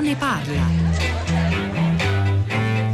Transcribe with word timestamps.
ne 0.00 0.16
parla. 0.16 0.62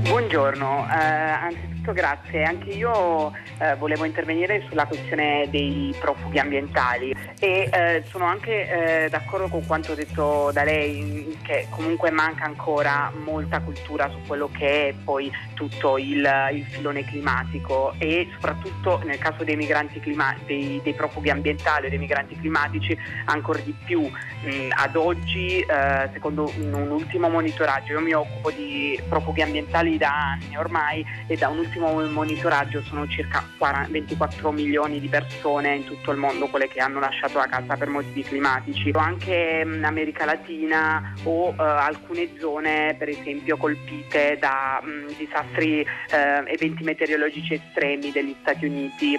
Buongiorno, 0.03 0.87
eh, 0.91 1.66
anzitutto 1.87 1.93
grazie. 1.93 2.43
Anche 2.43 2.71
io 2.71 3.33
eh, 3.59 3.77
volevo 3.77 4.05
intervenire 4.05 4.65
sulla 4.69 4.87
questione 4.87 5.47
dei 5.51 5.95
profughi 5.99 6.39
ambientali 6.39 7.15
e 7.39 7.69
eh, 7.71 8.03
sono 8.09 8.25
anche 8.25 9.05
eh, 9.05 9.09
d'accordo 9.09 9.49
con 9.49 9.65
quanto 9.67 9.95
detto 9.95 10.51
da 10.53 10.65
lei 10.65 11.39
che 11.43 11.67
comunque 11.71 12.11
manca 12.11 12.45
ancora 12.45 13.13
molta 13.25 13.61
cultura 13.61 14.09
su 14.11 14.19
quello 14.27 14.49
che 14.51 14.89
è 14.89 14.95
poi 15.05 15.31
tutto 15.55 15.99
il, 15.99 16.29
il 16.53 16.65
filone 16.65 17.05
climatico 17.05 17.95
e 17.99 18.29
soprattutto 18.33 19.01
nel 19.05 19.19
caso 19.19 19.45
dei 19.45 19.57
clima- 20.01 20.37
dei, 20.45 20.81
dei 20.83 20.95
profughi 20.95 21.31
ambientali 21.31 21.87
o 21.87 21.89
dei 21.89 21.99
migranti 21.99 22.37
climatici 22.39 22.97
ancora 23.27 23.59
di 23.61 23.75
più. 23.85 24.03
Mh, 24.03 24.69
ad 24.71 24.97
oggi 24.97 25.61
eh, 25.61 26.09
secondo 26.13 26.51
un, 26.57 26.73
un 26.73 26.91
ultimo 26.91 27.29
monitoraggio 27.29 27.93
io 27.93 28.01
mi 28.01 28.13
occupo 28.13 28.51
di 28.51 29.01
profughi 29.09 29.43
ambientali 29.43 29.97
da 29.97 30.33
anni 30.33 30.57
ormai 30.57 31.05
e 31.27 31.37
da 31.37 31.49
un 31.49 31.59
ultimo 31.59 31.76
monitoraggio 31.79 32.83
sono 32.83 33.07
circa 33.09 33.45
40, 33.59 33.91
24 33.91 34.51
milioni 34.53 35.01
di 35.01 35.09
persone 35.09 35.77
in 35.77 35.85
tutto 35.85 36.11
il 36.11 36.19
mondo 36.19 36.49
quelle 36.49 36.69
che 36.69 36.81
hanno 36.81 37.01
lasciato 37.01 37.39
la 37.39 37.47
casa 37.47 37.77
per 37.77 37.89
motivi 37.89 38.23
climatici. 38.23 38.91
Anche 38.95 39.63
in 39.65 39.85
America 39.85 40.25
Latina 40.25 41.15
o 41.25 41.51
eh, 41.51 41.55
alcune 41.63 42.31
zone 42.39 42.95
per 42.99 43.09
esempio 43.09 43.57
colpite 43.57 44.39
da 44.41 44.81
mh, 44.83 45.17
disastri, 45.17 45.81
eh, 45.81 46.43
eventi 46.47 46.83
meteorologici 46.83 47.55
estremi 47.55 48.11
degli 48.11 48.35
Stati 48.41 48.67
Uniti 48.67 49.17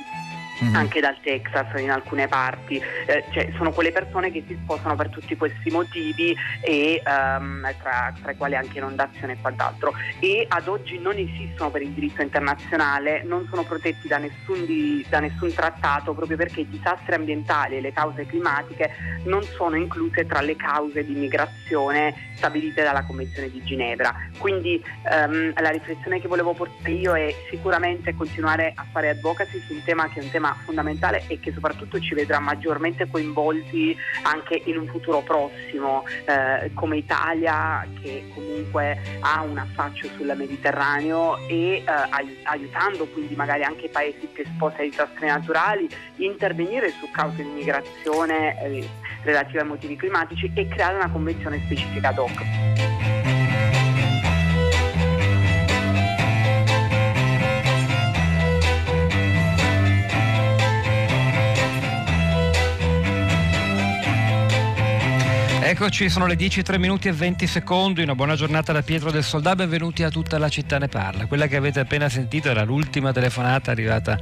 mm-hmm. 0.64 0.76
anche 0.76 1.00
dal 1.00 1.18
Texas 1.22 1.68
in 1.80 1.92
alcune 1.92 2.28
parti, 2.28 2.82
eh, 3.06 3.24
cioè, 3.32 3.52
sono 3.56 3.72
quelle 3.72 3.92
persone 3.92 4.32
che 4.32 4.44
si 4.48 4.58
sposano 4.64 4.96
per 4.96 5.10
tutti 5.10 5.36
questi 5.36 5.70
motivi 5.70 6.36
e 6.62 7.02
um, 7.06 7.68
tra, 7.82 8.14
tra, 8.22 8.32
i 8.32 8.38
quali 8.38 8.56
anche 8.56 8.78
inondazione 8.78 9.34
e 9.34 9.38
quant'altro 9.42 9.94
e 10.20 10.46
ad 10.48 10.68
oggi 10.68 11.00
non 11.00 11.18
esistono 11.18 11.70
per 11.70 11.82
il 11.82 11.90
diritto 11.90 12.22
internazionale, 12.22 13.24
non 13.24 13.48
sono 13.50 13.64
protetti 13.64 14.08
da 14.08 14.18
nessun, 14.18 14.66
di, 14.66 15.06
da 15.10 15.20
nessun 15.20 15.54
trattato 15.54 16.14
proprio 16.14 16.38
perché 16.38 16.62
i 16.62 16.70
disastri 16.70 17.16
ambientali 17.16 17.78
e 17.78 17.82
le 17.82 17.94
cause 17.94 18.26
climatiche 18.26 18.92
non 19.26 19.44
sono 19.44 19.76
incluse 19.76 20.26
tra 20.26 20.42
le 20.42 20.56
cause 20.56 21.06
di 21.06 21.14
migrazione 21.14 22.34
stabilite 22.36 22.84
dalla 22.84 23.04
Convenzione 23.04 23.50
di 23.50 23.64
Ginevra. 23.64 24.14
Quindi 24.38 24.82
um, 25.04 25.54
la 25.56 25.70
riflessione 25.70 26.22
che 26.22 26.28
volevo 26.28 26.54
portare 26.54 26.92
io 26.92 27.16
è 27.16 27.34
sicuramente 27.50 28.14
continuare 28.14 28.74
a 28.76 28.86
fare 28.92 29.10
advocacy 29.10 29.60
su 29.66 29.74
un 29.74 29.84
tema 29.84 30.08
che 30.10 30.20
è 30.20 30.24
un 30.24 30.30
tema 30.30 30.47
fondamentale 30.64 31.24
e 31.28 31.40
che 31.40 31.52
soprattutto 31.52 32.00
ci 32.00 32.14
vedrà 32.14 32.40
maggiormente 32.40 33.08
coinvolti 33.10 33.96
anche 34.24 34.62
in 34.66 34.78
un 34.78 34.88
futuro 34.88 35.22
prossimo 35.22 36.04
eh, 36.26 36.72
come 36.74 36.98
Italia 36.98 37.86
che 38.02 38.30
comunque 38.34 39.00
ha 39.20 39.42
un 39.42 39.58
affaccio 39.58 40.08
sul 40.16 40.34
Mediterraneo 40.36 41.38
e 41.48 41.78
eh, 41.78 41.86
aiutando 42.44 43.06
quindi 43.08 43.36
magari 43.36 43.64
anche 43.64 43.86
i 43.86 43.90
paesi 43.90 44.28
più 44.32 44.44
esposti 44.44 44.82
ai 44.82 44.90
disastri 44.90 45.28
naturali 45.28 45.90
intervenire 46.18 46.90
su 46.92 47.10
cause 47.12 47.44
di 47.44 47.50
migrazione 47.50 48.62
eh, 48.64 48.88
relative 49.24 49.62
ai 49.62 49.68
motivi 49.68 49.96
climatici 49.96 50.52
e 50.54 50.68
creare 50.68 50.96
una 50.96 51.10
convenzione 51.10 51.62
specifica 51.66 52.10
ad 52.10 52.18
hoc. 52.18 52.87
Eccoci, 65.70 66.08
sono 66.08 66.28
le 66.28 66.38
10, 66.38 66.62
3 66.62 66.78
minuti 66.78 67.10
e 67.10 67.12
20 67.12 67.46
secondi. 67.46 68.02
Una 68.02 68.16
buona 68.16 68.36
giornata 68.36 68.72
da 68.72 68.82
Pietro 68.82 69.12
del 69.12 69.22
Soldà. 69.22 69.54
Benvenuti 69.54 70.02
a 70.02 70.10
tutta 70.10 70.38
la 70.38 70.48
città 70.48 70.78
ne 70.78 70.88
parla. 70.88 71.26
Quella 71.26 71.48
che 71.48 71.58
avete 71.58 71.82
appena 71.82 72.08
sentito 72.08 72.50
era 72.50 72.64
l'ultima 72.64 73.12
telefonata 73.12 73.70
arrivata 73.70 74.18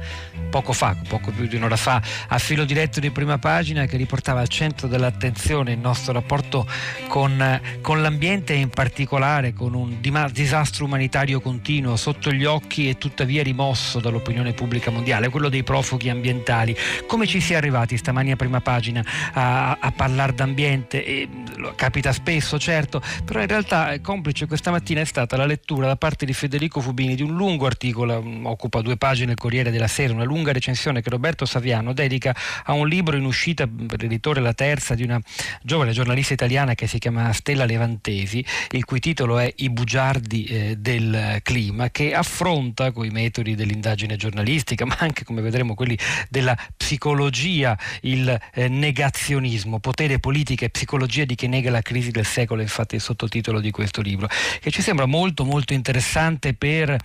poco 0.50 0.72
fa, 0.72 0.96
poco 1.06 1.30
più 1.30 1.46
di 1.46 1.54
un'ora 1.54 1.76
fa, 1.76 2.02
a 2.26 2.38
filo 2.38 2.64
diretto 2.64 2.98
di 2.98 3.12
prima 3.12 3.38
pagina 3.38 3.86
che 3.86 3.96
riportava 3.96 4.40
al 4.40 4.48
centro 4.48 4.88
dell'attenzione 4.88 5.70
il 5.70 5.78
nostro 5.78 6.12
rapporto 6.14 6.66
con, 7.06 7.60
con 7.80 8.02
l'ambiente 8.02 8.54
e 8.54 8.56
in 8.56 8.70
particolare 8.70 9.52
con 9.52 9.74
un 9.74 10.00
disastro 10.32 10.86
umanitario 10.86 11.40
continuo 11.40 11.94
sotto 11.94 12.32
gli 12.32 12.44
occhi 12.44 12.88
e 12.88 12.98
tuttavia 12.98 13.44
rimosso 13.44 14.00
dall'opinione 14.00 14.52
pubblica 14.52 14.90
mondiale, 14.90 15.28
quello 15.28 15.48
dei 15.48 15.62
profughi 15.62 16.08
ambientali. 16.08 16.76
Come 17.06 17.28
ci 17.28 17.40
si 17.40 17.52
è 17.52 17.56
arrivati 17.56 17.96
stamani 17.96 18.32
a 18.32 18.36
prima 18.36 18.60
pagina 18.60 19.04
a, 19.32 19.76
a 19.78 19.92
parlare 19.92 20.34
d'ambiente? 20.34 21.04
E, 21.04 21.28
capita 21.74 22.12
spesso 22.12 22.58
certo, 22.58 23.02
però 23.24 23.40
in 23.40 23.46
realtà 23.46 23.92
eh, 23.92 24.00
complice 24.00 24.46
questa 24.46 24.70
mattina 24.70 25.00
è 25.00 25.04
stata 25.04 25.36
la 25.36 25.46
lettura 25.46 25.86
da 25.86 25.96
parte 25.96 26.26
di 26.26 26.32
Federico 26.32 26.80
Fubini 26.80 27.14
di 27.14 27.22
un 27.22 27.34
lungo 27.36 27.66
articolo, 27.66 28.22
mm, 28.22 28.46
occupa 28.46 28.80
due 28.80 28.96
pagine 28.96 29.32
il 29.32 29.38
Corriere 29.38 29.70
della 29.70 29.86
Sera, 29.86 30.12
una 30.12 30.24
lunga 30.24 30.52
recensione 30.52 31.02
che 31.02 31.10
Roberto 31.10 31.44
Saviano 31.44 31.92
dedica 31.92 32.34
a 32.64 32.72
un 32.72 32.88
libro 32.88 33.16
in 33.16 33.24
uscita 33.24 33.66
per 33.66 34.00
l'editore 34.00 34.40
La 34.40 34.54
Terza 34.54 34.94
di 34.94 35.02
una 35.02 35.20
giovane 35.62 35.92
giornalista 35.92 36.32
italiana 36.32 36.74
che 36.74 36.86
si 36.86 36.98
chiama 36.98 37.32
Stella 37.32 37.64
Levantesi, 37.64 38.44
il 38.70 38.84
cui 38.84 39.00
titolo 39.00 39.38
è 39.38 39.52
I 39.56 39.70
bugiardi 39.70 40.44
eh, 40.44 40.76
del 40.76 41.40
clima, 41.42 41.90
che 41.90 42.14
affronta 42.14 42.92
con 42.92 43.04
i 43.04 43.10
metodi 43.10 43.54
dell'indagine 43.54 44.16
giornalistica, 44.16 44.84
ma 44.84 44.96
anche 44.98 45.24
come 45.24 45.42
vedremo 45.42 45.74
quelli 45.74 45.98
della 46.28 46.56
psicologia, 46.76 47.78
il 48.02 48.38
eh, 48.54 48.68
negazionismo, 48.68 49.78
potere, 49.78 50.18
politica 50.18 50.64
e 50.64 50.70
psicologia 50.70 51.24
di 51.26 51.34
chi 51.34 51.48
nega 51.48 51.70
la 51.70 51.82
crisi 51.82 52.10
del 52.10 52.24
secolo, 52.24 52.62
infatti 52.62 52.94
il 52.94 53.00
sottotitolo 53.00 53.60
di 53.60 53.70
questo 53.70 54.00
libro, 54.00 54.28
che 54.60 54.70
ci 54.70 54.82
sembra 54.82 55.06
molto 55.06 55.44
molto 55.44 55.72
interessante 55.74 56.54
per 56.54 56.96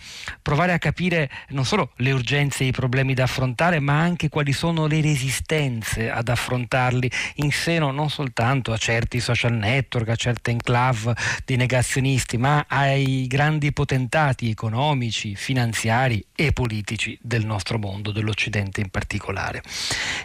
provare 0.41 0.73
a 0.73 0.79
capire 0.79 1.29
non 1.49 1.65
solo 1.65 1.91
le 1.97 2.11
urgenze 2.11 2.63
e 2.63 2.67
i 2.67 2.71
problemi 2.71 3.13
da 3.13 3.23
affrontare, 3.23 3.79
ma 3.79 3.99
anche 3.99 4.29
quali 4.29 4.53
sono 4.53 4.87
le 4.87 5.01
resistenze 5.01 6.09
ad 6.09 6.29
affrontarli 6.29 7.11
in 7.35 7.51
seno 7.51 7.91
non 7.91 8.09
soltanto 8.09 8.71
a 8.71 8.77
certi 8.77 9.19
social 9.19 9.53
network, 9.53 10.09
a 10.09 10.15
certe 10.15 10.51
enclave 10.51 11.15
di 11.45 11.55
negazionisti, 11.55 12.37
ma 12.37 12.65
ai 12.67 13.27
grandi 13.27 13.71
potentati 13.73 14.49
economici, 14.49 15.35
finanziari 15.35 16.23
e 16.35 16.51
politici 16.51 17.17
del 17.21 17.45
nostro 17.45 17.77
mondo, 17.77 18.11
dell'Occidente 18.11 18.81
in 18.81 18.89
particolare. 18.89 19.61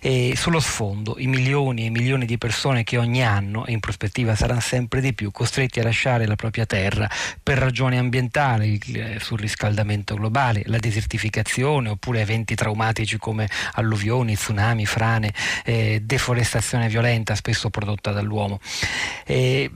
E 0.01 0.35
sullo 0.37 0.61
sfondo 0.61 1.17
i 1.19 1.27
milioni 1.27 1.87
e 1.87 1.91
milioni 1.91 2.27
di 2.27 2.39
persone 2.39 2.85
che 2.85 2.99
ogni 2.99 3.25
anno, 3.25 3.65
in 3.69 3.81
prospettiva 3.87 4.35
saranno 4.35 4.59
sempre 4.59 5.01
di 5.01 5.15
più 5.15 5.31
costretti 5.31 5.79
a 5.79 5.85
lasciare 5.85 6.27
la 6.27 6.35
propria 6.35 6.67
terra 6.67 7.09
per 7.41 7.57
ragioni 7.57 7.97
ambientali, 7.97 8.81
il 8.85 9.19
surriscaldamento 9.21 10.17
globale, 10.17 10.65
la 10.67 10.79
desertificazione 10.79 11.91
oppure 11.91 12.21
eventi 12.21 12.57
traumatici 12.57 13.17
come 13.17 13.49
alluvioni, 13.75 14.35
tsunami, 14.35 14.87
frane, 14.87 15.33
eh, 15.65 16.01
deforestazione 16.03 16.89
violenta 16.89 17.37
spesso 17.37 17.71
prodotta 17.71 18.11
dall'uomo. 18.11 18.59
Eh, 19.25 19.71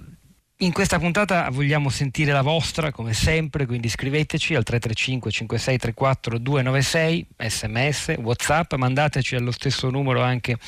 in 0.63 0.73
questa 0.73 0.99
puntata 0.99 1.49
vogliamo 1.51 1.89
sentire 1.89 2.33
la 2.33 2.43
vostra, 2.43 2.93
come 2.93 3.15
sempre, 3.15 3.65
quindi 3.65 3.89
scriveteci 3.89 4.55
al 4.55 4.63
335 4.63 5.31
5634 5.31 6.39
296, 6.39 7.27
sms, 7.39 8.15
whatsapp, 8.19 8.75
mandateci 8.75 9.37
allo 9.37 9.53
stesso 9.53 9.89
numero 9.89 10.21
anche 10.21 10.59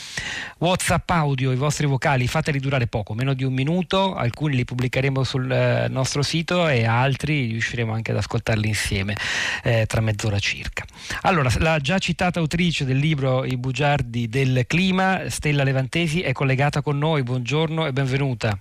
whatsapp 0.59 1.11
audio, 1.11 1.53
i 1.53 1.57
vostri 1.57 1.87
vocali, 1.87 2.27
fateli 2.27 2.59
durare 2.59 2.87
poco, 2.87 3.13
meno 3.13 3.35
di 3.35 3.45
un 3.45 3.53
minuto, 3.53 4.15
alcuni 4.15 4.57
li 4.57 4.65
pubblicheremo 4.65 5.23
sul 5.25 5.51
eh, 5.51 5.89
nostro 5.89 6.23
sito 6.23 6.69
e 6.69 6.87
altri 6.87 7.49
riusciremo 7.49 7.93
anche 7.93 8.13
ad 8.13 8.17
ascoltarli 8.17 8.67
insieme 8.67 9.15
eh, 9.63 9.85
tra 9.87 10.01
mezz'ora 10.01 10.39
circa. 10.39 10.87
Allora, 11.23 11.51
la 11.59 11.79
già 11.81 11.99
citata 11.99 12.39
autrice 12.39 12.87
del 12.87 12.97
libro 12.97 13.45
I 13.45 13.59
bugiardi 13.59 14.27
del 14.29 14.65
clima, 14.67 15.29
Stella 15.29 15.65
Levantesi, 15.65 16.23
è 16.23 16.33
collegata 16.33 16.81
con 16.81 16.97
noi, 16.97 17.23
buongiorno 17.23 17.87
e 17.87 17.93
benvenuta. 17.93 18.59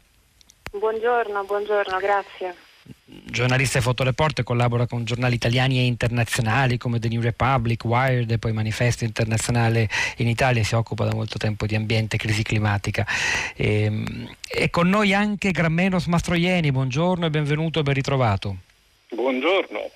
Buongiorno, 0.72 1.44
buongiorno, 1.44 1.98
grazie. 1.98 2.56
Giornalista 3.04 3.78
e 3.78 3.82
fotoreporter, 3.82 4.44
collabora 4.46 4.88
con 4.88 5.04
giornali 5.04 5.36
italiani 5.36 5.78
e 5.80 5.86
internazionali 5.86 6.78
come 6.78 6.98
The 6.98 7.10
New 7.10 7.22
Republic, 7.22 7.84
Wired 7.84 8.32
e 8.32 8.38
poi 8.38 8.54
Manifesto 8.54 9.04
Internazionale 9.04 9.90
in 10.18 10.28
Italia, 10.28 10.64
si 10.64 10.74
occupa 10.74 11.04
da 11.04 11.14
molto 11.14 11.38
tempo 11.38 11.66
di 11.66 11.76
ambiente 11.76 12.16
e 12.16 12.20
crisi 12.20 12.42
climatica. 12.42 13.06
E, 13.56 13.84
ehm, 13.84 14.36
e 14.50 14.70
con 14.70 14.88
noi 14.88 15.14
anche 15.14 15.52
Grammenos 15.52 16.06
Mastroieni, 16.06 16.72
buongiorno 16.72 17.26
e 17.26 17.30
benvenuto 17.30 17.80
e 17.80 17.84
ben 17.84 17.94
ritrovato. 17.94 18.56
Buongiorno. 19.10 19.92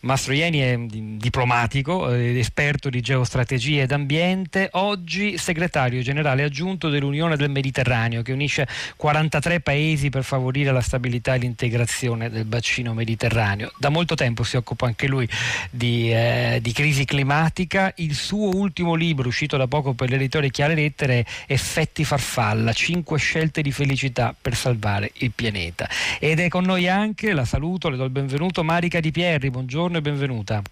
Mastroieni 0.00 0.58
è 0.58 0.76
diplomatico, 0.78 2.12
eh, 2.12 2.38
esperto 2.38 2.90
di 2.90 3.00
geostrategia 3.00 3.82
ed 3.82 3.92
ambiente, 3.92 4.68
oggi 4.72 5.38
segretario 5.38 6.02
generale 6.02 6.42
aggiunto 6.42 6.88
dell'Unione 6.88 7.36
del 7.36 7.50
Mediterraneo 7.50 8.22
che 8.22 8.32
unisce 8.32 8.68
43 8.96 9.60
paesi 9.60 10.10
per 10.10 10.24
favorire 10.24 10.72
la 10.72 10.80
stabilità 10.80 11.34
e 11.34 11.38
l'integrazione 11.38 12.30
del 12.30 12.44
bacino 12.44 12.94
mediterraneo. 12.94 13.72
Da 13.78 13.88
molto 13.88 14.14
tempo 14.14 14.42
si 14.44 14.56
occupa 14.56 14.86
anche 14.86 15.06
lui 15.06 15.28
di, 15.70 16.12
eh, 16.12 16.58
di 16.60 16.72
crisi 16.72 17.04
climatica. 17.04 17.92
Il 17.96 18.14
suo 18.14 18.54
ultimo 18.54 18.94
libro, 18.94 19.28
uscito 19.28 19.56
da 19.56 19.66
poco 19.66 19.94
per 19.94 20.10
l'editore 20.10 20.50
Chiare 20.50 20.74
Lettere, 20.74 21.26
è 21.46 21.52
Effetti 21.54 22.04
farfalla, 22.04 22.72
5 22.72 23.18
scelte 23.18 23.62
di 23.62 23.72
felicità 23.72 24.34
per 24.38 24.54
salvare 24.54 25.12
il 25.18 25.30
pianeta. 25.30 25.88
Ed 26.18 26.40
è 26.40 26.48
con 26.48 26.64
noi 26.64 26.88
anche, 26.88 27.32
la 27.32 27.44
saluto, 27.44 27.88
le 27.88 27.96
do 27.96 28.04
il 28.04 28.10
benvenuto, 28.10 28.62
Marica 28.62 29.00
Di 29.00 29.10
Pierri, 29.10 29.50
buongiorno 29.64 29.96
e 29.96 30.02
benvenuta. 30.02 30.62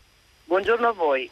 Buongiorno 0.45 0.87
a 0.87 0.93
voi 0.93 1.31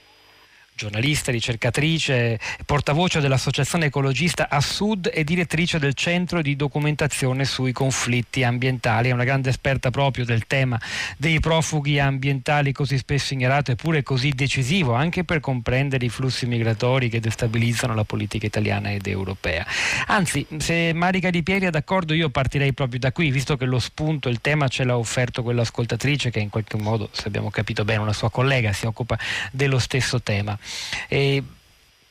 giornalista, 0.81 1.31
ricercatrice, 1.31 2.41
portavoce 2.65 3.21
dell'Associazione 3.21 3.87
Ecologista 3.87 4.49
a 4.49 4.63
Sud 4.63 5.11
e 5.13 5.25
direttrice 5.25 5.79
del 5.79 5.93
Centro 5.93 6.41
di 6.41 6.57
Documentazione 6.57 7.45
sui 7.45 7.73
conflitti 7.73 8.45
ambientali. 8.45 9.11
È 9.11 9.13
una 9.13 9.25
grande 9.25 9.51
esperta 9.51 9.91
proprio 9.91 10.25
del 10.25 10.47
tema 10.47 10.81
dei 11.19 11.39
profughi 11.39 11.99
ambientali 11.99 12.73
così 12.73 12.97
spesso 12.97 13.35
ignorato 13.35 13.73
eppure 13.73 14.03
così 14.03 14.31
decisivo 14.31 14.95
anche 14.95 15.23
per 15.23 15.41
comprendere 15.41 16.07
i 16.07 16.09
flussi 16.09 16.47
migratori 16.47 17.11
che 17.11 17.21
destabilizzano 17.21 17.95
la 17.95 18.05
politica 18.05 18.47
italiana 18.47 18.91
ed 18.91 19.07
europea. 19.07 19.67
Anzi, 20.07 20.47
se 20.57 20.95
Marica 20.95 21.29
Di 21.29 21.43
Pieri 21.43 21.67
è 21.67 21.71
d'accordo 21.71 22.15
io 22.15 22.31
partirei 22.31 22.73
proprio 22.73 23.01
da 23.01 23.13
qui, 23.13 23.31
visto 23.31 23.59
che 23.59 23.67
lo 23.67 23.79
spunto, 23.79 24.31
il 24.31 24.41
tema 24.41 24.67
ce 24.69 24.85
l'ha 24.85 24.97
offerto 24.97 25.43
quell'ascoltatrice 25.43 26.31
che 26.31 26.41
in 26.41 26.49
qualche 26.49 26.79
modo, 26.79 27.11
se 27.13 27.29
abbiamo 27.29 27.51
capito 27.51 27.85
bene, 27.85 28.01
una 28.01 28.15
sua 28.15 28.31
collega 28.31 28.73
si 28.73 28.87
occupa 28.87 29.19
dello 29.53 29.79
stesso 29.79 30.23
tema. 30.23 30.59
E 31.09 31.43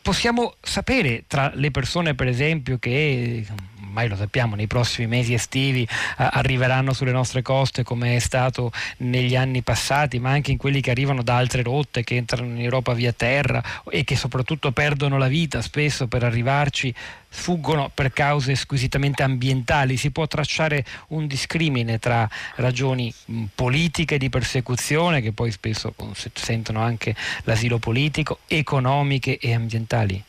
possiamo 0.02 0.56
sapere 0.62 1.24
tra 1.28 1.52
le 1.54 1.72
persone, 1.72 2.16
per 2.16 2.28
esempio, 2.28 2.78
che 2.80 3.46
ormai 4.00 4.08
lo 4.08 4.16
sappiamo, 4.16 4.56
nei 4.56 4.68
prossimi 4.68 5.08
mesi 5.08 5.34
estivi 5.34 5.84
eh, 5.84 5.88
arriveranno 6.18 6.94
sulle 6.94 7.12
nostre 7.12 7.42
coste 7.42 7.84
come 7.84 8.16
è 8.16 8.20
stato 8.20 8.72
negli 8.98 9.36
anni 9.36 9.62
passati, 9.62 10.20
ma 10.20 10.32
anche 10.32 10.52
in 10.52 10.58
quelli 10.58 10.80
che 10.80 10.92
arrivano 10.92 11.22
da 11.22 11.36
altre 11.36 11.64
rotte, 11.64 12.04
che 12.04 12.16
entrano 12.16 12.50
in 12.50 12.62
Europa 12.62 12.94
via 12.94 13.12
terra 13.12 13.62
e 13.90 14.04
che 14.04 14.16
soprattutto 14.16 14.72
perdono 14.72 15.18
la 15.18 15.28
vita 15.28 15.62
spesso 15.62 16.08
per 16.08 16.24
arrivarci 16.24 16.94
fuggono 17.32 17.92
per 17.94 18.12
cause 18.12 18.56
squisitamente 18.56 19.22
ambientali. 19.24 19.98
Si 19.98 20.12
può 20.12 20.26
tracciare 20.28 20.86
un 21.10 21.28
discrimine 21.28 22.00
tra 22.00 22.28
ragioni 22.56 23.14
politiche 23.54 24.18
di 24.18 24.30
persecuzione, 24.30 25.22
che 25.22 25.34
poi 25.34 25.52
spesso 25.52 25.94
sentono 26.34 26.82
anche 26.82 27.16
l'asilo 27.44 27.78
politico, 27.78 28.40
economiche 28.48 29.38
e 29.38 29.54
ambientali? 29.54 30.24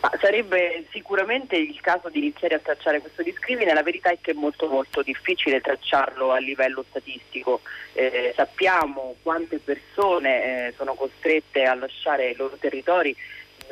Ma 0.00 0.12
sarebbe 0.20 0.86
sicuramente 0.90 1.56
il 1.56 1.80
caso 1.80 2.08
di 2.08 2.18
iniziare 2.18 2.54
a 2.54 2.60
tracciare 2.60 3.00
questo 3.00 3.22
discrimine, 3.22 3.72
la 3.72 3.82
verità 3.82 4.10
è 4.10 4.18
che 4.20 4.32
è 4.32 4.34
molto 4.34 4.68
molto 4.68 5.02
difficile 5.02 5.60
tracciarlo 5.60 6.30
a 6.30 6.38
livello 6.38 6.84
statistico. 6.88 7.60
Eh, 7.92 8.32
sappiamo 8.36 9.16
quante 9.22 9.58
persone 9.58 10.68
eh, 10.68 10.74
sono 10.76 10.94
costrette 10.94 11.64
a 11.64 11.74
lasciare 11.74 12.30
i 12.30 12.36
loro 12.36 12.56
territori 12.58 13.16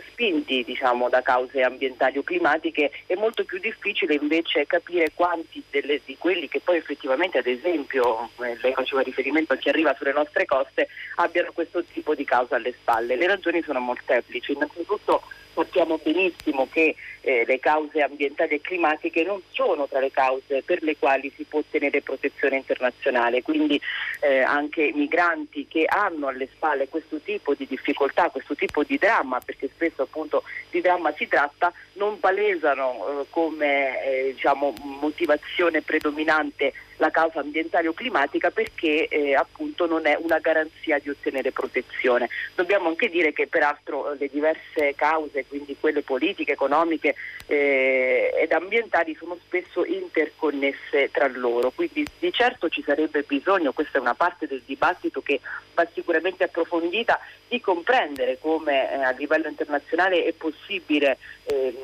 spinti 0.09 0.65
diciamo, 0.65 1.09
da 1.09 1.23
cause 1.23 1.63
ambientali 1.63 2.19
o 2.19 2.23
climatiche, 2.23 2.91
è 3.07 3.15
molto 3.15 3.45
più 3.45 3.59
difficile 3.59 4.15
invece 4.15 4.67
capire 4.67 5.11
quanti 5.15 5.63
delle, 5.71 6.01
di 6.05 6.17
quelli 6.17 6.49
che 6.49 6.61
poi 6.61 6.79
effettivamente, 6.79 7.39
ad 7.39 7.47
esempio, 7.47 8.31
eh, 8.43 8.57
lei 8.61 8.73
faceva 8.73 9.03
riferimento 9.03 9.53
a 9.53 9.57
chi 9.57 9.69
arriva 9.69 9.95
sulle 9.95 10.13
nostre 10.13 10.47
coste, 10.47 10.89
abbiano 11.17 11.53
questo 11.53 11.85
tipo 11.85 12.15
di 12.15 12.25
causa 12.25 12.57
alle 12.57 12.73
spalle. 12.73 13.17
Le 13.17 13.27
ragioni 13.27 13.63
sono 13.63 13.81
molteplici. 13.81 14.53
Innanzitutto 14.53 15.23
sappiamo 15.55 15.99
benissimo 16.03 16.69
che 16.71 16.95
eh, 17.21 17.45
le 17.47 17.61
cause 17.61 18.03
ambientali 18.03 18.55
e 18.55 18.61
climatiche 18.61 19.23
non 19.23 19.41
sono 19.51 19.87
tra 19.87 20.01
le 20.01 20.11
cause 20.11 20.63
per 20.63 20.83
le 20.83 20.97
quali 20.97 21.33
si 21.37 21.45
può 21.45 21.61
ottenere 21.61 22.03
protezione 22.03 22.57
internazionale, 22.57 23.43
quindi 23.43 23.81
eh, 24.21 24.41
anche 24.41 24.93
migranti 24.95 25.67
che 25.69 25.85
hanno 25.87 26.29
alle 26.29 26.49
spalle 26.53 26.89
questo 26.89 27.19
tipo 27.19 27.55
di 27.55 27.67
difficoltà, 27.67 28.31
questo 28.31 28.55
tipo 28.55 28.83
di 28.83 28.99
dramma, 28.99 29.41
perché 29.45 29.69
spesso 29.73 30.03
appunto 30.03 30.43
di 30.71 30.81
dramma 30.81 31.13
si 31.17 31.29
tratta, 31.29 31.73
non 31.95 32.19
palesano 32.19 33.23
eh, 33.23 33.27
come 33.31 34.05
eh, 34.05 34.33
diciamo, 34.35 34.75
motivazione 35.01 35.83
predominante 35.83 36.73
la 37.03 37.11
causa 37.11 37.41
ambientale 37.41 37.89
o 37.89 37.93
climatica 37.93 38.53
perché 38.53 39.09
eh, 39.09 39.35
appunto 39.35 39.87
non 39.87 40.07
è 40.07 40.17
una 40.21 40.39
garanzia 40.39 41.01
di 41.01 41.09
ottenere 41.09 41.51
protezione. 41.51 42.29
Dobbiamo 42.55 42.89
anche 42.89 43.11
dire 43.11 43.33
che 43.33 43.49
peraltro 43.49 44.13
le 44.13 44.29
diverse 44.31 44.95
cause, 44.95 45.45
quindi 45.47 45.77
quelle 45.79 46.03
politiche, 46.03 46.53
economiche 46.53 47.17
eh, 47.47 48.33
ed 48.41 48.53
ambientali 48.53 49.17
sono 49.19 49.37
spesso 49.45 49.85
interconnesse 49.85 51.11
tra 51.11 51.27
loro, 51.27 51.73
quindi 51.73 52.07
di 52.21 52.33
certo 52.33 52.69
ci 52.69 52.85
sarebbe 52.85 53.25
bisogno, 53.27 53.73
questa 53.73 53.99
è 53.99 54.01
una 54.01 54.15
parte 54.15 54.47
del 54.47 54.63
dibattito 54.65 55.21
che 55.23 55.41
va 55.75 55.85
sicuramente 55.93 56.45
approfondita, 56.45 57.19
di 57.49 57.61
comprendere 57.61 58.39
come 58.39 58.93
eh, 58.93 59.03
a 59.03 59.11
livello 59.11 59.49
internazionale 59.49 60.25
è 60.25 60.33
possibile 60.33 61.19
ehm, 61.45 61.75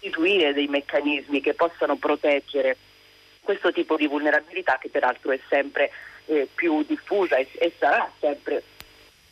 istituire 0.00 0.52
dei 0.52 0.66
meccanismi 0.66 1.40
che 1.40 1.54
possano 1.54 1.96
proteggere 1.96 2.76
questo 3.48 3.72
tipo 3.72 3.96
di 3.96 4.06
vulnerabilità 4.06 4.76
che 4.78 4.90
peraltro 4.90 5.30
è 5.30 5.40
sempre 5.48 5.90
eh, 6.26 6.46
più 6.54 6.84
diffusa 6.86 7.36
e, 7.36 7.48
e 7.54 7.72
sarà 7.78 8.06
sempre 8.20 8.62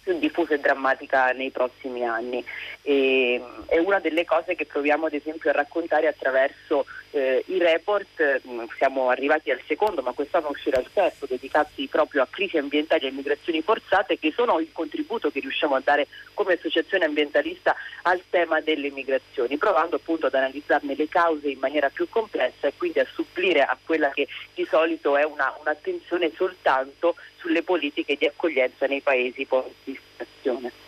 più 0.03 0.19
diffusa 0.19 0.55
e 0.55 0.59
drammatica 0.59 1.33
nei 1.33 1.51
prossimi 1.51 2.03
anni. 2.03 2.43
E, 2.81 3.43
è 3.67 3.77
una 3.77 3.99
delle 3.99 4.25
cose 4.25 4.55
che 4.55 4.65
proviamo 4.65 5.05
ad 5.05 5.13
esempio 5.13 5.51
a 5.51 5.53
raccontare 5.53 6.07
attraverso 6.07 6.87
eh, 7.11 7.45
i 7.47 7.59
report, 7.59 8.43
mm, 8.47 8.65
siamo 8.77 9.09
arrivati 9.09 9.51
al 9.51 9.61
secondo, 9.67 10.03
ma 10.03 10.13
quest'anno 10.13 10.49
uscirà 10.49 10.81
il 10.81 10.89
terzo, 10.93 11.27
dedicati 11.27 11.87
proprio 11.89 12.23
a 12.23 12.29
crisi 12.29 12.59
ambientali 12.59 13.07
e 13.07 13.11
migrazioni 13.11 13.63
forzate, 13.63 14.19
che 14.19 14.33
sono 14.35 14.59
il 14.61 14.69
contributo 14.73 15.31
che 15.31 15.41
riusciamo 15.41 15.75
a 15.75 15.83
dare 15.83 16.09
come 16.35 16.55
associazione 16.55 17.05
ambientalista 17.05 17.75
al 18.03 18.23
tema 18.29 18.61
delle 18.61 18.91
migrazioni, 18.91 19.57
provando 19.57 19.97
appunto 19.97 20.27
ad 20.27 20.35
analizzarne 20.35 20.95
le 20.95 21.09
cause 21.09 21.49
in 21.49 21.59
maniera 21.59 21.89
più 21.89 22.09
complessa 22.09 22.67
e 22.69 22.75
quindi 22.77 22.99
a 22.99 23.07
supplire 23.13 23.63
a 23.63 23.77
quella 23.83 24.11
che 24.11 24.29
di 24.55 24.67
solito 24.69 25.17
è 25.17 25.25
una, 25.25 25.55
un'attenzione 25.61 26.31
soltanto 26.35 27.17
sulle 27.37 27.63
politiche 27.63 28.17
di 28.17 28.27
accoglienza 28.27 28.87
nei 28.87 29.01
paesi 29.01 29.45
post 29.45 29.71
destinazione. 29.85 30.86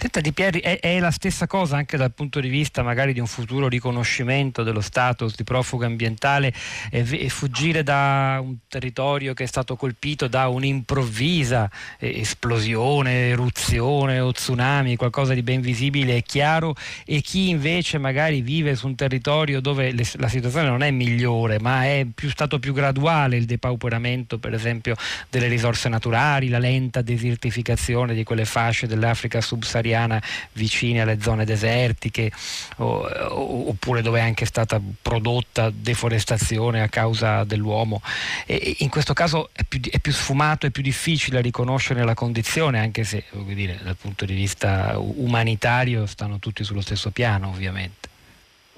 Senta 0.00 0.20
Di 0.20 0.32
Pieri, 0.32 0.60
è, 0.60 0.78
è, 0.78 1.00
la 1.00 1.10
stessa 1.10 1.48
cosa 1.48 1.76
anche 1.76 1.96
dal 1.96 2.12
punto 2.12 2.38
di 2.38 2.48
vista 2.48 2.84
magari 2.84 3.12
di 3.12 3.18
un 3.18 3.26
futuro 3.26 3.66
riconoscimento 3.66 4.62
dello 4.62 4.80
status 4.80 5.34
di 5.34 5.42
profugo 5.42 5.84
ambientale 5.84 6.52
e, 6.88 7.04
e 7.10 7.28
fuggire 7.28 7.82
da 7.82 8.38
un 8.40 8.58
territorio 8.68 9.34
che 9.34 9.42
è 9.42 9.46
stato 9.48 9.74
colpito 9.74 10.28
da 10.28 10.46
un'improvvisa 10.46 11.68
eh, 11.98 12.20
esplosione, 12.20 13.30
eruzione 13.30 14.20
o 14.20 14.30
tsunami, 14.30 14.94
qualcosa 14.94 15.34
di 15.34 15.42
ben 15.42 15.60
visibile 15.60 16.14
e 16.14 16.22
chiaro 16.22 16.76
e 17.04 17.20
chi 17.20 17.48
invece 17.48 17.98
magari 17.98 18.40
vive 18.40 18.76
su 18.76 18.86
un 18.86 18.94
territorio 18.94 19.58
dove 19.60 19.90
le, 19.90 20.04
la 20.12 20.28
situazione 20.28 20.68
non 20.68 20.84
è 20.84 20.92
migliore 20.92 21.58
ma 21.58 21.86
è 21.86 22.06
più, 22.14 22.30
stato 22.30 22.60
più 22.60 22.72
graduale 22.72 23.36
il 23.36 23.46
depauperamento 23.46 24.38
per 24.38 24.54
esempio 24.54 24.94
delle 25.28 25.48
risorse 25.48 25.88
naturali, 25.88 26.48
la 26.48 26.60
lenta 26.60 27.02
desertificazione 27.02 28.14
di 28.14 28.22
quelle 28.22 28.44
fasce 28.44 28.86
dell'Africa 28.86 29.40
subsahariana 29.40 29.86
sahariana 29.88 30.22
vicine 30.52 31.00
alle 31.00 31.20
zone 31.20 31.44
desertiche 31.44 32.30
oppure 32.76 34.02
dove 34.02 34.20
è 34.20 34.22
anche 34.22 34.44
stata 34.44 34.80
prodotta 35.00 35.70
deforestazione 35.70 36.82
a 36.82 36.88
causa 36.88 37.44
dell'uomo. 37.44 38.02
E 38.46 38.76
in 38.78 38.88
questo 38.88 39.14
caso 39.14 39.50
è 39.52 39.64
più, 39.64 39.80
è 39.80 39.98
più 39.98 40.12
sfumato 40.12 40.66
e 40.66 40.70
più 40.70 40.82
difficile 40.82 41.40
riconoscere 41.40 42.04
la 42.04 42.14
condizione, 42.14 42.78
anche 42.78 43.04
se 43.04 43.24
dire, 43.46 43.78
dal 43.82 43.96
punto 43.96 44.24
di 44.24 44.34
vista 44.34 44.94
umanitario 44.98 46.06
stanno 46.06 46.38
tutti 46.38 46.64
sullo 46.64 46.80
stesso 46.80 47.10
piano 47.10 47.48
ovviamente. 47.48 48.16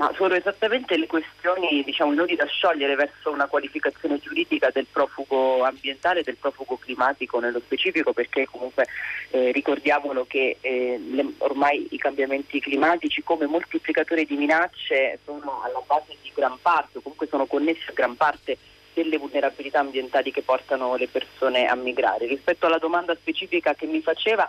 Ma 0.01 0.11
sono 0.17 0.35
esattamente 0.35 0.97
le 0.97 1.07
questioni, 1.07 1.85
diciamo, 1.85 2.15
nodi 2.15 2.35
da 2.35 2.47
sciogliere 2.47 2.95
verso 2.95 3.31
una 3.31 3.45
qualificazione 3.45 4.19
giuridica 4.19 4.71
del 4.73 4.87
profugo 4.91 5.63
ambientale 5.63 6.23
del 6.23 6.39
profugo 6.39 6.79
climatico 6.79 7.39
nello 7.39 7.61
specifico, 7.61 8.15
perché 8.15 8.47
comunque 8.51 8.87
eh, 9.29 9.53
ricordiamolo 9.53 10.25
che 10.27 10.57
eh, 10.63 10.99
le, 10.99 11.35
ormai 11.37 11.87
i 11.91 11.99
cambiamenti 11.99 12.61
climatici 12.61 13.23
come 13.23 13.45
moltiplicatore 13.45 14.25
di 14.25 14.37
minacce 14.37 15.19
sono 15.23 15.61
alla 15.63 15.83
base 15.87 16.17
di 16.23 16.33
gran 16.35 16.57
parte, 16.63 16.97
o 16.97 17.03
comunque 17.03 17.27
sono 17.27 17.45
connessi 17.45 17.91
a 17.91 17.93
gran 17.93 18.17
parte 18.17 18.57
delle 18.95 19.19
vulnerabilità 19.19 19.81
ambientali 19.81 20.33
che 20.33 20.41
portano 20.41 20.97
le 20.97 21.09
persone 21.09 21.67
a 21.67 21.75
migrare. 21.75 22.25
Rispetto 22.25 22.65
alla 22.65 22.79
domanda 22.79 23.15
specifica 23.17 23.75
che 23.75 23.85
mi 23.85 24.01
faceva, 24.01 24.49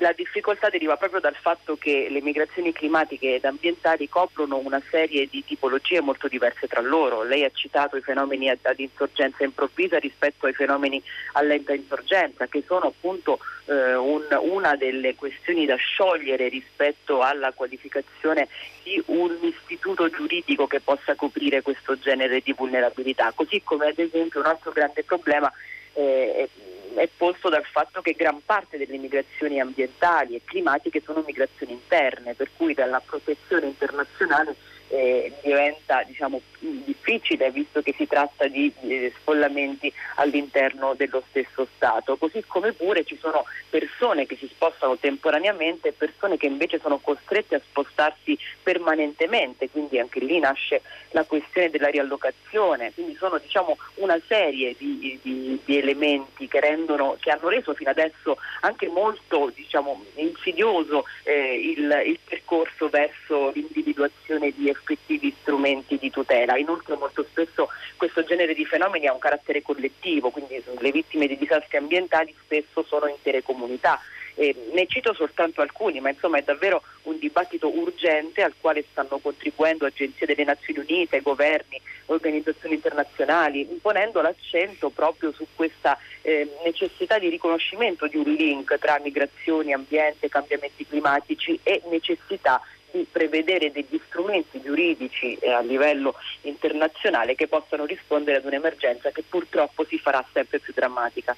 La 0.00 0.12
difficoltà 0.12 0.68
deriva 0.68 0.96
proprio 0.96 1.18
dal 1.18 1.34
fatto 1.34 1.76
che 1.76 2.06
le 2.08 2.20
migrazioni 2.20 2.72
climatiche 2.72 3.34
ed 3.34 3.44
ambientali 3.44 4.08
coprono 4.08 4.58
una 4.58 4.80
serie 4.90 5.26
di 5.28 5.42
tipologie 5.44 6.00
molto 6.00 6.28
diverse 6.28 6.68
tra 6.68 6.80
loro. 6.80 7.24
Lei 7.24 7.42
ha 7.42 7.50
citato 7.52 7.96
i 7.96 8.00
fenomeni 8.00 8.48
ad, 8.48 8.60
insorgenza 8.76 9.42
improvvisa 9.42 9.98
rispetto 9.98 10.46
ai 10.46 10.52
fenomeni 10.52 11.02
a 11.32 11.42
lenta 11.42 11.74
insorgenza, 11.74 12.46
che 12.46 12.62
sono 12.64 12.86
appunto 12.86 13.40
eh, 13.64 13.96
un, 13.96 14.22
una 14.40 14.76
delle 14.76 15.16
questioni 15.16 15.66
da 15.66 15.74
sciogliere 15.74 16.46
rispetto 16.46 17.22
alla 17.22 17.50
qualificazione 17.50 18.46
di 18.84 19.02
un 19.06 19.36
istituto 19.40 20.08
giuridico 20.10 20.68
che 20.68 20.78
possa 20.78 21.16
coprire 21.16 21.62
questo 21.62 21.98
genere 21.98 22.40
di 22.40 22.52
vulnerabilità. 22.52 23.32
Così 23.34 23.62
come 23.64 23.88
ad 23.88 23.98
esempio 23.98 24.38
un 24.38 24.46
altro 24.46 24.70
grande 24.70 25.02
problema 25.02 25.52
eh, 25.94 26.48
è 26.94 27.08
posto 27.16 27.48
dal 27.48 27.64
fatto 27.64 28.00
che 28.00 28.12
gran 28.12 28.40
parte 28.44 28.78
delle 28.78 28.98
migrazioni 28.98 29.60
ambientali 29.60 30.34
e 30.34 30.42
climatiche 30.44 31.02
sono 31.04 31.22
migrazioni 31.26 31.72
interne, 31.72 32.34
per 32.34 32.50
cui 32.56 32.74
dalla 32.74 33.00
protezione 33.00 33.66
internazionale 33.66 34.56
eh, 34.88 35.32
diventa 35.42 36.02
diciamo, 36.04 36.40
difficile 36.58 37.50
visto 37.50 37.82
che 37.82 37.94
si 37.96 38.06
tratta 38.06 38.46
di 38.48 38.72
eh, 38.82 39.12
sfollamenti 39.20 39.92
all'interno 40.16 40.94
dello 40.94 41.22
stesso 41.28 41.66
Stato, 41.74 42.16
così 42.16 42.42
come 42.46 42.72
pure 42.72 43.04
ci 43.04 43.16
sono 43.18 43.44
persone 43.68 44.26
che 44.26 44.36
si 44.36 44.48
spostano 44.48 44.96
temporaneamente 44.96 45.88
e 45.88 45.92
persone 45.92 46.36
che 46.36 46.46
invece 46.46 46.80
sono 46.80 46.98
costrette 46.98 47.56
a 47.56 47.60
spostarsi 47.60 48.36
permanentemente, 48.62 49.70
quindi 49.70 49.98
anche 49.98 50.20
lì 50.20 50.38
nasce 50.38 50.82
la 51.10 51.24
questione 51.24 51.70
della 51.70 51.88
riallocazione, 51.88 52.92
quindi 52.94 53.14
sono 53.16 53.38
diciamo, 53.38 53.76
una 53.96 54.20
serie 54.26 54.74
di, 54.76 55.18
di, 55.22 55.60
di 55.64 55.78
elementi 55.78 56.48
che, 56.48 56.60
rendono, 56.60 57.16
che, 57.20 57.30
hanno 57.30 57.48
reso 57.48 57.74
fino 57.74 57.90
adesso 57.90 58.36
anche 58.60 58.88
molto 58.88 59.52
diciamo, 59.54 60.04
insidioso 60.14 61.04
eh, 61.24 61.74
il, 61.76 62.02
il 62.06 62.18
percorso 62.24 62.88
verso 62.88 63.50
l'individuazione 63.54 64.52
di 64.56 64.68
effettivi 64.78 65.34
strumenti 65.40 65.98
di 65.98 66.10
tutela. 66.10 66.56
Inoltre 66.56 66.96
molto 66.96 67.24
spesso 67.24 67.68
questo 67.96 68.24
genere 68.24 68.54
di 68.54 68.64
fenomeni 68.64 69.06
ha 69.06 69.12
un 69.12 69.18
carattere 69.18 69.62
collettivo, 69.62 70.30
quindi 70.30 70.62
le 70.78 70.90
vittime 70.90 71.26
di 71.26 71.36
disastri 71.36 71.76
ambientali 71.76 72.34
spesso 72.44 72.84
sono 72.86 73.06
intere 73.06 73.42
comunità. 73.42 74.00
Eh, 74.40 74.54
ne 74.72 74.86
cito 74.86 75.12
soltanto 75.14 75.62
alcuni, 75.62 75.98
ma 75.98 76.10
insomma 76.10 76.38
è 76.38 76.42
davvero 76.42 76.80
un 77.02 77.18
dibattito 77.18 77.76
urgente 77.76 78.42
al 78.42 78.54
quale 78.60 78.84
stanno 78.88 79.18
contribuendo 79.18 79.84
agenzie 79.84 80.26
delle 80.26 80.44
Nazioni 80.44 80.78
Unite, 80.78 81.22
governi, 81.22 81.80
organizzazioni 82.06 82.76
internazionali, 82.76 83.62
imponendo 83.68 84.20
l'accento 84.20 84.90
proprio 84.90 85.32
su 85.32 85.44
questa 85.56 85.98
eh, 86.22 86.48
necessità 86.64 87.18
di 87.18 87.28
riconoscimento 87.28 88.06
di 88.06 88.16
un 88.16 88.30
link 88.32 88.78
tra 88.78 89.00
migrazioni, 89.02 89.72
ambiente, 89.72 90.28
cambiamenti 90.28 90.86
climatici 90.86 91.58
e 91.64 91.82
necessità 91.90 92.62
di 92.90 93.06
prevedere 93.10 93.70
degli 93.70 94.00
strumenti 94.06 94.60
giuridici 94.60 95.34
eh, 95.34 95.50
a 95.50 95.60
livello 95.60 96.14
internazionale 96.42 97.34
che 97.34 97.46
possano 97.46 97.84
rispondere 97.84 98.38
ad 98.38 98.44
un'emergenza 98.44 99.10
che 99.10 99.22
purtroppo 99.28 99.84
si 99.84 99.98
farà 99.98 100.24
sempre 100.32 100.58
più 100.58 100.72
drammatica. 100.74 101.36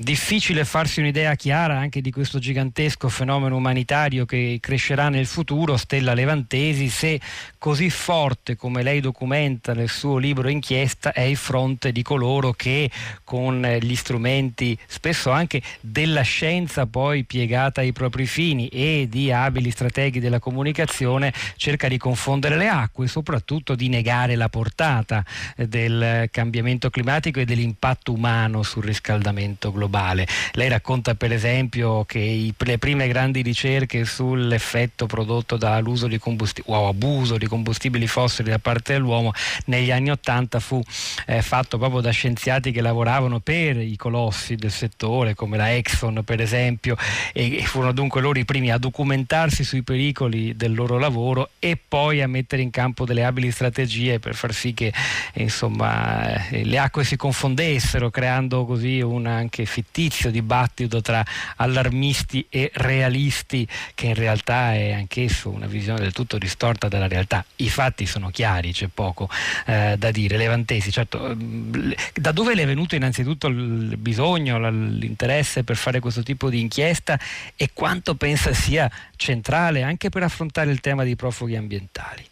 Difficile 0.00 0.64
farsi 0.64 1.00
un'idea 1.00 1.34
chiara 1.34 1.76
anche 1.76 2.00
di 2.00 2.12
questo 2.12 2.38
gigantesco 2.38 3.08
fenomeno 3.08 3.56
umanitario 3.56 4.26
che 4.26 4.58
crescerà 4.60 5.08
nel 5.08 5.26
futuro, 5.26 5.76
Stella 5.76 6.14
Levantesi, 6.14 6.88
se 6.88 7.20
così 7.58 7.90
forte 7.90 8.54
come 8.54 8.84
lei 8.84 9.00
documenta 9.00 9.74
nel 9.74 9.88
suo 9.88 10.18
libro 10.18 10.48
inchiesta 10.48 11.12
è 11.12 11.22
il 11.22 11.36
fronte 11.36 11.90
di 11.90 12.02
coloro 12.02 12.52
che 12.52 12.88
con 13.24 13.60
gli 13.80 13.96
strumenti 13.96 14.78
spesso 14.86 15.32
anche 15.32 15.60
della 15.80 16.22
scienza 16.22 16.86
poi 16.86 17.24
piegata 17.24 17.80
ai 17.80 17.90
propri 17.90 18.26
fini 18.26 18.68
e 18.68 19.08
di 19.10 19.32
abili 19.32 19.72
strateghi 19.72 20.20
della 20.20 20.38
comunicazione 20.38 21.34
cerca 21.56 21.88
di 21.88 21.98
confondere 21.98 22.56
le 22.56 22.68
acque 22.68 23.06
e 23.06 23.08
soprattutto 23.08 23.74
di 23.74 23.88
negare 23.88 24.36
la 24.36 24.48
portata 24.48 25.24
del 25.56 26.28
cambiamento 26.30 26.88
climatico 26.88 27.40
e 27.40 27.44
dell'impatto 27.44 28.12
umano 28.12 28.62
sul 28.62 28.84
riscaldamento 28.84 29.72
globale 29.72 29.86
globale. 29.88 30.26
Lei 30.52 30.68
racconta 30.68 31.14
per 31.14 31.32
esempio 31.32 32.04
che 32.04 32.18
i, 32.18 32.54
le 32.56 32.78
prime 32.78 33.08
grandi 33.08 33.42
ricerche 33.42 34.04
sull'effetto 34.04 35.06
prodotto 35.06 35.56
dall'uso 35.56 36.06
di 36.06 36.18
combustibili 36.18 36.74
o 36.74 36.88
abuso 36.88 37.38
di 37.38 37.46
combustibili 37.46 38.06
fossili 38.06 38.50
da 38.50 38.58
parte 38.58 38.92
dell'uomo 38.92 39.32
negli 39.66 39.90
anni 39.90 40.10
Ottanta 40.10 40.60
fu 40.60 40.82
eh, 41.26 41.42
fatto 41.42 41.78
proprio 41.78 42.00
da 42.00 42.10
scienziati 42.10 42.70
che 42.70 42.80
lavoravano 42.80 43.40
per 43.40 43.78
i 43.78 43.96
colossi 43.96 44.54
del 44.56 44.70
settore 44.70 45.34
come 45.34 45.56
la 45.56 45.74
Exxon 45.74 46.22
per 46.24 46.40
esempio 46.40 46.96
e, 47.32 47.58
e 47.58 47.62
furono 47.62 47.92
dunque 47.92 48.20
loro 48.20 48.38
i 48.38 48.44
primi 48.44 48.70
a 48.70 48.78
documentarsi 48.78 49.64
sui 49.64 49.82
pericoli 49.82 50.54
del 50.56 50.74
loro 50.74 50.98
lavoro 50.98 51.50
e 51.58 51.76
poi 51.76 52.20
a 52.20 52.28
mettere 52.28 52.62
in 52.62 52.70
campo 52.70 53.04
delle 53.04 53.24
abili 53.24 53.50
strategie 53.50 54.18
per 54.18 54.34
far 54.34 54.52
sì 54.52 54.74
che 54.74 54.92
insomma, 55.34 56.48
eh, 56.48 56.64
le 56.64 56.78
acque 56.78 57.04
si 57.04 57.16
confondessero 57.16 58.10
creando 58.10 58.64
così 58.64 59.00
una 59.00 59.38
anche 59.38 59.64
fittizio 59.78 60.32
dibattito 60.32 61.00
tra 61.00 61.24
allarmisti 61.56 62.44
e 62.48 62.70
realisti 62.74 63.66
che 63.94 64.06
in 64.06 64.14
realtà 64.14 64.74
è 64.74 64.92
anch'esso 64.92 65.50
una 65.50 65.66
visione 65.66 66.00
del 66.00 66.12
tutto 66.12 66.36
distorta 66.36 66.88
della 66.88 67.06
realtà. 67.06 67.44
I 67.56 67.68
fatti 67.68 68.04
sono 68.04 68.30
chiari, 68.30 68.72
c'è 68.72 68.88
poco 68.88 69.28
eh, 69.66 69.94
da 69.96 70.10
dire. 70.10 70.36
Levantesi, 70.36 70.90
certo, 70.90 71.32
mm, 71.32 71.92
da 72.14 72.32
dove 72.32 72.54
le 72.56 72.62
è 72.62 72.66
venuto 72.66 72.96
innanzitutto 72.96 73.46
il 73.46 73.96
bisogno, 73.96 74.58
l'interesse 74.68 75.62
per 75.62 75.76
fare 75.76 76.00
questo 76.00 76.24
tipo 76.24 76.50
di 76.50 76.60
inchiesta 76.60 77.18
e 77.54 77.70
quanto 77.72 78.16
pensa 78.16 78.52
sia 78.52 78.90
centrale 79.14 79.82
anche 79.82 80.08
per 80.08 80.24
affrontare 80.24 80.72
il 80.72 80.80
tema 80.80 81.04
dei 81.04 81.14
profughi 81.14 81.54
ambientali? 81.54 82.24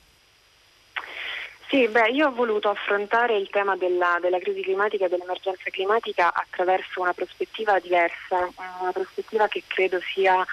Sì, 1.69 1.89
beh, 1.89 2.11
io 2.11 2.29
ho 2.29 2.33
voluto 2.33 2.69
affrontare 2.69 3.37
il 3.37 3.51
tema 3.51 3.77
della, 3.77 4.19
della, 4.21 4.39
crisi 4.39 4.63
climatica 4.63 5.07
e 5.07 5.09
dell'emergenza 5.09 5.69
climatica 5.71 6.33
attraverso 6.33 7.01
una 7.01 7.13
prospettiva 7.13 7.81
diversa, 7.81 8.49
una 8.81 8.93
prospettiva 8.93 9.49
che 9.49 9.65
credo 9.67 9.99
sia 10.15 10.47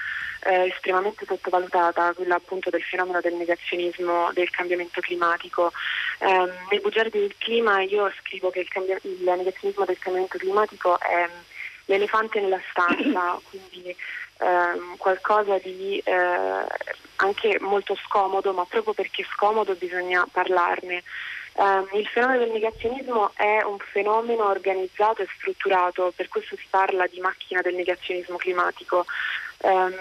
eh, 0.45 0.69
estremamente 0.69 1.25
sottovalutata, 1.25 2.13
quella 2.13 2.35
appunto 2.35 2.71
del 2.71 2.81
fenomeno 2.81 3.21
del 3.21 3.35
negazionismo 3.35 4.31
del 4.33 4.49
cambiamento 4.49 5.01
climatico. 5.01 5.71
Eh, 6.17 6.49
nei 6.71 6.79
bugiardi 6.81 7.19
del 7.19 7.35
clima 7.37 7.81
io 7.81 8.11
scrivo 8.19 8.49
che 8.49 8.61
il, 8.61 8.67
cambia- 8.67 8.99
il 9.03 9.21
negazionismo 9.37 9.85
del 9.85 9.99
cambiamento 9.99 10.39
climatico 10.39 10.99
è 10.99 11.29
l'elefante 11.85 12.39
nella 12.39 12.61
stanza, 12.69 13.39
quindi 13.49 13.95
ehm, 14.39 14.97
qualcosa 14.97 15.57
di 15.59 16.01
eh, 16.03 16.65
anche 17.17 17.57
molto 17.59 17.95
scomodo, 17.95 18.53
ma 18.53 18.65
proprio 18.65 18.93
perché 18.93 19.25
scomodo 19.31 19.75
bisogna 19.75 20.25
parlarne. 20.31 21.03
Um, 21.55 21.87
il 21.93 22.07
fenomeno 22.07 22.39
del 22.45 22.51
negazionismo 22.51 23.31
è 23.35 23.61
un 23.61 23.77
fenomeno 23.77 24.47
organizzato 24.47 25.21
e 25.21 25.27
strutturato, 25.37 26.11
per 26.15 26.27
questo 26.27 26.55
si 26.55 26.65
parla 26.67 27.05
di 27.05 27.19
macchina 27.19 27.61
del 27.61 27.75
negazionismo 27.75 28.37
climatico. 28.37 29.05
Um, 29.59 29.93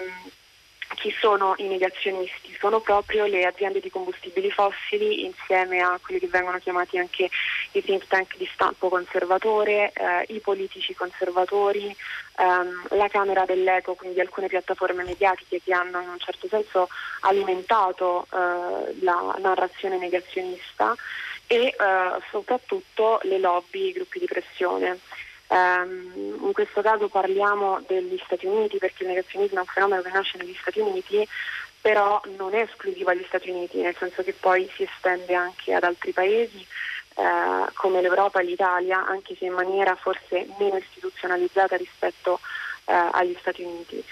chi 0.95 1.13
sono 1.19 1.53
i 1.57 1.63
negazionisti? 1.63 2.55
Sono 2.59 2.79
proprio 2.79 3.25
le 3.25 3.45
aziende 3.45 3.79
di 3.79 3.89
combustibili 3.89 4.49
fossili 4.51 5.25
insieme 5.25 5.79
a 5.81 5.99
quelli 6.01 6.19
che 6.19 6.27
vengono 6.27 6.57
chiamati 6.59 6.97
anche 6.97 7.29
i 7.71 7.83
think 7.83 8.07
tank 8.07 8.37
di 8.37 8.49
stampo 8.53 8.89
conservatore, 8.89 9.91
eh, 9.93 10.25
i 10.33 10.39
politici 10.39 10.93
conservatori, 10.93 11.95
ehm, 12.37 12.87
la 12.91 13.07
Camera 13.07 13.45
dell'Eco, 13.45 13.95
quindi 13.95 14.19
alcune 14.19 14.47
piattaforme 14.47 15.03
mediatiche 15.03 15.61
che 15.61 15.73
hanno 15.73 15.99
in 16.01 16.09
un 16.09 16.19
certo 16.19 16.47
senso 16.47 16.87
alimentato 17.21 18.25
eh, 18.31 18.95
la 19.01 19.35
narrazione 19.39 19.97
negazionista 19.97 20.95
e 21.47 21.67
eh, 21.67 21.75
soprattutto 22.31 23.19
le 23.23 23.39
lobby, 23.39 23.89
i 23.89 23.93
gruppi 23.93 24.19
di 24.19 24.25
pressione. 24.25 24.99
Um, 25.53 26.39
in 26.45 26.51
questo 26.51 26.81
caso 26.81 27.09
parliamo 27.09 27.79
degli 27.85 28.19
Stati 28.25 28.47
Uniti 28.47 28.79
perché 28.79 29.03
il 29.03 29.09
negazionismo 29.09 29.57
è 29.57 29.61
un 29.61 29.67
fenomeno 29.67 30.01
che 30.01 30.09
nasce 30.09 30.39
negli 30.39 30.57
Stati 30.59 30.79
Uniti, 30.79 31.27
però 31.79 32.19
non 32.37 32.55
è 32.55 32.61
esclusivo 32.61 33.11
agli 33.11 33.23
Stati 33.27 33.51
Uniti, 33.51 33.79
nel 33.79 33.95
senso 33.95 34.23
che 34.23 34.33
poi 34.33 34.67
si 34.75 34.81
estende 34.81 35.35
anche 35.35 35.75
ad 35.75 35.83
altri 35.83 36.11
paesi 36.11 36.65
eh, 37.15 37.71
come 37.73 38.01
l'Europa 38.01 38.39
e 38.39 38.45
l'Italia, 38.45 39.05
anche 39.05 39.35
se 39.35 39.45
in 39.45 39.53
maniera 39.53 39.95
forse 39.95 40.47
meno 40.57 40.77
istituzionalizzata 40.77 41.75
rispetto 41.75 42.39
eh, 42.85 43.09
agli 43.11 43.35
Stati 43.39 43.61
Uniti. 43.61 44.03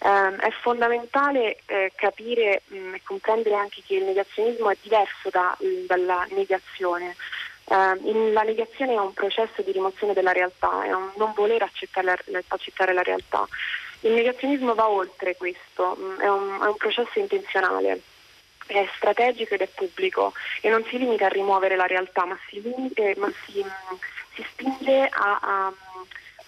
Um, 0.00 0.36
è 0.36 0.50
fondamentale 0.62 1.58
eh, 1.66 1.92
capire 1.94 2.62
mm, 2.72 2.94
e 2.94 3.02
comprendere 3.04 3.56
anche 3.56 3.82
che 3.84 3.96
il 3.96 4.04
negazionismo 4.04 4.70
è 4.70 4.76
diverso 4.80 5.28
da, 5.30 5.56
dalla 5.86 6.26
negazione. 6.30 7.14
Uh, 7.68 8.32
la 8.32 8.42
negazione 8.42 8.94
è 8.94 8.98
un 8.98 9.12
processo 9.12 9.60
di 9.60 9.72
rimozione 9.72 10.14
della 10.14 10.32
realtà, 10.32 10.84
è 10.84 10.92
un 10.92 11.10
non 11.16 11.32
voler 11.34 11.62
accettare 11.62 12.18
la, 12.26 12.40
accettare 12.48 12.94
la 12.94 13.02
realtà. 13.02 13.46
Il 14.00 14.12
negazionismo 14.12 14.74
va 14.74 14.88
oltre 14.88 15.36
questo, 15.36 15.96
mm, 15.98 16.18
è 16.18 16.28
un, 16.28 16.60
è 16.62 16.66
un 16.66 16.76
processo 16.76 17.18
intenzionale 17.18 18.00
è 18.68 18.88
strategico 18.96 19.54
ed 19.54 19.62
è 19.62 19.68
pubblico 19.68 20.32
e 20.60 20.68
non 20.68 20.84
si 20.84 20.98
limita 20.98 21.26
a 21.26 21.30
rimuovere 21.30 21.76
la 21.76 21.86
realtà, 21.86 22.24
ma 22.24 22.38
si, 22.48 22.60
limite, 22.60 23.14
ma 23.16 23.30
si, 23.44 23.64
si 24.34 24.46
spinge 24.50 25.08
a, 25.10 25.38
a, 25.40 25.72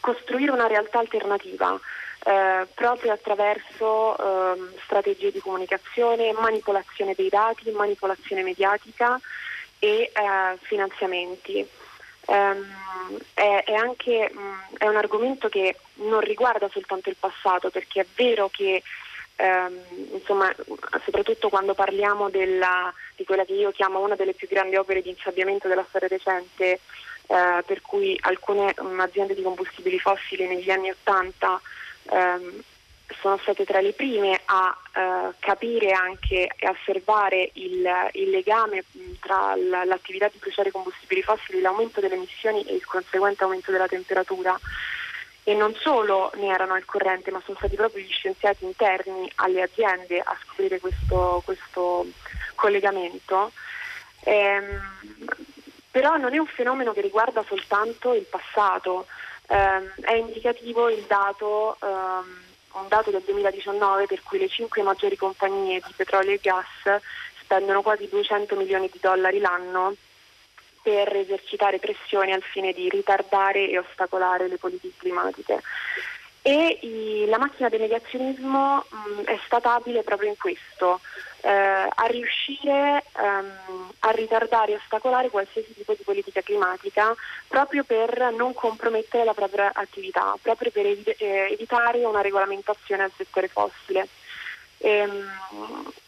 costruire 0.01 0.51
una 0.51 0.67
realtà 0.67 0.99
alternativa. 0.99 1.79
Eh, 2.23 2.67
proprio 2.75 3.13
attraverso 3.13 4.15
eh, 4.19 4.77
strategie 4.85 5.31
di 5.31 5.41
comunicazione, 5.41 6.33
manipolazione 6.33 7.15
dei 7.15 7.31
dati, 7.31 7.71
manipolazione 7.71 8.43
mediatica 8.43 9.19
e 9.81 10.13
eh, 10.15 10.59
finanziamenti. 10.61 11.67
Um, 12.27 12.65
è, 13.35 13.65
è, 13.67 13.75
anche 13.75 14.31
um, 14.33 14.63
è 14.79 14.87
un 14.87 14.95
argomento 14.95 15.49
che 15.49 15.75
non 15.95 16.21
riguarda 16.21 16.69
soltanto 16.71 17.09
il 17.09 17.17
passato, 17.19 17.71
perché 17.71 18.03
è 18.03 18.07
vero 18.15 18.49
che 18.49 18.83
um, 19.37 20.13
insomma, 20.13 20.55
soprattutto 21.05 21.49
quando 21.49 21.75
parliamo 21.75 22.31
della, 22.31 22.93
di 23.17 23.25
quella 23.25 23.45
che 23.45 23.55
io 23.55 23.73
chiamo 23.73 23.99
una 23.99 24.15
delle 24.15 24.35
più 24.35 24.47
grandi 24.47 24.77
opere 24.77 25.03
di 25.03 25.09
insabbiamento 25.09 25.67
della 25.67 25.85
storia 25.89 26.07
recente, 26.07 26.79
uh, 27.27 27.65
per 27.67 27.81
cui 27.81 28.17
alcune 28.21 28.73
aziende 28.99 29.35
di 29.35 29.43
combustibili 29.43 29.99
fossili 29.99 30.47
negli 30.47 30.71
anni 30.71 30.91
Ottanta 30.91 31.61
ehm, 32.11 32.63
sono 33.21 33.39
state 33.39 33.65
tra 33.65 33.81
le 33.81 33.93
prime 33.93 34.41
a 34.45 34.77
eh, 34.93 35.35
capire 35.39 35.93
anche 35.93 36.49
e 36.57 36.69
osservare 36.69 37.51
il, 37.55 37.89
il 38.13 38.31
legame 38.31 38.85
tra 39.21 39.55
l'attività 39.57 40.29
di 40.29 40.39
bruciare 40.39 40.71
combustibili 40.71 41.23
fossili, 41.23 41.61
l'aumento 41.61 42.01
delle 42.01 42.15
emissioni 42.15 42.63
e 42.65 42.75
il 42.75 42.85
conseguente 42.85 43.45
aumento 43.45 43.71
della 43.71 43.89
temperatura. 43.89 44.59
E 45.43 45.55
non 45.55 45.75
solo 45.75 46.31
ne 46.35 46.49
erano 46.49 46.75
al 46.75 46.85
corrente, 46.85 47.31
ma 47.31 47.41
sono 47.45 47.57
stati 47.57 47.75
proprio 47.75 48.05
gli 48.05 48.11
scienziati 48.11 48.65
interni 48.65 49.31
alle 49.37 49.63
aziende 49.63 50.21
a 50.21 50.37
scoprire 50.45 50.79
questo, 50.79 51.43
questo 51.45 52.07
collegamento. 52.55 53.51
Ehm, 54.25 54.81
però 55.91 56.17
non 56.17 56.35
è 56.35 56.39
un 56.39 56.47
fenomeno 56.47 56.93
che 56.93 57.01
riguarda 57.01 57.43
soltanto 57.49 58.15
il 58.15 58.27
passato, 58.27 59.07
ehm, 59.49 59.93
è 60.03 60.15
indicativo 60.15 60.89
il 60.89 61.05
dato, 61.07 61.77
ehm, 61.83 62.50
un 62.73 62.89
dato 62.89 63.11
del 63.11 63.23
2019 63.25 64.07
per 64.07 64.23
cui 64.23 64.39
le 64.39 64.49
cinque 64.49 64.83
maggiori 64.83 65.17
compagnie 65.17 65.81
di 65.85 65.93
petrolio 65.97 66.33
e 66.33 66.41
gas 66.41 67.01
spendono 67.43 67.83
quasi 67.83 68.09
200 68.09 68.55
milioni 68.57 68.89
di 68.93 68.99
dollari 69.01 69.39
l'anno 69.39 69.95
per 70.83 71.15
esercitare 71.15 71.79
pressioni 71.79 72.33
al 72.33 72.43
fine 72.43 72.73
di 72.73 72.89
ritardare 72.89 73.69
e 73.69 73.79
ostacolare 73.79 74.49
le 74.49 74.57
politiche 74.57 74.95
climatiche 74.99 75.61
e 76.43 76.79
i, 76.83 77.27
la 77.27 77.39
macchina 77.39 77.69
del 77.69 77.81
negazionismo 77.81 78.85
mh, 78.89 79.23
è 79.25 79.39
stata 79.45 79.75
abile 79.75 80.03
proprio 80.03 80.31
in 80.31 80.37
questo, 80.39 81.01
eh, 81.43 81.51
a 81.51 82.07
riuscire 82.07 83.05
ehm, 83.17 83.91
a 84.01 84.11
ritardare 84.11 84.73
e 84.73 84.77
ostacolare 84.77 85.31
qualsiasi 85.31 85.75
tipo 85.75 85.95
di 85.95 86.03
politica 86.03 86.41
climatica 86.41 87.15
proprio 87.47 87.85
per 87.85 88.33
non 88.37 88.55
compromettere 88.55 89.25
la 89.25 89.35
propria 89.35 89.71
attività, 89.75 90.35
proprio 90.41 90.71
per 90.71 90.87
ev- 90.87 91.15
eh, 91.19 91.49
evitare 91.53 92.05
una 92.05 92.21
regolamentazione 92.21 93.03
al 93.03 93.13
settore 93.17 93.49
fossile. 93.49 94.09
Ehm, 94.83 95.29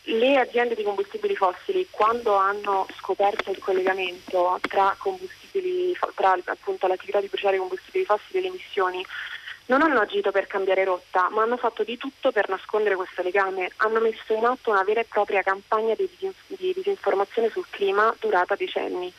le 0.05 0.39
aziende 0.39 0.75
di 0.75 0.83
combustibili 0.83 1.37
fossili 1.37 1.87
quando 1.91 2.35
hanno 2.35 2.87
scoperto 2.99 3.51
il 3.51 3.59
collegamento 3.59 4.59
tra, 4.63 4.97
tra 6.15 6.39
appunto, 6.47 6.87
l'attività 6.87 7.21
di 7.21 7.29
bruciare 7.29 7.59
combustibili 7.59 8.07
fossili 8.07 8.39
e 8.39 8.41
le 8.41 8.49
emissioni 8.49 9.05
non 9.73 9.81
hanno 9.81 10.01
agito 10.01 10.31
per 10.31 10.47
cambiare 10.47 10.85
rotta, 10.85 11.31
ma 11.31 11.43
hanno 11.43 11.57
fatto 11.57 11.83
di 11.83 11.97
tutto 11.97 12.31
per 12.31 12.51
nascondere 12.51 12.95
questo 12.95 13.23
legame. 13.23 13.71
Hanno 13.77 14.01
messo 14.01 14.35
in 14.35 14.45
atto 14.45 14.71
una 14.71 14.85
vera 14.85 15.01
e 15.01 15.07
propria 15.09 15.41
campagna 15.41 15.95
di, 15.95 16.07
di 16.47 16.73
disinformazione 16.75 17.49
sul 17.49 17.65
clima 17.71 18.15
durata 18.21 18.55
decenni. 18.55 19.11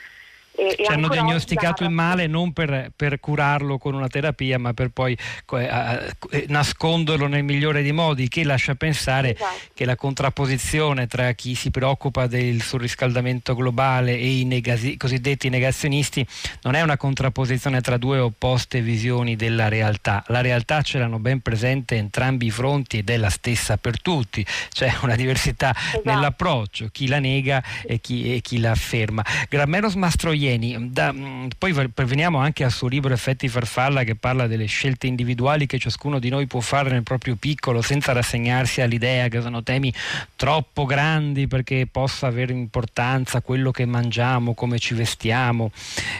E, 0.55 0.75
Ci 0.77 0.91
hanno 0.91 1.07
diagnosticato 1.07 1.83
il 1.83 1.89
male 1.89 2.27
non 2.27 2.53
per, 2.53 2.91
per, 2.95 3.19
curarlo 3.19 3.79
con 3.79 3.95
una 3.95 4.07
terapia, 4.07 4.59
ma 4.59 4.73
per 4.73 4.89
poi 4.89 5.17
eh, 5.53 6.15
eh, 6.29 6.45
nasconderlo 6.47 7.25
nel 7.25 7.43
migliore 7.43 7.81
dei 7.81 7.91
modi, 7.91 8.27
che 8.27 8.43
lascia 8.43 8.75
pensare 8.75 9.33
esatto. 9.33 9.71
che 9.73 9.85
la 9.85 9.95
contrapposizione 9.95 11.07
tra 11.07 11.31
chi 11.31 11.55
si 11.55 11.71
preoccupa 11.71 12.27
del 12.27 12.61
surriscaldamento 12.61 13.55
globale 13.55 14.11
e 14.11 14.39
i 14.39 14.45
negasi- 14.45 14.95
cosiddetti 14.95 15.49
negazionisti 15.49 16.25
non 16.61 16.75
è 16.75 16.81
una 16.81 16.97
contrapposizione 16.97 17.81
tra 17.81 17.97
due 17.97 18.19
opposte 18.19 18.81
visioni 18.81 19.35
della 19.35 19.69
realtà. 19.69 20.23
La 20.27 20.41
realtà 20.41 20.83
ce 20.83 20.99
l'hanno 20.99 21.17
ben 21.17 21.41
presente 21.41 21.95
entrambi 21.95 22.47
i 22.47 22.51
fronti 22.51 22.99
ed 22.99 23.09
è 23.09 23.17
la 23.17 23.31
stessa 23.31 23.77
per 23.77 23.99
tutti. 23.99 24.45
C'è 24.69 24.93
una 25.01 25.15
diversità 25.15 25.73
esatto. 25.75 26.01
nell'approccio, 26.05 26.89
chi 26.91 27.07
la 27.07 27.19
nega 27.19 27.63
e 27.87 27.99
chi, 27.99 28.35
e 28.35 28.41
chi 28.41 28.59
la 28.59 28.71
afferma. 28.71 29.25
Grammeros 29.49 29.95
Mastroianni 29.95 30.42
Ieni. 30.43 30.89
Da, 30.91 31.13
mm, 31.13 31.47
poi 31.57 31.73
veniamo 32.05 32.39
anche 32.39 32.63
al 32.63 32.71
suo 32.71 32.87
libro 32.87 33.13
Effetti 33.13 33.47
farfalla 33.47 34.03
che 34.03 34.15
parla 34.15 34.47
delle 34.47 34.65
scelte 34.65 35.07
individuali 35.07 35.65
che 35.65 35.79
ciascuno 35.79 36.19
di 36.19 36.29
noi 36.29 36.47
può 36.47 36.59
fare 36.59 36.89
nel 36.89 37.03
proprio 37.03 37.35
piccolo 37.35 37.81
senza 37.81 38.11
rassegnarsi 38.11 38.81
all'idea 38.81 39.29
che 39.29 39.41
sono 39.41 39.63
temi 39.63 39.93
troppo 40.35 40.85
grandi 40.85 41.47
perché 41.47 41.87
possa 41.89 42.27
avere 42.27 42.51
importanza 42.51 43.41
quello 43.41 43.71
che 43.71 43.85
mangiamo, 43.85 44.53
come 44.53 44.79
ci 44.79 44.93
vestiamo 44.93 45.71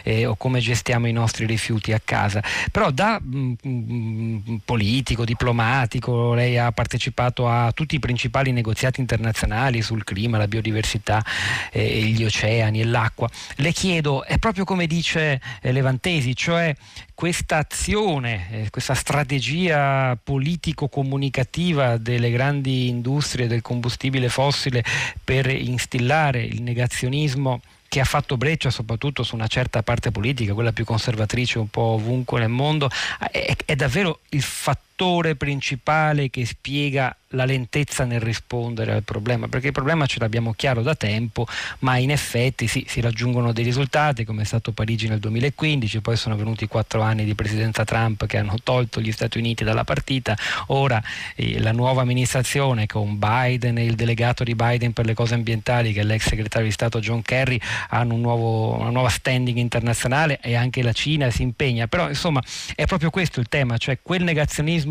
eh, 0.02 0.26
o 0.26 0.36
come 0.36 0.60
gestiamo 0.60 1.06
i 1.06 1.12
nostri 1.12 1.44
rifiuti 1.44 1.92
a 1.92 2.00
casa. 2.02 2.42
Però 2.70 2.90
da 2.90 3.20
mh, 3.20 3.52
mm, 3.66 4.38
mm, 4.48 4.56
politico, 4.64 5.24
diplomatico, 5.24 6.32
lei 6.34 6.58
ha 6.58 6.72
partecipato 6.72 7.48
a 7.48 7.72
tutti 7.72 7.96
i 7.96 7.98
principali 7.98 8.52
negoziati 8.52 9.00
internazionali 9.00 9.82
sul 9.82 10.04
clima, 10.04 10.38
la 10.38 10.48
biodiversità, 10.48 11.22
eh, 11.70 12.00
gli 12.02 12.24
oceani 12.24 12.80
e 12.80 12.84
l'acqua. 12.84 13.28
Le 13.56 13.72
chiedo 13.72 14.13
è 14.22 14.38
proprio 14.38 14.64
come 14.64 14.86
dice 14.86 15.40
eh, 15.60 15.72
Levantesi, 15.72 16.36
cioè 16.36 16.74
questa 17.14 17.58
azione, 17.58 18.48
eh, 18.50 18.70
questa 18.70 18.94
strategia 18.94 20.16
politico-comunicativa 20.22 21.96
delle 21.96 22.30
grandi 22.30 22.88
industrie 22.88 23.46
del 23.46 23.62
combustibile 23.62 24.28
fossile 24.28 24.84
per 25.22 25.46
instillare 25.48 26.42
il 26.42 26.62
negazionismo 26.62 27.60
che 27.88 28.00
ha 28.00 28.04
fatto 28.04 28.36
breccia 28.36 28.70
soprattutto 28.70 29.22
su 29.22 29.36
una 29.36 29.46
certa 29.46 29.82
parte 29.82 30.10
politica, 30.10 30.54
quella 30.54 30.72
più 30.72 30.84
conservatrice 30.84 31.58
un 31.58 31.68
po' 31.68 31.94
ovunque 31.94 32.40
nel 32.40 32.48
mondo, 32.48 32.90
è, 33.30 33.54
è 33.64 33.76
davvero 33.76 34.20
il 34.30 34.42
fattore 34.42 34.93
principale 35.36 36.30
che 36.30 36.46
spiega 36.46 37.14
la 37.34 37.44
lentezza 37.44 38.04
nel 38.04 38.20
rispondere 38.20 38.92
al 38.92 39.02
problema, 39.02 39.48
perché 39.48 39.66
il 39.66 39.72
problema 39.72 40.06
ce 40.06 40.20
l'abbiamo 40.20 40.52
chiaro 40.54 40.82
da 40.82 40.94
tempo, 40.94 41.46
ma 41.80 41.98
in 41.98 42.10
effetti 42.10 42.66
sì, 42.66 42.84
si 42.88 43.00
raggiungono 43.00 43.52
dei 43.52 43.64
risultati, 43.64 44.24
come 44.24 44.42
è 44.42 44.44
stato 44.44 44.72
Parigi 44.72 45.08
nel 45.08 45.18
2015, 45.18 46.00
poi 46.00 46.16
sono 46.16 46.36
venuti 46.36 46.66
quattro 46.66 47.02
anni 47.02 47.24
di 47.24 47.34
presidenza 47.34 47.84
Trump 47.84 48.26
che 48.26 48.38
hanno 48.38 48.56
tolto 48.62 49.00
gli 49.00 49.12
Stati 49.12 49.38
Uniti 49.38 49.64
dalla 49.64 49.84
partita, 49.84 50.36
ora 50.68 51.02
eh, 51.34 51.60
la 51.60 51.72
nuova 51.72 52.02
amministrazione 52.02 52.86
con 52.86 53.18
Biden 53.18 53.78
e 53.78 53.84
il 53.84 53.94
delegato 53.94 54.44
di 54.44 54.54
Biden 54.54 54.92
per 54.92 55.04
le 55.06 55.14
cose 55.14 55.34
ambientali, 55.34 55.92
che 55.92 56.00
è 56.00 56.04
l'ex 56.04 56.28
segretario 56.28 56.68
di 56.68 56.72
Stato 56.72 57.00
John 57.00 57.22
Kerry, 57.22 57.58
hanno 57.88 58.14
un 58.14 58.20
nuovo, 58.20 58.78
una 58.78 58.90
nuova 58.90 59.08
standing 59.08 59.58
internazionale 59.58 60.38
e 60.40 60.54
anche 60.54 60.82
la 60.82 60.92
Cina 60.92 61.30
si 61.30 61.42
impegna, 61.42 61.86
però 61.88 62.08
insomma 62.08 62.40
è 62.74 62.86
proprio 62.86 63.10
questo 63.10 63.40
il 63.40 63.48
tema, 63.48 63.76
cioè 63.76 63.98
quel 64.00 64.22
negazionismo 64.22 64.83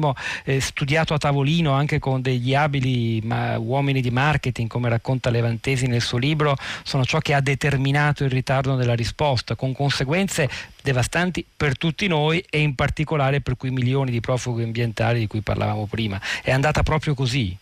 eh, 0.43 0.59
studiato 0.59 1.13
a 1.13 1.17
tavolino 1.17 1.71
anche 1.71 1.99
con 1.99 2.21
degli 2.21 2.53
abili 2.53 3.21
ma, 3.23 3.57
uomini 3.57 4.01
di 4.01 4.11
marketing, 4.11 4.69
come 4.69 4.89
racconta 4.89 5.29
Levantesi 5.29 5.87
nel 5.87 6.01
suo 6.01 6.17
libro, 6.17 6.55
sono 6.83 7.05
ciò 7.05 7.19
che 7.19 7.33
ha 7.33 7.41
determinato 7.41 8.23
il 8.23 8.29
ritardo 8.29 8.75
della 8.75 8.95
risposta, 8.95 9.55
con 9.55 9.73
conseguenze 9.73 10.49
devastanti 10.81 11.45
per 11.55 11.77
tutti 11.77 12.07
noi 12.07 12.43
e 12.49 12.59
in 12.59 12.75
particolare 12.75 13.41
per 13.41 13.57
quei 13.57 13.71
milioni 13.71 14.11
di 14.11 14.19
profughi 14.19 14.63
ambientali 14.63 15.19
di 15.19 15.27
cui 15.27 15.41
parlavamo 15.41 15.87
prima. 15.89 16.19
È 16.41 16.51
andata 16.51 16.83
proprio 16.83 17.13
così. 17.13 17.57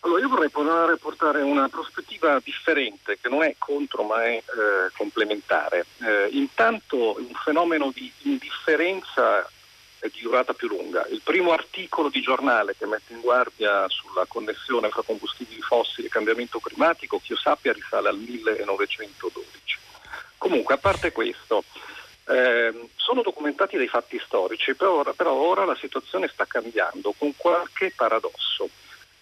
Allora, 0.00 0.20
io 0.20 0.28
vorrei 0.28 0.50
portare 1.00 1.42
una 1.42 1.68
prospettiva 1.68 2.40
differente, 2.42 3.18
che 3.20 3.28
non 3.28 3.42
è 3.42 3.56
contro 3.58 4.04
ma 4.04 4.22
è 4.22 4.36
eh, 4.36 4.42
complementare. 4.96 5.84
Eh, 5.98 6.28
intanto 6.30 7.16
un 7.18 7.34
fenomeno 7.42 7.90
di 7.92 8.10
indifferenza 8.22 9.50
di 10.08 10.20
durata 10.20 10.52
più 10.52 10.68
lunga. 10.68 11.06
Il 11.08 11.20
primo 11.22 11.52
articolo 11.52 12.08
di 12.08 12.20
giornale 12.20 12.74
che 12.76 12.86
mette 12.86 13.12
in 13.12 13.20
guardia 13.20 13.88
sulla 13.88 14.24
connessione 14.26 14.90
fra 14.90 15.02
combustibili 15.02 15.60
fossili 15.60 16.06
e 16.06 16.10
cambiamento 16.10 16.58
climatico, 16.58 17.18
che 17.18 17.32
io 17.32 17.38
sappia, 17.38 17.72
risale 17.72 18.08
al 18.08 18.18
1912. 18.18 19.78
Comunque, 20.38 20.74
a 20.74 20.78
parte 20.78 21.12
questo, 21.12 21.64
eh, 22.28 22.88
sono 22.96 23.22
documentati 23.22 23.76
dei 23.76 23.88
fatti 23.88 24.20
storici, 24.24 24.74
però 24.74 25.02
però 25.14 25.32
ora 25.32 25.64
la 25.64 25.76
situazione 25.76 26.28
sta 26.28 26.44
cambiando 26.44 27.14
con 27.16 27.32
qualche 27.36 27.92
paradosso. 27.94 28.68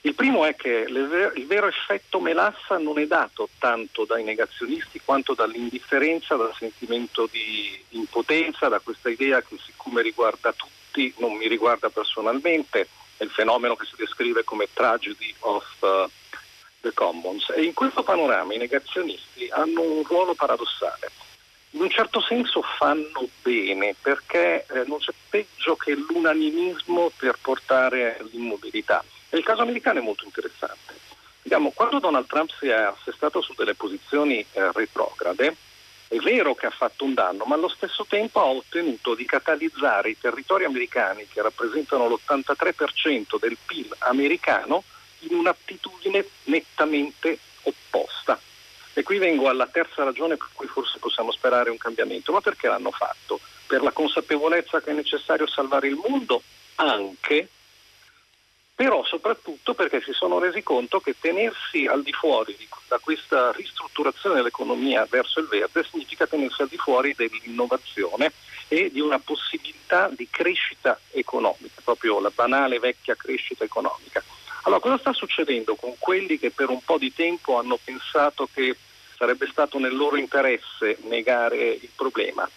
Il 0.06 0.14
primo 0.14 0.44
è 0.44 0.54
che 0.54 0.84
il 0.86 1.46
vero 1.46 1.66
effetto 1.66 2.20
melassa 2.20 2.76
non 2.76 2.98
è 2.98 3.06
dato 3.06 3.48
tanto 3.58 4.04
dai 4.04 4.22
negazionisti 4.22 5.00
quanto 5.02 5.32
dall'indifferenza, 5.32 6.36
dal 6.36 6.54
sentimento 6.58 7.26
di 7.30 7.82
impotenza, 7.90 8.68
da 8.68 8.80
questa 8.80 9.08
idea 9.08 9.40
che 9.40 9.56
siccome 9.64 10.02
riguarda 10.02 10.52
tutti, 10.52 11.10
non 11.16 11.32
mi 11.32 11.48
riguarda 11.48 11.88
personalmente, 11.88 12.86
è 13.16 13.24
il 13.24 13.30
fenomeno 13.30 13.76
che 13.76 13.86
si 13.86 13.94
descrive 13.96 14.44
come 14.44 14.68
tragedy 14.74 15.34
of 15.38 15.64
uh, 15.80 16.06
the 16.82 16.92
commons. 16.92 17.48
E 17.56 17.62
in 17.62 17.72
questo 17.72 18.02
panorama 18.02 18.52
i 18.52 18.58
negazionisti 18.58 19.48
hanno 19.52 19.80
un 19.80 20.02
ruolo 20.04 20.34
paradossale. 20.34 21.10
in 21.70 21.80
un 21.80 21.88
certo 21.88 22.20
senso 22.20 22.60
fanno 22.60 23.26
bene 23.40 23.96
perché 24.02 24.66
eh, 24.68 24.84
non 24.86 24.98
c'è 24.98 25.14
peggio 25.30 25.76
che 25.76 25.94
l'unanimismo 25.94 27.10
per 27.16 27.38
portare 27.40 28.18
all'immobilità. 28.18 29.02
E 29.34 29.38
il 29.38 29.42
caso 29.44 29.62
americano 29.62 29.98
è 29.98 30.02
molto 30.02 30.24
interessante. 30.24 30.94
Diciamo, 31.42 31.72
quando 31.72 31.98
Donald 31.98 32.26
Trump 32.26 32.52
si 32.56 32.68
è 32.68 32.74
assestato 32.74 33.42
su 33.42 33.52
delle 33.54 33.74
posizioni 33.74 34.38
eh, 34.38 34.70
retrograde, 34.70 35.56
è 36.06 36.16
vero 36.18 36.54
che 36.54 36.66
ha 36.66 36.70
fatto 36.70 37.02
un 37.02 37.14
danno, 37.14 37.42
ma 37.44 37.56
allo 37.56 37.66
stesso 37.66 38.06
tempo 38.08 38.38
ha 38.38 38.44
ottenuto 38.44 39.16
di 39.16 39.24
catalizzare 39.24 40.10
i 40.10 40.18
territori 40.20 40.62
americani 40.62 41.26
che 41.26 41.42
rappresentano 41.42 42.06
l'83% 42.06 43.40
del 43.40 43.56
PIL 43.66 43.92
americano 43.98 44.84
in 45.22 45.34
un'attitudine 45.34 46.24
nettamente 46.44 47.36
opposta. 47.62 48.38
E 48.92 49.02
qui 49.02 49.18
vengo 49.18 49.48
alla 49.48 49.66
terza 49.66 50.04
ragione 50.04 50.36
per 50.36 50.50
cui 50.52 50.68
forse 50.68 51.00
possiamo 51.00 51.32
sperare 51.32 51.70
un 51.70 51.76
cambiamento. 51.76 52.30
Ma 52.30 52.40
perché 52.40 52.68
l'hanno 52.68 52.92
fatto? 52.92 53.40
Per 53.66 53.82
la 53.82 53.90
consapevolezza 53.90 54.80
che 54.80 54.92
è 54.92 54.94
necessario 54.94 55.48
salvare 55.48 55.88
il 55.88 55.96
mondo? 55.96 56.40
Anche, 56.76 57.48
però 58.74 59.04
soprattutto 59.04 59.74
perché 59.74 60.00
si 60.02 60.12
sono 60.12 60.38
resi 60.38 60.62
conto 60.62 60.98
che 60.98 61.14
tenersi 61.18 61.86
al 61.86 62.02
di 62.02 62.12
fuori 62.12 62.56
da 62.88 62.98
questa 62.98 63.52
ristrutturazione 63.52 64.36
dell'economia 64.36 65.06
verso 65.08 65.38
il 65.38 65.46
verde 65.46 65.84
significa 65.84 66.26
tenersi 66.26 66.62
al 66.62 66.68
di 66.68 66.76
fuori 66.76 67.14
dell'innovazione 67.14 68.32
e 68.68 68.90
di 68.90 69.00
una 69.00 69.20
possibilità 69.20 70.10
di 70.16 70.28
crescita 70.28 70.98
economica, 71.12 71.80
proprio 71.84 72.20
la 72.20 72.32
banale 72.34 72.80
vecchia 72.80 73.14
crescita 73.14 73.62
economica. 73.62 74.22
Allora, 74.62 74.80
cosa 74.80 74.98
sta 74.98 75.12
succedendo 75.12 75.76
con 75.76 75.94
quelli 75.98 76.38
che 76.38 76.50
per 76.50 76.70
un 76.70 76.82
po' 76.82 76.98
di 76.98 77.12
tempo 77.12 77.58
hanno 77.58 77.78
pensato 77.82 78.48
che 78.52 78.76
sarebbe 79.16 79.46
stato 79.50 79.78
nel 79.78 79.94
loro 79.94 80.16
interesse 80.16 80.98
negare 81.02 81.68
il 81.68 81.90
problema? 81.94 82.48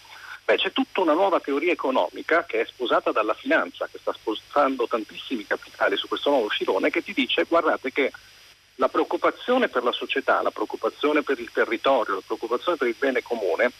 Beh, 0.47 0.55
c'è 0.55 0.71
tutta 0.71 1.01
una 1.01 1.11
nuova 1.11 1.41
teoria 1.41 1.73
economica 1.73 2.45
che 2.45 2.61
è 2.61 2.65
sposata 2.65 3.11
dalla 3.11 3.33
finanza, 3.33 3.89
che 3.91 3.97
sta 3.99 4.13
spostando 4.13 4.87
tantissimi 4.87 5.45
capitali 5.45 5.97
su 5.97 6.07
questo 6.07 6.29
nuovo 6.29 6.47
filone, 6.47 6.89
che 6.89 7.03
ti 7.03 7.11
dice 7.11 7.43
guardate 7.43 7.91
che 7.91 8.13
la 8.75 8.87
preoccupazione 8.87 9.67
per 9.67 9.83
la 9.83 9.91
società, 9.91 10.41
la 10.41 10.51
preoccupazione 10.51 11.21
per 11.21 11.37
il 11.37 11.51
territorio, 11.51 12.15
la 12.15 12.21
preoccupazione 12.25 12.77
per 12.77 12.87
il 12.87 12.95
bene 12.97 13.21
comune, 13.21 13.71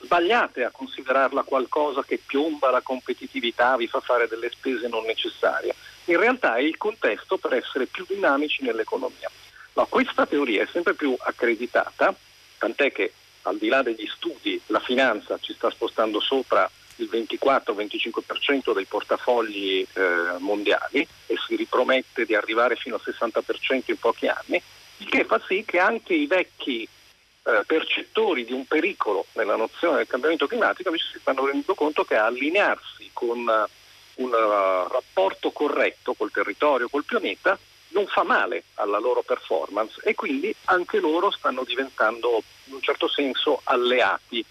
sbagliate 0.00 0.64
a 0.64 0.70
considerarla 0.70 1.42
qualcosa 1.42 2.02
che 2.02 2.18
piomba 2.24 2.70
la 2.70 2.80
competitività, 2.80 3.76
vi 3.76 3.86
fa 3.86 4.00
fare 4.00 4.26
delle 4.26 4.48
spese 4.48 4.88
non 4.88 5.04
necessarie 5.04 5.74
in 6.06 6.18
realtà 6.18 6.56
è 6.56 6.60
il 6.60 6.76
contesto 6.76 7.36
per 7.36 7.54
essere 7.54 7.86
più 7.86 8.04
dinamici 8.06 8.62
nell'economia. 8.62 9.30
No, 9.74 9.86
questa 9.86 10.26
teoria 10.26 10.62
è 10.62 10.68
sempre 10.70 10.94
più 10.94 11.14
accreditata, 11.18 12.14
tant'è 12.58 12.92
che 12.92 13.12
al 13.46 13.58
di 13.58 13.68
là 13.68 13.82
degli 13.82 14.06
studi 14.06 14.60
la 14.66 14.80
finanza 14.80 15.38
ci 15.40 15.52
sta 15.54 15.70
spostando 15.70 16.20
sopra 16.20 16.70
il 16.96 17.08
24-25% 17.10 18.74
dei 18.74 18.86
portafogli 18.86 19.86
eh, 19.92 20.38
mondiali 20.38 21.06
e 21.26 21.34
si 21.46 21.56
ripromette 21.56 22.24
di 22.24 22.34
arrivare 22.34 22.76
fino 22.76 22.96
al 22.96 23.02
60% 23.04 23.82
in 23.86 23.98
pochi 23.98 24.26
anni, 24.28 24.60
il 24.98 25.08
che 25.08 25.24
fa 25.24 25.40
sì 25.46 25.62
che 25.64 25.78
anche 25.78 26.14
i 26.14 26.26
vecchi 26.26 26.82
eh, 26.82 27.62
percettori 27.66 28.44
di 28.44 28.52
un 28.52 28.64
pericolo 28.64 29.26
nella 29.32 29.56
nozione 29.56 29.98
del 29.98 30.06
cambiamento 30.06 30.46
climatico 30.46 30.90
si 30.96 31.18
stanno 31.20 31.44
rendendo 31.44 31.74
conto 31.74 32.04
che 32.04 32.16
allinearsi 32.16 33.10
con 33.12 33.38
un 34.16 34.30
uh, 34.30 34.90
rapporto 34.90 35.50
corretto 35.50 36.14
col 36.14 36.30
territorio, 36.30 36.88
col 36.88 37.04
pianeta, 37.04 37.58
non 37.88 38.06
fa 38.06 38.22
male 38.22 38.64
alla 38.74 38.98
loro 38.98 39.22
performance 39.22 40.00
e 40.02 40.14
quindi 40.14 40.54
anche 40.64 40.98
loro 40.98 41.30
stanno 41.30 41.64
diventando 41.64 42.42
in 42.64 42.74
un 42.74 42.82
certo 42.82 43.08
senso 43.08 43.60
alleati 43.64 44.44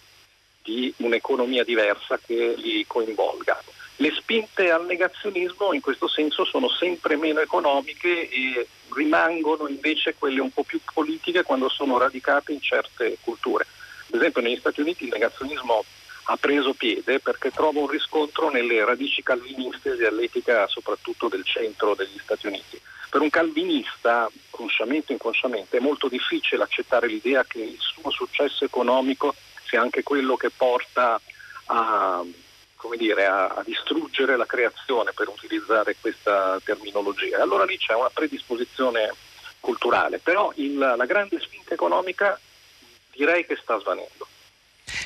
di 0.64 0.92
un'economia 0.98 1.64
diversa 1.64 2.18
che 2.18 2.56
li 2.58 2.86
coinvolga. 2.88 3.62
Le 3.98 4.12
spinte 4.12 4.72
al 4.72 4.86
negazionismo 4.86 5.72
in 5.72 5.80
questo 5.80 6.08
senso 6.08 6.44
sono 6.44 6.68
sempre 6.68 7.16
meno 7.16 7.40
economiche 7.40 8.30
e 8.30 8.68
rimangono 8.94 9.68
invece 9.68 10.16
quelle 10.16 10.42
un 10.42 10.52
po' 10.52 10.64
più 10.64 10.82
politiche 10.94 11.44
quando 11.44 11.70
sono 11.70 11.98
radicate 11.98 12.52
in 12.52 12.60
certe 12.60 13.18
culture. 13.22 13.66
Ad 14.08 14.16
esempio 14.16 14.42
negli 14.42 14.58
Stati 14.58 14.82
Uniti 14.82 15.06
il 15.06 15.12
negazionismo 15.12 15.86
ha 16.26 16.38
preso 16.38 16.74
piede 16.74 17.20
perché 17.20 17.52
trova 17.52 17.80
un 17.80 17.88
riscontro 17.88 18.50
nelle 18.50 18.84
radici 18.84 19.22
calviniste 19.24 19.96
dell'etica 19.96 20.68
soprattutto 20.68 21.28
del 21.28 21.46
centro 21.46 21.96
degli 21.96 22.20
Stati 22.22 22.48
Uniti. 22.48 22.82
Per 23.10 23.22
un 23.22 23.30
calvinista, 23.30 24.30
consciamente 24.50 25.12
o 25.12 25.14
inconsciamente, 25.14 25.78
è 25.78 25.80
molto 25.80 26.08
difficile 26.08 26.64
accettare 26.64 27.08
l'idea 27.08 27.44
che 27.46 27.60
il 27.60 27.78
suo 27.80 28.10
successo 28.10 28.66
economico 28.66 29.34
sia 29.66 29.82
anche 29.82 30.04
quello 30.04 30.36
che 30.36 30.50
porta 30.50 31.20
a, 31.66 32.24
dire, 32.98 33.26
a, 33.26 33.48
a 33.48 33.64
distruggere 33.64 34.36
la 34.36 34.46
creazione, 34.46 35.14
per 35.14 35.28
utilizzare 35.30 35.96
questa 36.00 36.60
terminologia. 36.64 37.42
Allora 37.42 37.66
lì 37.66 37.78
c'è 37.78 37.94
una 37.94 38.12
predisposizione 38.14 39.14
culturale, 39.60 40.20
però 40.20 40.52
il, 40.56 40.78
la 40.78 41.06
grande 41.06 41.40
spinta 41.40 41.74
economica 41.74 42.40
direi 43.12 43.46
che 43.46 43.58
sta 43.62 43.80
svanendo. 43.80 44.28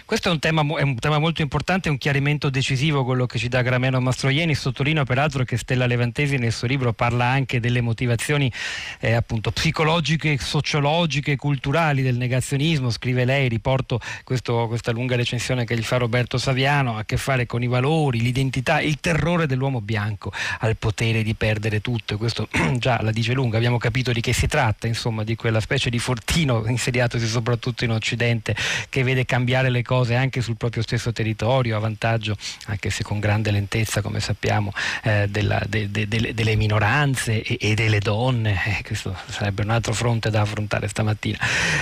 Questo 0.06 0.30
è 0.30 0.32
un, 0.32 0.40
tema, 0.40 0.62
è 0.78 0.82
un 0.82 0.96
tema 0.96 1.20
molto 1.20 1.42
importante, 1.42 1.90
un 1.90 1.98
chiarimento 1.98 2.50
decisivo 2.50 3.04
quello 3.04 3.26
che 3.26 3.38
ci 3.38 3.48
dà 3.48 3.62
Grameno 3.62 4.00
Mastroieni. 4.00 4.56
Sottolineo 4.56 5.04
peraltro 5.04 5.44
che 5.44 5.58
Stella 5.58 5.86
Levantesi 5.86 6.38
nel 6.38 6.52
suo 6.52 6.68
libro 6.68 6.94
parla 6.94 7.26
anche 7.26 7.60
delle 7.60 7.82
motivazioni 7.82 8.52
eh, 9.00 9.14
appunto 9.14 9.52
psicologiche, 9.52 10.38
sociologiche, 10.38 11.36
culturali 11.36 12.02
del 12.02 12.18
negazionismo. 12.18 12.90
Scrive 12.90 13.26
lei, 13.26 13.48
riporto 13.48 14.00
questo, 14.24 14.68
questa 14.68 14.92
lunga 14.92 15.16
recensione 15.16 15.66
che 15.66 15.76
gli 15.78 15.84
fa 15.84 15.98
Roberto 15.98 16.38
Saviano, 16.38 16.96
ha 16.96 17.00
a 17.00 17.06
che 17.06 17.18
fare 17.18 17.46
con 17.46 17.64
i 17.64 17.68
valori, 17.68 18.22
l'identità, 18.22 18.82
il 18.82 19.00
terrore 19.00 19.48
dell'uomo 19.48 19.82
bianco 19.82 20.32
al 20.60 20.76
potere 20.78 21.24
di 21.24 21.34
perdere 21.34 21.82
tutto. 21.82 22.16
E 22.16 22.18
questo 22.18 22.48
già 22.78 23.02
la 23.02 23.12
dice 23.12 23.34
lunga, 23.34 23.58
abbiamo 23.58 23.78
capito 23.78 24.12
di 24.12 24.22
che 24.22 24.34
si 24.34 24.48
tratta, 24.48 24.88
insomma, 24.88 25.24
di 25.24 25.36
quella 25.36 25.60
specie 25.60 25.90
di 25.90 26.00
fortino 26.00 26.66
insediatosi 26.68 27.28
soprattutto 27.28 27.84
in 27.84 27.92
Occidente 27.92 28.56
che 28.90 29.04
vede 29.04 29.26
cambiare 29.26 29.70
le 29.70 29.79
cose 29.84 30.10
cose 30.10 30.16
anche 30.16 30.42
sul 30.42 30.56
proprio 30.56 30.82
stesso 30.82 31.12
territorio, 31.12 31.76
a 31.76 31.80
vantaggio, 31.80 32.36
anche 32.68 32.90
se 32.90 33.04
con 33.04 33.20
grande 33.20 33.52
lentezza, 33.52 34.02
come 34.02 34.20
sappiamo, 34.20 34.72
eh, 35.04 35.28
della, 35.30 35.62
de, 35.68 35.92
de, 35.92 36.08
de, 36.08 36.34
delle 36.34 36.56
minoranze 36.56 37.42
e, 37.42 37.58
e 37.60 37.74
delle 37.76 38.00
donne. 38.00 38.60
Eh, 38.66 38.84
questo 38.84 39.16
sarebbe 39.28 39.64
un 39.64 39.70
altro 39.70 39.94
fronte 39.94 40.30
da 40.30 40.42
affrontare 40.42 40.88
stamattina. 40.88 41.38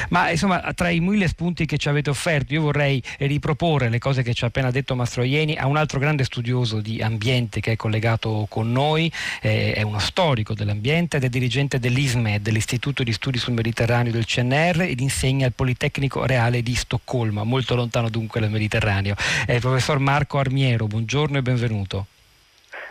Ma 0.09 0.29
insomma, 0.29 0.73
tra 0.73 0.89
i 0.89 0.99
mille 0.99 1.27
spunti 1.27 1.65
che 1.65 1.77
ci 1.77 1.89
avete 1.89 2.09
offerto, 2.09 2.53
io 2.53 2.61
vorrei 2.61 3.01
riproporre 3.19 3.89
le 3.89 3.99
cose 3.99 4.23
che 4.23 4.33
ci 4.33 4.43
ha 4.43 4.47
appena 4.47 4.71
detto 4.71 4.95
Mastroieni 4.95 5.55
a 5.55 5.67
un 5.67 5.77
altro 5.77 5.99
grande 5.99 6.23
studioso 6.23 6.81
di 6.81 7.01
ambiente 7.01 7.59
che 7.59 7.73
è 7.73 7.75
collegato 7.75 8.45
con 8.49 8.71
noi, 8.71 9.11
eh, 9.41 9.73
è 9.73 9.81
uno 9.83 9.99
storico 9.99 10.53
dell'ambiente 10.53 11.17
ed 11.17 11.23
è 11.23 11.29
dirigente 11.29 11.79
dell'ISMED, 11.79 12.41
dell'Istituto 12.41 13.03
di 13.03 13.13
Studi 13.13 13.37
sul 13.37 13.53
Mediterraneo 13.53 14.11
del 14.11 14.25
CNR 14.25 14.81
ed 14.81 14.99
insegna 14.99 15.45
al 15.45 15.53
Politecnico 15.53 16.25
Reale 16.25 16.61
di 16.63 16.75
Stoccolma, 16.75 17.43
molto 17.43 17.75
lontano 17.75 17.86
lontano 17.87 18.09
dunque 18.09 18.41
dal 18.41 18.49
Mediterraneo. 18.49 19.15
Eh, 19.47 19.59
professor 19.59 19.97
Marco 19.99 20.37
Armiero, 20.37 20.87
buongiorno 20.87 21.37
e 21.37 21.41
benvenuto. 21.41 22.05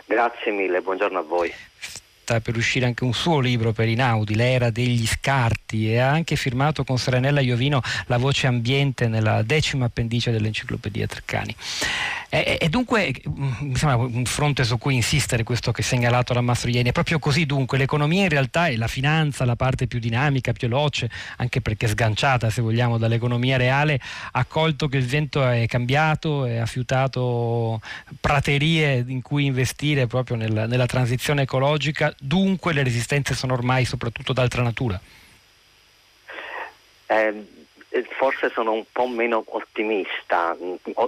Grazie 0.05 0.51
mille, 0.51 0.81
buongiorno 0.81 1.19
a 1.19 1.21
voi 1.21 1.53
sta 2.27 2.41
per 2.41 2.57
uscire 2.57 2.85
anche 2.85 3.05
un 3.05 3.13
suo 3.13 3.39
libro 3.39 3.71
per 3.71 3.87
Inaudi, 3.87 4.35
L'era 4.35 4.69
degli 4.69 5.07
scarti, 5.07 5.93
e 5.93 5.99
ha 5.99 6.09
anche 6.09 6.35
firmato 6.35 6.83
con 6.83 6.97
Serenella 6.97 7.39
Iovino 7.39 7.81
la 8.07 8.17
voce 8.17 8.47
ambiente 8.47 9.07
nella 9.07 9.43
decima 9.43 9.85
appendice 9.85 10.31
dell'enciclopedia 10.31 11.07
Treccani. 11.07 11.55
E, 12.29 12.57
e, 12.59 12.67
dunque 12.67 13.13
mi 13.23 13.75
sembra 13.77 13.95
un 13.95 14.25
fronte 14.25 14.65
su 14.65 14.77
cui 14.77 14.95
insistere 14.95 15.43
questo 15.43 15.71
che 15.71 15.79
ha 15.79 15.85
segnalato 15.85 16.33
la 16.33 16.41
Mastroieni, 16.41 16.89
è 16.89 16.91
proprio 16.91 17.19
così 17.19 17.45
dunque, 17.45 17.77
l'economia 17.77 18.23
in 18.23 18.29
realtà 18.29 18.67
è 18.67 18.75
la 18.75 18.89
finanza, 18.89 19.45
la 19.45 19.55
parte 19.55 19.87
più 19.87 19.99
dinamica, 19.99 20.51
più 20.51 20.67
veloce, 20.67 21.09
anche 21.37 21.61
perché 21.61 21.87
sganciata 21.87 22.49
se 22.49 22.61
vogliamo 22.61 22.97
dall'economia 22.97 23.55
reale, 23.55 24.01
ha 24.33 24.43
colto 24.43 24.89
che 24.89 24.97
il 24.97 25.05
vento 25.05 25.47
è 25.47 25.65
cambiato 25.67 26.45
e 26.45 26.57
ha 26.57 26.65
fiutato 26.65 27.79
praterie 28.19 29.05
in 29.07 29.21
cui 29.21 29.45
investire 29.45 30.07
proprio 30.07 30.35
nella, 30.35 30.65
nella 30.65 30.85
transizione 30.85 31.43
ecologica 31.43 32.13
dunque 32.19 32.73
le 32.73 32.83
resistenze 32.83 33.33
sono 33.33 33.53
ormai 33.53 33.85
soprattutto 33.85 34.33
d'altra 34.33 34.61
natura? 34.61 34.99
Eh, 37.07 37.47
forse 38.17 38.49
sono 38.49 38.73
un 38.73 38.83
po' 38.91 39.07
meno 39.07 39.43
ottimista, 39.47 40.55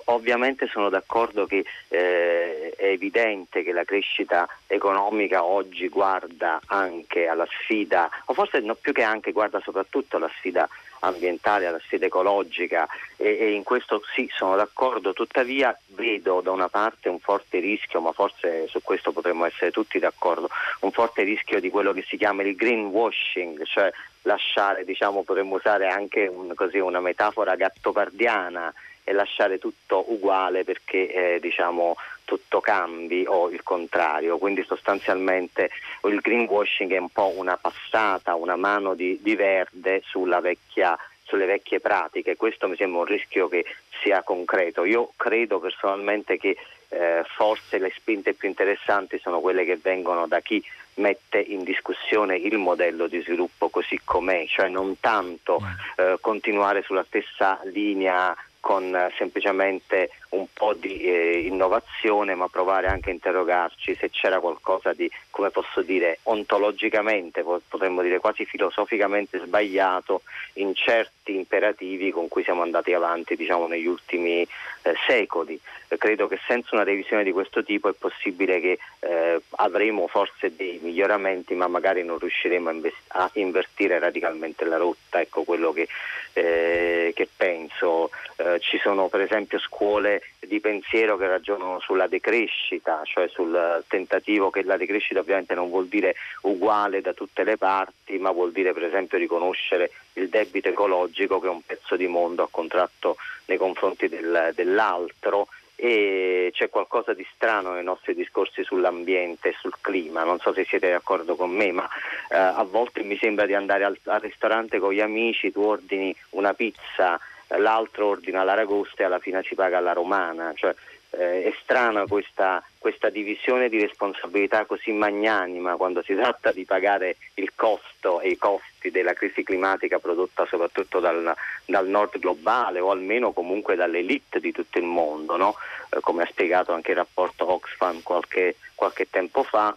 ovviamente 0.05 0.67
sono 0.67 0.89
d'accordo 0.89 1.45
che 1.45 1.65
eh, 1.89 2.73
è 2.75 2.85
evidente 2.85 3.63
che 3.63 3.71
la 3.71 3.83
crescita 3.83 4.47
economica 4.67 5.43
oggi 5.43 5.89
guarda 5.89 6.61
anche 6.67 7.27
alla 7.27 7.47
sfida, 7.61 8.09
o 8.25 8.33
forse 8.33 8.59
no, 8.61 8.75
più 8.75 8.93
che 8.93 9.03
anche 9.03 9.31
guarda 9.31 9.59
soprattutto 9.59 10.17
alla 10.17 10.31
sfida 10.37 10.67
ambientale, 10.99 11.65
alla 11.65 11.79
sfida 11.79 12.05
ecologica. 12.05 12.87
E, 13.15 13.37
e, 13.39 13.51
in 13.51 13.63
questo 13.63 14.01
sì 14.13 14.29
sono 14.33 14.55
d'accordo, 14.55 15.13
tuttavia 15.13 15.77
vedo 15.87 16.41
da 16.41 16.51
una 16.51 16.69
parte 16.69 17.09
un 17.09 17.19
forte 17.19 17.59
rischio, 17.59 18.01
ma 18.01 18.11
forse 18.11 18.67
su 18.67 18.81
questo 18.81 19.11
potremmo 19.11 19.45
essere 19.45 19.71
tutti 19.71 19.99
d'accordo, 19.99 20.49
un 20.81 20.91
forte 20.91 21.23
rischio 21.23 21.59
di 21.59 21.69
quello 21.69 21.93
che 21.93 22.03
si 22.07 22.17
chiama 22.17 22.43
il 22.43 22.55
greenwashing, 22.55 23.63
cioè 23.65 23.91
lasciare, 24.23 24.83
diciamo, 24.85 25.23
potremmo 25.23 25.55
usare 25.55 25.87
anche 25.87 26.27
un, 26.27 26.53
così, 26.55 26.79
una 26.79 26.99
metafora 26.99 27.55
gattopardiana 27.55 28.73
e 29.03 29.13
lasciare 29.13 29.57
tutto 29.57 30.05
uguale 30.11 30.63
perché 30.63 31.35
eh, 31.35 31.39
diciamo, 31.39 31.95
tutto 32.25 32.59
cambi 32.61 33.25
o 33.27 33.49
il 33.49 33.63
contrario. 33.63 34.37
Quindi 34.37 34.63
sostanzialmente 34.63 35.71
il 36.03 36.19
greenwashing 36.19 36.91
è 36.91 36.97
un 36.97 37.09
po' 37.09 37.33
una 37.35 37.57
passata, 37.57 38.35
una 38.35 38.55
mano 38.55 38.93
di, 38.93 39.19
di 39.21 39.35
verde 39.35 40.03
vecchia, 40.41 40.97
sulle 41.23 41.45
vecchie 41.45 41.79
pratiche. 41.79 42.35
Questo 42.35 42.67
mi 42.67 42.75
sembra 42.75 42.99
un 42.99 43.05
rischio 43.05 43.47
che 43.47 43.65
sia 44.01 44.21
concreto. 44.23 44.83
Io 44.83 45.11
credo 45.15 45.59
personalmente 45.59 46.37
che 46.37 46.55
eh, 46.89 47.23
forse 47.35 47.77
le 47.77 47.91
spinte 47.95 48.33
più 48.33 48.47
interessanti 48.47 49.19
sono 49.19 49.39
quelle 49.39 49.65
che 49.65 49.77
vengono 49.81 50.27
da 50.27 50.39
chi 50.39 50.63
mette 50.99 51.39
in 51.39 51.63
discussione 51.63 52.35
il 52.35 52.57
modello 52.57 53.07
di 53.07 53.21
sviluppo 53.21 53.69
così 53.69 53.99
com'è, 54.03 54.45
cioè 54.47 54.67
non 54.67 54.99
tanto 54.99 55.59
eh, 55.95 56.17
continuare 56.21 56.83
sulla 56.83 57.03
stessa 57.03 57.59
linea 57.63 58.35
con 58.59 58.95
eh, 58.95 59.11
semplicemente 59.17 60.11
un 60.29 60.45
po' 60.53 60.73
di 60.73 61.01
eh, 61.01 61.39
innovazione, 61.39 62.35
ma 62.35 62.47
provare 62.49 62.87
anche 62.87 63.09
a 63.09 63.13
interrogarci 63.13 63.95
se 63.95 64.09
c'era 64.09 64.39
qualcosa 64.39 64.93
di, 64.93 65.09
come 65.29 65.49
posso 65.49 65.81
dire, 65.81 66.19
ontologicamente, 66.23 67.43
potremmo 67.43 68.01
dire 68.01 68.19
quasi 68.19 68.45
filosoficamente 68.45 69.39
sbagliato 69.39 70.21
in 70.53 70.75
certi 70.75 71.35
imperativi 71.35 72.11
con 72.11 72.27
cui 72.27 72.43
siamo 72.43 72.61
andati 72.61 72.93
avanti 72.93 73.35
diciamo, 73.35 73.67
negli 73.67 73.87
ultimi 73.87 74.41
eh, 74.41 74.93
secoli. 75.07 75.59
Credo 75.97 76.27
che 76.27 76.39
senza 76.45 76.75
una 76.75 76.83
revisione 76.83 77.23
di 77.23 77.31
questo 77.31 77.63
tipo 77.63 77.89
è 77.89 77.93
possibile 77.93 78.59
che 78.59 78.77
eh, 78.99 79.41
avremo 79.55 80.07
forse 80.07 80.55
dei 80.55 80.79
miglioramenti, 80.83 81.55
ma 81.55 81.67
magari 81.67 82.03
non 82.03 82.19
riusciremo 82.19 82.69
a, 82.69 82.73
invest- 82.73 83.03
a 83.07 83.29
invertire 83.33 83.97
radicalmente 83.97 84.65
la 84.65 84.77
rotta. 84.77 85.19
Ecco 85.19 85.43
quello 85.43 85.73
che, 85.73 85.87
eh, 86.33 87.11
che 87.15 87.27
penso. 87.35 88.11
Ci 88.59 88.79
sono 88.79 89.07
per 89.07 89.21
esempio 89.21 89.59
scuole 89.59 90.21
di 90.39 90.59
pensiero 90.59 91.17
che 91.17 91.27
ragionano 91.27 91.79
sulla 91.79 92.07
decrescita, 92.07 93.01
cioè 93.03 93.27
sul 93.27 93.83
tentativo 93.87 94.49
che 94.49 94.63
la 94.63 94.77
decrescita 94.77 95.19
ovviamente 95.19 95.53
non 95.53 95.69
vuol 95.69 95.87
dire 95.87 96.15
uguale 96.41 97.01
da 97.01 97.13
tutte 97.13 97.43
le 97.43 97.57
parti, 97.57 98.17
ma 98.17 98.31
vuol 98.31 98.51
dire 98.51 98.73
per 98.73 98.83
esempio 98.83 99.17
riconoscere 99.17 99.91
il 100.13 100.29
debito 100.29 100.69
ecologico 100.69 101.39
che 101.39 101.47
un 101.47 101.61
pezzo 101.61 101.95
di 101.95 102.07
mondo 102.07 102.43
ha 102.43 102.47
contratto 102.49 103.17
nei 103.45 103.57
confronti 103.57 104.07
del, 104.07 104.51
dell'altro. 104.55 105.47
E 105.81 106.49
c'è 106.51 106.67
qualcosa 106.67 107.13
di 107.13 107.25
strano 107.33 107.71
nei 107.71 107.85
nostri 107.85 108.13
discorsi 108.13 108.65
sull'ambiente 108.65 109.47
e 109.47 109.55
sul 109.57 109.75
clima, 109.79 110.25
non 110.25 110.37
so 110.39 110.51
se 110.51 110.65
siete 110.65 110.89
d'accordo 110.91 111.37
con 111.37 111.51
me, 111.51 111.71
ma 111.71 111.87
eh, 112.29 112.35
a 112.35 112.65
volte 112.69 113.01
mi 113.01 113.17
sembra 113.17 113.45
di 113.45 113.53
andare 113.53 113.85
al, 113.85 113.97
al 114.03 114.19
ristorante 114.19 114.79
con 114.79 114.91
gli 114.91 114.99
amici, 114.99 115.53
tu 115.53 115.61
ordini 115.61 116.13
una 116.31 116.53
pizza 116.53 117.17
l'altro 117.57 118.07
ordina 118.07 118.43
l'aragosta 118.43 119.03
e 119.03 119.05
alla 119.05 119.19
fine 119.19 119.43
si 119.43 119.55
paga 119.55 119.79
la 119.79 119.93
romana. 119.93 120.53
Cioè, 120.55 120.73
eh, 121.11 121.43
è 121.43 121.53
strana 121.61 122.05
questa, 122.05 122.63
questa, 122.77 123.09
divisione 123.09 123.69
di 123.69 123.79
responsabilità 123.79 124.65
così 124.65 124.91
magnanima 124.91 125.75
quando 125.75 126.03
si 126.03 126.13
tratta 126.13 126.51
di 126.51 126.65
pagare 126.65 127.17
il 127.35 127.51
costo 127.55 128.21
e 128.21 128.29
i 128.29 128.37
costi 128.37 128.91
della 128.91 129.13
crisi 129.13 129.43
climatica 129.43 129.97
prodotta 129.97 130.45
soprattutto 130.45 130.99
dal, 130.99 131.33
dal 131.65 131.87
nord 131.87 132.19
globale 132.19 132.79
o 132.79 132.91
almeno 132.91 133.31
comunque 133.31 133.75
dall'elite 133.75 134.39
di 134.39 134.51
tutto 134.51 134.77
il 134.77 134.85
mondo, 134.85 135.35
no? 135.35 135.55
eh, 135.89 135.99
come 135.99 136.23
ha 136.23 136.27
spiegato 136.27 136.73
anche 136.73 136.91
il 136.91 136.97
rapporto 136.97 137.51
Oxfam 137.51 138.03
qualche, 138.03 138.57
qualche 138.75 139.09
tempo 139.09 139.43
fa 139.43 139.75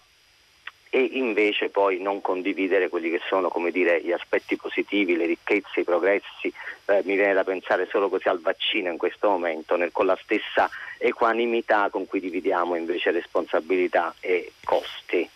e 0.95 1.09
invece 1.13 1.71
poi 1.71 2.03
non 2.03 2.21
condividere 2.21 2.91
quelli 2.91 3.09
che 3.09 3.23
sono 3.27 3.51
dire, 3.71 4.03
gli 4.03 4.13
aspetti 4.13 4.57
positivi, 4.57 5.17
le 5.17 5.25
ricchezze, 5.25 5.81
i 5.81 5.85
progressi. 5.85 6.53
Eh, 6.85 7.01
mi 7.07 7.15
viene 7.15 7.33
da 7.33 7.45
pensare 7.45 7.89
solo 7.91 8.11
così 8.11 8.29
al 8.29 8.43
vaccino 8.43 8.91
in 8.91 8.99
questo 8.99 9.31
momento, 9.31 9.77
nel, 9.77 9.91
con 9.91 10.05
la 10.05 10.19
stessa 10.21 10.69
equanimità 10.99 11.89
con 11.89 12.07
cui 12.07 12.21
dividiamo 12.21 12.75
invece 12.75 13.11
responsabilità 13.11 14.15
e 14.21 14.53
costi 14.63 15.27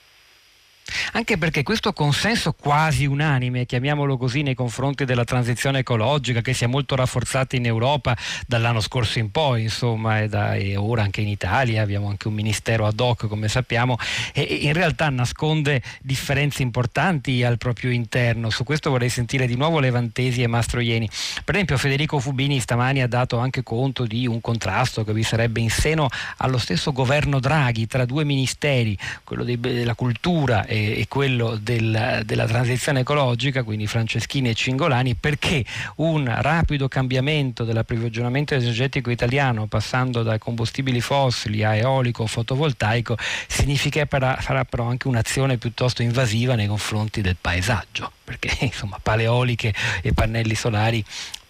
anche 1.13 1.39
perché 1.39 1.63
questo 1.63 1.93
consenso 1.93 2.53
quasi 2.53 3.07
unanime, 3.07 3.67
chiamiamolo 3.67 4.17
così, 4.17 4.43
nei 4.43 4.55
confronti 4.55 5.05
della 5.05 5.25
transizione 5.25 5.81
ecologica 5.81 6.41
che 6.41 6.53
si 6.53 6.65
è 6.65 6.67
molto 6.67 6.95
rafforzata 6.95 7.57
in 7.57 7.67
Europa 7.67 8.17
dall'anno 8.47 8.81
scorso 8.81 9.19
in 9.19 9.31
poi, 9.31 9.63
insomma, 9.63 10.21
e, 10.21 10.29
da, 10.29 10.55
e 10.55 10.77
ora 10.77 11.03
anche 11.03 11.21
in 11.21 11.29
Italia 11.29 11.83
abbiamo 11.83 12.09
anche 12.09 12.29
un 12.29 12.35
ministero 12.35 12.87
ad 12.87 12.99
hoc, 13.01 13.27
come 13.27 13.49
sappiamo, 13.49 13.97
e, 14.33 14.43
e 14.43 14.55
in 14.67 14.73
realtà 14.73 15.09
nasconde 15.09 15.83
differenze 16.01 16.63
importanti 16.63 17.43
al 17.43 17.59
proprio 17.59 17.91
interno. 17.91 18.51
Su 18.51 18.65
questo 18.65 18.91
vorrei 18.91 19.09
sentire 19.09 19.47
di 19.47 19.57
nuovo 19.57 19.81
Levantesi 19.81 20.43
e 20.43 20.47
Mastroieni. 20.47 21.09
Per 21.45 21.55
esempio 21.55 21.79
Federico 21.79 22.19
Fubini 22.19 22.61
stamani 22.61 23.03
ha 23.03 23.09
dato 23.09 23.39
anche 23.39 23.63
conto 23.63 24.05
di 24.05 24.27
un 24.27 24.41
contrasto 24.41 25.05
che 25.05 25.13
vi 25.13 25.23
sarebbe 25.23 25.61
in 25.61 25.71
seno 25.71 26.09
allo 26.39 26.59
stesso 26.59 26.93
governo 26.93 27.41
Draghi 27.41 27.87
tra 27.87 28.05
due 28.05 28.25
ministeri, 28.25 28.97
quello 29.25 29.45
dei, 29.45 29.59
della 29.59 29.95
cultura 29.95 30.65
e, 30.67 30.76
e 30.77 31.07
quello 31.09 31.59
del, 31.61 32.23
della 32.25 32.47
transizione 32.47 33.01
ecologica, 33.01 33.63
quindi 33.63 33.87
Franceschini 33.87 34.51
e 34.51 34.55
Cingolani, 34.55 35.15
perché 35.15 35.65
un 35.97 36.33
rapido 36.41 36.89
cambiamento 36.89 37.65
dell'approvvigionamento 37.65 38.55
energetico 38.55 39.11
italiano, 39.11 39.67
passando 39.67 40.23
dai 40.23 40.39
combustibili 40.39 41.01
fossili 41.01 41.65
a 41.65 41.75
eolico 41.75 42.25
o 42.25 42.27
fotovoltaico, 42.27 43.17
significherà 43.47 44.37
farà 44.39 44.65
però 44.65 44.89
anche 44.89 45.09
un'azione 45.09 45.57
piuttosto 45.57 46.03
invasiva 46.03 46.55
nei 46.55 46.67
confronti 46.67 47.21
del 47.21 47.37
paesaggio, 47.41 48.13
perché 48.25 48.51
insomma 48.65 48.99
paleoliche 49.03 49.75
e 50.03 50.13
pannelli 50.13 50.55
solari 50.55 51.05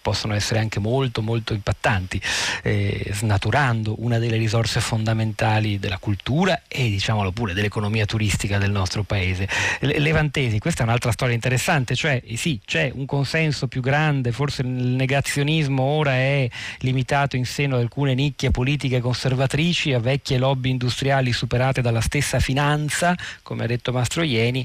possono 0.06 0.34
essere 0.34 0.60
anche 0.60 0.78
molto 0.78 1.20
molto 1.20 1.52
impattanti, 1.52 2.22
eh, 2.62 3.10
snaturando 3.12 3.96
una 4.04 4.20
delle 4.20 4.36
risorse 4.36 4.78
fondamentali 4.78 5.80
della 5.80 5.98
cultura 5.98 6.62
e 6.68 6.88
diciamolo 6.88 7.32
pure 7.32 7.54
dell'economia 7.54 8.06
turistica 8.06 8.58
del 8.58 8.70
nostro 8.70 9.02
paese. 9.02 9.48
Le- 9.80 9.98
Levantesi, 9.98 10.60
questa 10.60 10.82
è 10.82 10.86
un'altra 10.86 11.10
storia 11.10 11.34
interessante, 11.34 11.96
cioè 11.96 12.22
eh, 12.24 12.36
sì, 12.36 12.60
c'è 12.64 12.92
un 12.94 13.04
consenso 13.04 13.66
più 13.66 13.80
grande, 13.80 14.30
forse 14.30 14.62
il 14.62 14.68
negazionismo 14.68 15.82
ora 15.82 16.12
è 16.12 16.48
limitato 16.82 17.34
in 17.34 17.44
seno 17.44 17.74
ad 17.74 17.80
alcune 17.80 18.14
nicchie 18.14 18.52
politiche 18.52 19.00
conservatrici, 19.00 19.92
a 19.92 19.98
vecchie 19.98 20.38
lobby 20.38 20.70
industriali 20.70 21.32
superate 21.32 21.80
dalla 21.80 22.00
stessa 22.00 22.38
finanza, 22.38 23.16
come 23.42 23.64
ha 23.64 23.66
detto 23.66 23.90
Mastro 23.90 24.22
Ieni, 24.22 24.64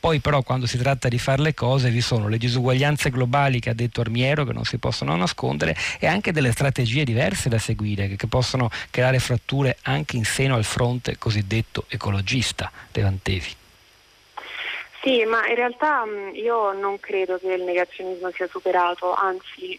poi 0.00 0.20
però 0.20 0.42
quando 0.42 0.66
si 0.66 0.78
tratta 0.78 1.08
di 1.08 1.18
fare 1.18 1.42
le 1.42 1.54
cose 1.54 1.90
vi 1.90 2.00
sono 2.00 2.28
le 2.28 2.38
disuguaglianze 2.38 3.10
globali 3.10 3.60
che 3.60 3.70
ha 3.70 3.74
detto 3.74 4.00
Armiero 4.00 4.44
che 4.44 4.52
non 4.52 4.64
si 4.64 4.78
possono 4.78 5.16
nascondere 5.16 5.76
e 5.98 6.06
anche 6.06 6.32
delle 6.32 6.52
strategie 6.52 7.04
diverse 7.04 7.48
da 7.48 7.58
seguire 7.58 8.08
che 8.16 8.26
possono 8.26 8.70
creare 8.90 9.18
fratture 9.18 9.76
anche 9.82 10.16
in 10.16 10.24
seno 10.24 10.54
al 10.54 10.64
fronte 10.64 11.18
cosiddetto 11.18 11.84
ecologista 11.88 12.70
Levantesi. 12.92 13.54
Sì, 15.02 15.24
ma 15.24 15.46
in 15.46 15.54
realtà 15.54 16.04
io 16.32 16.72
non 16.72 16.98
credo 16.98 17.38
che 17.38 17.52
il 17.52 17.62
negazionismo 17.62 18.30
sia 18.32 18.48
superato, 18.48 19.14
anzi 19.14 19.78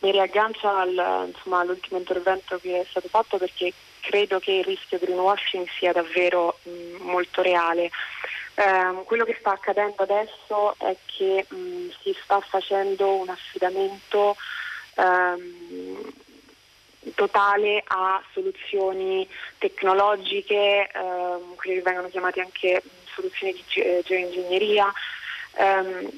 mi 0.00 0.12
riaggancio 0.12 0.68
al, 0.68 1.30
insomma, 1.34 1.60
all'ultimo 1.60 1.98
intervento 1.98 2.58
che 2.58 2.80
è 2.80 2.86
stato 2.88 3.08
fatto 3.08 3.38
perché 3.38 3.72
credo 4.00 4.38
che 4.38 4.52
il 4.52 4.64
rischio 4.64 4.98
greenwashing 4.98 5.66
sia 5.78 5.92
davvero 5.92 6.58
mh, 6.62 7.02
molto 7.02 7.42
reale. 7.42 7.90
Eh, 8.60 9.04
quello 9.04 9.24
che 9.24 9.38
sta 9.40 9.52
accadendo 9.52 10.02
adesso 10.02 10.74
è 10.76 10.94
che 11.06 11.46
mh, 11.48 11.88
si 12.02 12.14
sta 12.22 12.40
facendo 12.40 13.14
un 13.14 13.30
affidamento 13.30 14.36
ehm, 14.96 16.12
totale 17.14 17.82
a 17.86 18.22
soluzioni 18.34 19.26
tecnologiche, 19.56 20.90
ehm, 20.92 21.54
quelle 21.56 21.76
che 21.76 21.82
vengono 21.82 22.08
chiamate 22.08 22.42
anche 22.42 22.82
soluzioni 23.14 23.54
di 23.54 23.64
ge- 23.66 24.02
geoingegneria. 24.04 24.92
Ehm, 25.56 26.10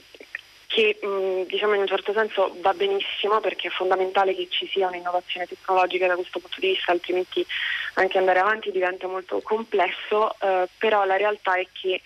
che 0.72 0.98
mh, 1.02 1.48
diciamo 1.48 1.74
in 1.74 1.82
un 1.82 1.86
certo 1.86 2.14
senso 2.14 2.56
va 2.60 2.72
benissimo 2.72 3.40
perché 3.40 3.68
è 3.68 3.70
fondamentale 3.70 4.34
che 4.34 4.46
ci 4.48 4.66
sia 4.68 4.88
un'innovazione 4.88 5.46
tecnologica 5.46 6.06
da 6.06 6.14
questo 6.14 6.38
punto 6.38 6.56
di 6.60 6.68
vista, 6.68 6.92
altrimenti 6.92 7.44
anche 7.94 8.16
andare 8.16 8.38
avanti 8.38 8.70
diventa 8.70 9.06
molto 9.06 9.40
complesso, 9.42 10.34
eh, 10.40 10.66
però 10.78 11.04
la 11.04 11.18
realtà 11.18 11.56
è 11.56 11.66
che 11.72 12.00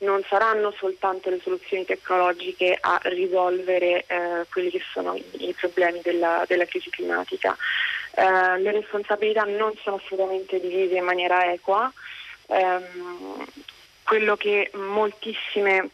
non 0.00 0.22
saranno 0.28 0.70
soltanto 0.76 1.30
le 1.30 1.40
soluzioni 1.42 1.86
tecnologiche 1.86 2.76
a 2.78 3.00
risolvere 3.04 4.04
eh, 4.06 4.46
quelli 4.50 4.70
che 4.70 4.82
sono 4.92 5.14
i, 5.14 5.24
i 5.48 5.54
problemi 5.58 6.00
della, 6.02 6.44
della, 6.46 6.66
crisi 6.66 6.90
climatica. 6.90 7.56
Eh, 8.16 8.58
le 8.58 8.70
responsabilità 8.70 9.44
non 9.44 9.72
sono 9.82 9.96
assolutamente 9.96 10.60
divise 10.60 10.96
in 10.96 11.04
maniera 11.04 11.50
equa. 11.50 11.90
Ehm, 12.48 13.46
quello 14.02 14.36
che 14.36 14.70
moltissime 14.74 15.88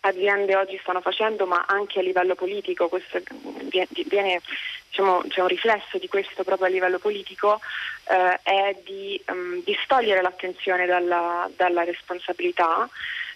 aziende 0.00 0.56
oggi 0.56 0.78
stanno 0.80 1.00
facendo, 1.00 1.46
ma 1.46 1.64
anche 1.66 1.98
a 1.98 2.02
livello 2.02 2.34
politico, 2.34 2.88
questo 2.88 3.20
viene, 3.68 4.40
diciamo, 4.88 5.24
c'è 5.28 5.40
un 5.40 5.48
riflesso 5.48 5.98
di 5.98 6.08
questo 6.08 6.44
proprio 6.44 6.66
a 6.66 6.70
livello 6.70 6.98
politico, 6.98 7.60
eh, 8.08 8.40
è 8.42 8.76
di 8.84 9.20
um, 9.28 9.62
distogliere 9.64 10.22
l'attenzione 10.22 10.86
dalla, 10.86 11.50
dalla 11.56 11.84
responsabilità, 11.84 12.88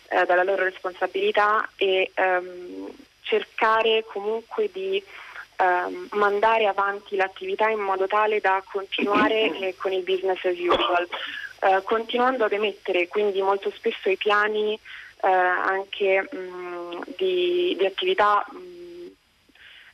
eh, 0.09 0.25
dalla 0.25 0.45
loro 0.45 0.65
responsabilità 0.65 1.69
e 1.77 2.11
um, 2.17 2.89
cercare 3.23 4.05
comunque 4.05 4.69
di 4.73 5.03
ehm, 5.57 6.09
mandare 6.13 6.67
avanti 6.67 7.17
l'attività 7.17 7.69
in 7.69 7.79
modo 7.79 8.07
tale 8.07 8.41
da 8.41 8.63
continuare 8.71 9.57
eh, 9.59 9.75
con 9.77 9.93
il 9.93 10.03
business 10.03 10.45
as 10.45 10.59
usual, 10.59 11.09
eh, 11.61 11.83
continuando 11.85 12.45
ad 12.45 12.53
emettere 12.53 13.09
quindi 13.09 13.41
molto 13.41 13.71
spesso 13.71 14.11
i 14.11 14.17
piani 14.17 14.79
eh, 15.23 15.29
anche 15.29 16.23
mh, 16.23 17.03
di, 17.17 17.77
di, 17.79 17.87
attività 17.87 18.45
mh, 18.51 19.07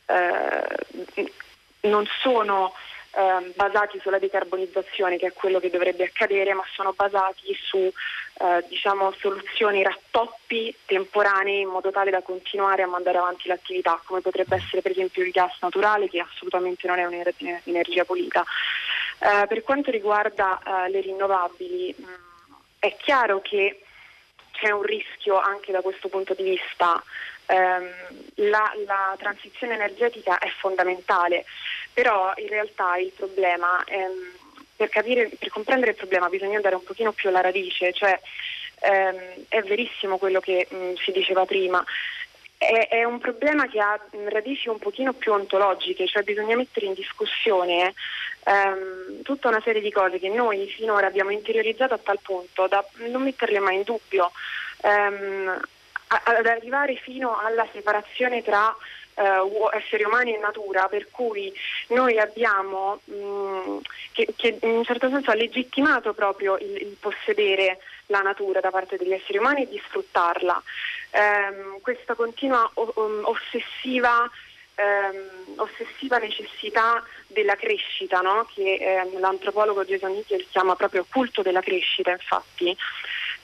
eh, 0.07 1.33
non 1.81 2.07
sono 2.23 2.73
eh, 3.11 3.53
basati 3.55 3.99
sulla 4.01 4.19
decarbonizzazione, 4.19 5.19
che 5.19 5.27
è 5.27 5.33
quello 5.33 5.61
che 5.61 5.71
dovrebbe 5.71 6.05
accadere, 6.05 6.55
ma 6.55 6.65
sono 6.73 6.95
basati 6.95 7.55
su 7.63 7.79
eh, 7.79 8.65
diciamo, 8.69 9.13
soluzioni 9.19 9.83
rattoppi 9.83 10.75
temporanei 10.87 11.61
in 11.61 11.69
modo 11.69 11.91
tale 11.91 12.11
da 12.11 12.23
continuare 12.23 12.83
a 12.83 12.87
mandare 12.87 13.19
avanti 13.19 13.49
l'attività, 13.49 14.01
come 14.05 14.21
potrebbe 14.21 14.57
essere 14.57 14.81
per 14.81 14.93
esempio 14.93 15.23
il 15.23 15.31
gas 15.31 15.57
naturale, 15.61 16.09
che 16.09 16.21
assolutamente 16.21 16.87
non 16.87 16.99
è 16.99 17.05
un'energia 17.05 18.05
pulita. 18.05 18.45
Eh, 19.21 19.47
per 19.47 19.63
quanto 19.63 19.91
riguarda 19.91 20.59
eh, 20.59 20.91
le 20.91 21.01
rinnovabili, 21.01 21.95
mh, 21.99 22.05
è 22.79 22.97
chiaro 22.97 23.41
che 23.43 23.83
c'è 24.61 24.71
un 24.71 24.83
rischio 24.83 25.39
anche 25.39 25.73
da 25.73 25.81
questo 25.81 26.09
punto 26.09 26.35
di 26.35 26.43
vista. 26.43 27.03
Um, 27.47 27.89
la, 28.51 28.71
la, 28.85 29.17
transizione 29.19 29.75
energetica 29.75 30.39
è 30.39 30.49
fondamentale, 30.59 31.47
però 31.95 32.33
in 32.37 32.49
realtà 32.49 32.99
il 32.99 33.13
problema, 33.17 33.83
um, 33.89 34.59
per, 34.77 34.91
capire, 34.91 35.31
per, 35.39 35.49
comprendere 35.49 35.93
il 35.93 35.97
problema 35.97 36.29
bisogna 36.29 36.57
andare 36.57 36.75
un 36.75 36.85
pochino 36.85 37.13
più 37.13 37.31
alla 37.31 37.41
radice, 37.41 37.95
cioè 37.95 38.21
um, 38.83 39.45
è 39.49 39.63
verissimo 39.63 40.19
quello 40.19 40.41
che 40.41 40.69
mm, 40.73 40.95
si 40.97 41.11
diceva 41.11 41.47
prima, 41.47 41.83
è, 42.59 42.89
è, 42.89 43.05
un 43.05 43.19
problema 43.19 43.69
che 43.69 43.79
ha 43.79 43.99
radici 44.29 44.69
un 44.69 44.79
pochino 44.79 45.13
più 45.13 45.33
ontologiche, 45.33 46.09
cioè 46.09 46.25
bisogna 46.25 46.57
mettere 46.57 46.87
in 46.87 46.93
discussione 46.93 47.95
ehm, 48.45 49.23
tutta 49.23 49.49
una 49.49 49.61
serie 49.61 49.81
di 49.81 49.93
cose 49.93 50.19
che 50.19 50.29
noi 50.29 50.67
finora 50.67 51.07
abbiamo 51.07 51.31
interiorizzato 51.31 51.95
a 51.95 51.99
tal 51.99 52.19
punto 52.21 52.67
da 52.67 52.85
non 53.11 53.23
metterle 53.23 53.61
mai 53.61 53.77
in 53.77 53.83
dubbio, 53.85 54.33
ehm, 54.83 55.61
ad 56.09 56.47
arrivare 56.47 56.97
fino 56.97 57.39
alla 57.39 57.67
separazione 57.73 58.43
tra 58.43 58.75
uh, 59.15 59.69
esseri 59.73 60.05
umani 60.05 60.35
e 60.35 60.39
natura, 60.39 60.89
per 60.89 61.11
cui 61.11 61.53
noi 61.89 62.19
abbiamo, 62.19 63.01
mh, 63.05 63.15
mm, 63.15 63.79
che, 64.13 64.29
che, 64.37 64.59
in 64.63 64.71
un 64.71 64.85
certo 64.85 65.09
senso 65.09 65.31
ha 65.31 65.35
legittimato 65.35 66.15
proprio 66.15 66.57
il, 66.59 66.77
il, 66.77 66.97
possedere 66.99 67.79
la 68.09 68.21
natura 68.21 68.61
da 68.61 68.71
parte 68.71 68.97
degli 68.97 69.13
esseri 69.13 69.39
umani 69.39 69.63
e 69.63 69.69
di 69.69 69.81
sfruttarla. 69.87 70.63
Um, 71.11 71.81
questa 71.81 72.15
continua 72.15 72.69
o, 72.75 72.93
ossessiva 73.23 74.29
ehm, 74.79 75.55
ossessiva 75.57 76.19
necessità 76.19 77.03
della 77.27 77.57
crescita, 77.57 78.21
no? 78.21 78.49
che 78.55 78.75
eh, 78.75 79.19
l'antropologo 79.19 79.85
Jason 79.85 80.13
Nickel 80.13 80.47
chiama 80.51 80.77
proprio 80.77 81.05
culto 81.11 81.43
della 81.43 81.61
crescita, 81.61 82.13
infatti, 82.13 82.77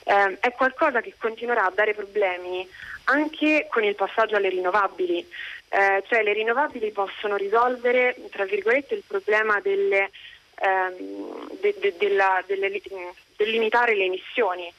eh, 0.05 0.37
è 0.39 0.51
qualcosa 0.53 1.01
che 1.01 1.13
continuerà 1.17 1.65
a 1.65 1.71
dare 1.71 1.93
problemi 1.93 2.67
anche 3.05 3.67
con 3.69 3.83
il 3.83 3.95
passaggio 3.95 4.35
alle 4.35 4.49
rinnovabili. 4.49 5.27
Eh, 5.67 6.03
cioè 6.07 6.23
le 6.23 6.33
rinnovabili 6.33 6.91
possono 6.91 7.35
risolvere, 7.35 8.15
tra 8.31 8.45
virgolette, 8.45 8.93
il 8.95 9.03
problema 9.05 9.59
delle, 9.59 10.09
ehm, 10.55 11.49
de, 11.59 11.75
de, 11.79 11.95
della, 11.97 12.41
delle, 12.45 12.69
del 13.35 13.49
limitare 13.49 13.95
le 13.95 14.05
emissioni 14.05 14.71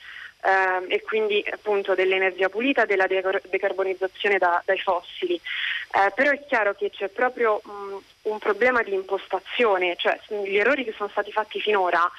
ehm, 0.42 0.86
e 0.88 1.02
quindi 1.02 1.44
appunto 1.50 1.94
dell'energia 1.94 2.48
pulita, 2.48 2.84
della 2.84 3.06
decarbonizzazione 3.06 4.38
da, 4.38 4.62
dai 4.64 4.78
fossili. 4.78 5.34
Eh, 5.34 6.12
però 6.14 6.30
è 6.30 6.44
chiaro 6.46 6.74
che 6.74 6.90
c'è 6.90 7.08
proprio 7.08 7.60
mh, 7.64 7.96
un 8.22 8.38
problema 8.38 8.82
di 8.82 8.92
impostazione, 8.92 9.96
cioè 9.96 10.18
gli 10.44 10.56
errori 10.56 10.84
che 10.84 10.94
sono 10.96 11.08
stati 11.08 11.32
fatti 11.32 11.60
finora 11.60 12.10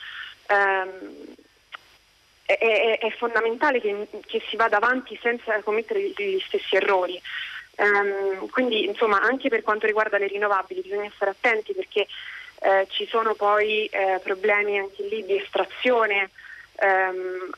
ehm, 0.48 1.36
è, 2.46 2.58
è, 2.58 2.98
è, 3.00 3.12
fondamentale 3.12 3.82
che, 3.82 4.08
che, 4.26 4.42
si 4.48 4.56
vada 4.56 4.78
avanti 4.78 5.20
senza 5.22 5.62
commettere 5.62 6.12
gli 6.16 6.40
stessi 6.46 6.76
errori. 6.76 7.22
Um, 7.76 8.50
quindi 8.50 8.86
insomma 8.86 9.22
anche 9.22 9.50
per 9.50 9.62
quanto 9.62 9.86
riguarda 9.86 10.18
le 10.18 10.26
rinnovabili 10.26 10.82
bisogna 10.82 11.12
stare 11.14 11.30
attenti 11.30 11.74
perché 11.74 12.08
eh, 12.60 12.88
ci 12.90 13.06
sono 13.08 13.34
poi 13.34 13.86
eh, 13.86 14.20
problemi 14.24 14.78
anche 14.78 15.04
lì 15.08 15.26
di 15.26 15.38
estrazione 15.38 16.30
um, 16.82 17.50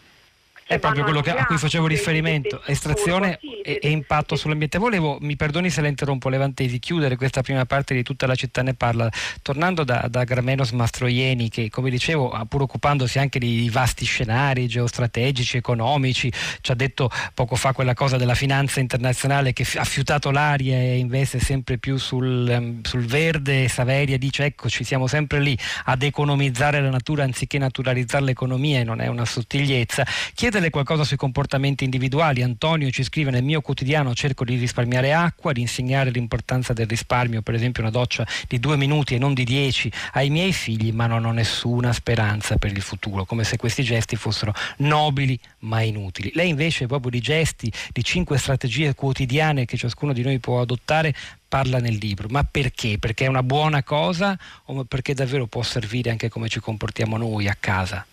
è 0.70 0.78
proprio 0.78 1.04
quello 1.04 1.22
che, 1.22 1.32
a 1.32 1.48
cui 1.48 1.58
facevo 1.58 1.88
riferimento, 1.88 2.62
estrazione 2.66 3.40
e, 3.64 3.80
e, 3.82 3.90
impatto 3.90 4.36
sull'ambiente. 4.36 4.78
Volevo, 4.78 5.18
mi 5.20 5.36
perdoni 5.36 5.72
se 5.72 5.82
la 5.82 5.88
interrompo, 5.88 6.30
Levantesi, 6.30 6.78
chiudere 6.78 7.16
questa 7.16 7.42
prima 7.42 7.66
parte 7.66 7.96
di 7.96 8.04
tutta 8.04 8.28
la 8.28 8.36
città 8.36 8.62
ne 8.62 8.76
parla, 8.76 9.10
tornando 9.42 9.84
da, 9.84 10.06
da 10.08 10.24
Gramenos 10.26 10.70
Mastroieni, 10.70 11.50
che 11.50 11.72
come 11.72 11.90
dicevo, 11.90 12.40
pur 12.48 12.62
occupandosi 12.62 13.18
anche 13.18 13.40
di 13.40 13.68
vasti 13.72 14.06
scenari 14.06 14.68
geostrategici, 14.68 15.58
economici, 15.58 16.32
ci 16.62 16.72
ha 16.72 16.76
detto 16.76 17.10
poco 17.34 17.56
fa 17.56 17.74
quella 17.74 17.96
cosa 17.96 18.18
della 18.18 18.36
finanza 18.36 18.80
internazionale 18.80 19.54
che 19.54 19.66
ha 19.76 19.84
fiutato 19.84 20.30
l'aria 20.30 20.76
e 20.78 20.98
investe 21.00 21.40
sempre 21.40 21.80
più 21.80 21.98
sul, 21.98 22.48
ehm, 22.48 22.84
sul 22.84 23.08
verde, 23.08 23.68
Saveria 23.70 24.20
dice 24.20 24.46
eccoci, 24.46 24.84
siamo 24.84 25.08
sempre 25.08 25.40
lì 25.40 25.58
ad 25.86 26.04
economizzare 26.04 26.80
la 26.80 26.92
natura 26.92 27.24
anziché 27.24 27.58
naturalizzare 27.58 28.24
l'economia 28.24 28.82
e 28.82 28.84
non 28.84 29.02
è 29.02 29.08
una 29.08 29.26
sottigliezza. 29.26 30.06
Chiede 30.36 30.58
chiederle 30.60 30.70
qualcosa 30.70 31.04
sui 31.04 31.18
comportamenti 31.18 31.86
individuali. 31.86 32.44
Antonio 32.44 32.90
ci 32.90 33.04
scrive 33.04 33.32
nel 33.32 33.44
mio 33.44 33.62
quotidiano 33.62 34.14
cerco 34.14 34.44
di 34.44 34.58
risparmiare 34.58 35.14
acqua, 35.14 35.54
di 35.54 35.62
insegnare 35.62 36.10
l'importanza 36.10 36.74
del 36.74 36.86
risparmio, 36.86 37.42
per 37.42 37.56
esempio 37.56 37.82
una 37.82 37.92
doccia 37.92 38.28
di 38.48 38.60
due 38.60 38.76
minuti 38.76 39.16
e 39.16 39.18
non 39.20 39.34
di 39.34 39.46
dieci 39.46 39.92
ai 40.14 40.30
miei 40.30 40.52
figli, 40.52 40.92
ma 40.92 41.08
non 41.08 41.24
ho 41.24 41.32
nessuna 41.32 41.94
speranza 41.94 42.58
per 42.58 42.72
il 42.72 42.82
futuro, 42.82 43.26
come 43.26 43.44
se 43.44 43.58
questi 43.58 43.84
gesti 43.84 44.18
fossero 44.18 44.54
nobili 44.78 45.40
ma 45.60 45.82
inutili. 45.82 46.32
Lei 46.34 46.50
invece 46.50 46.88
proprio 46.88 47.12
di 47.12 47.22
gesti, 47.22 47.72
di 47.94 48.04
cinque 48.04 48.38
strategie 48.38 48.94
quotidiane 48.96 49.66
che 49.66 49.78
ciascuno 49.78 50.12
di 50.12 50.24
noi 50.24 50.40
può 50.40 50.60
adottare, 50.60 51.14
parla 51.48 51.80
nel 51.80 51.96
libro. 51.96 52.28
Ma 52.30 52.44
perché? 52.44 52.98
Perché 53.00 53.26
è 53.26 53.30
una 53.30 53.44
buona 53.44 53.82
cosa 53.84 54.38
o 54.66 54.84
perché 54.84 55.14
davvero 55.14 55.48
può 55.48 55.64
servire 55.64 56.10
anche 56.10 56.30
come 56.30 56.50
ci 56.50 56.60
comportiamo 56.60 57.18
noi 57.18 57.48
a 57.48 57.56
casa? 57.58 58.06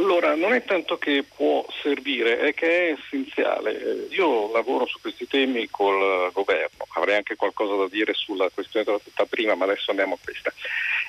Allora, 0.00 0.34
non 0.34 0.54
è 0.54 0.64
tanto 0.64 0.96
che 0.96 1.24
può 1.36 1.62
servire, 1.82 2.38
è 2.38 2.54
che 2.54 2.88
è 2.88 2.92
essenziale. 2.92 4.06
Io 4.10 4.50
lavoro 4.50 4.86
su 4.86 4.98
questi 4.98 5.26
temi 5.26 5.68
col 5.68 6.32
governo, 6.32 6.86
avrei 6.94 7.16
anche 7.16 7.36
qualcosa 7.36 7.74
da 7.74 7.86
dire 7.86 8.14
sulla 8.14 8.48
questione 8.48 8.86
della 8.86 8.98
città 9.04 9.26
prima, 9.26 9.54
ma 9.54 9.64
adesso 9.64 9.90
andiamo 9.90 10.14
a 10.14 10.18
questa. 10.24 10.50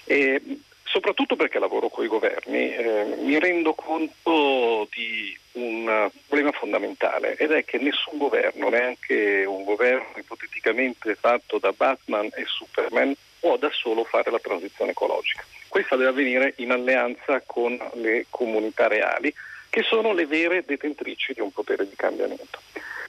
E 0.04 0.42
soprattutto 0.84 1.38
perché 1.38 1.58
lavoro 1.58 1.88
con 1.88 2.04
i 2.04 2.10
governi, 2.10 2.76
eh, 2.76 3.16
mi 3.22 3.40
rendo 3.40 3.74
conto 3.74 4.90
di 4.92 5.38
un 5.54 6.10
problema 6.28 6.52
fondamentale 6.52 7.38
ed 7.38 7.52
è 7.52 7.64
che 7.64 7.78
nessun 7.78 8.18
governo, 8.18 8.68
neanche 8.68 9.46
un 9.46 9.64
governo 9.64 10.18
ipoteticamente 10.18 11.16
fatto 11.16 11.60
da 11.60 11.72
Batman 11.72 12.30
e 12.34 12.44
Superman, 12.46 13.16
può 13.42 13.58
da 13.58 13.70
solo 13.74 14.06
fare 14.06 14.32
la 14.32 14.40
transizione 14.40 14.92
ecologica. 14.92 15.44
Questa 15.68 15.96
deve 15.96 16.10
avvenire 16.10 16.54
in 16.58 16.72
alleanza 16.72 17.42
con 17.46 17.78
le 17.96 18.28
comunità 18.30 18.88
reali, 18.88 19.34
che 19.70 19.82
sono 19.82 20.14
le 20.14 20.28
vere 20.28 20.64
detentrici 20.66 21.34
di 21.34 21.42
un 21.42 21.52
potere 21.52 21.88
di 21.88 21.96
cambiamento. 21.96 22.60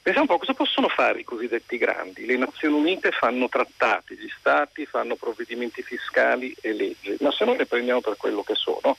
Pensiamo 0.02 0.28
un 0.30 0.36
po' 0.36 0.38
cosa 0.38 0.54
possono 0.54 0.88
fare 0.88 1.20
i 1.20 1.24
cosiddetti 1.24 1.76
grandi. 1.76 2.24
Le 2.24 2.36
Nazioni 2.36 2.74
Unite 2.74 3.12
fanno 3.12 3.48
trattati, 3.48 4.16
gli 4.16 4.30
Stati 4.36 4.86
fanno 4.86 5.14
provvedimenti 5.16 5.82
fiscali 5.82 6.54
e 6.60 6.72
leggi, 6.72 7.16
ma 7.20 7.30
se 7.30 7.44
noi 7.44 7.56
le 7.56 7.66
prendiamo 7.66 8.00
per 8.00 8.16
quello 8.16 8.42
che 8.42 8.54
sono, 8.54 8.96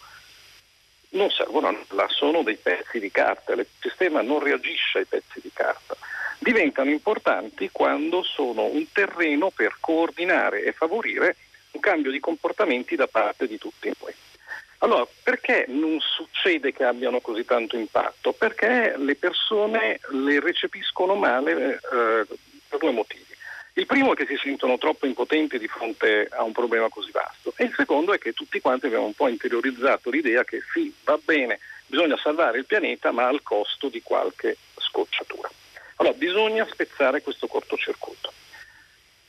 non 1.10 1.30
servono 1.30 1.68
a 1.68 1.72
nulla, 1.72 2.08
sono 2.10 2.44
dei 2.44 2.56
pezzi 2.56 3.00
di 3.00 3.12
carta, 3.12 3.54
il 3.54 3.66
sistema 3.80 4.22
non 4.22 4.40
reagisce 4.40 5.00
ai 5.00 5.06
pezzi 5.06 5.42
di 5.42 5.52
carta. 5.54 5.98
Diventano 6.44 6.90
importanti 6.90 7.70
quando 7.72 8.22
sono 8.22 8.66
un 8.66 8.86
terreno 8.92 9.50
per 9.50 9.78
coordinare 9.80 10.66
e 10.66 10.74
favorire 10.74 11.38
un 11.72 11.80
cambio 11.80 12.12
di 12.12 12.20
comportamenti 12.20 12.98
da 12.98 13.08
parte 13.08 13.48
di 13.48 13.58
tutti 13.58 13.90
noi. 14.02 14.14
Allora, 14.80 15.08
perché 15.24 15.64
non 15.70 16.02
succede 16.02 16.74
che 16.74 16.84
abbiano 16.84 17.22
così 17.22 17.46
tanto 17.46 17.78
impatto? 17.78 18.34
Perché 18.34 18.96
le 18.98 19.16
persone 19.16 20.02
le 20.10 20.42
recepiscono 20.42 21.16
male 21.16 21.76
eh, 21.76 21.80
per 22.68 22.78
due 22.78 22.92
motivi. 22.92 23.24
Il 23.76 23.86
primo 23.86 24.12
è 24.12 24.16
che 24.16 24.26
si 24.26 24.36
sentono 24.36 24.78
troppo 24.78 25.06
impotenti 25.06 25.58
di 25.58 25.70
fronte 25.70 26.28
a 26.30 26.44
un 26.44 26.52
problema 26.52 26.90
così 26.90 27.12
vasto 27.12 27.54
e 27.56 27.64
il 27.64 27.74
secondo 27.74 28.12
è 28.12 28.18
che 28.18 28.34
tutti 28.34 28.60
quanti 28.60 28.88
abbiamo 28.88 29.06
un 29.06 29.14
po' 29.14 29.30
interiorizzato 29.30 30.10
l'idea 30.10 30.44
che 30.44 30.60
sì, 30.74 30.94
va 31.06 31.18
bene, 31.24 31.60
bisogna 31.86 32.18
salvare 32.18 32.58
il 32.58 32.66
pianeta 32.66 33.12
ma 33.12 33.28
al 33.28 33.42
costo 33.42 33.88
di 33.88 34.02
qualche 34.02 34.58
scocciatura. 34.76 35.50
Allora, 35.98 36.16
bisogna 36.16 36.68
spezzare 36.70 37.22
questo 37.22 37.48
cortocircuito 37.48 38.32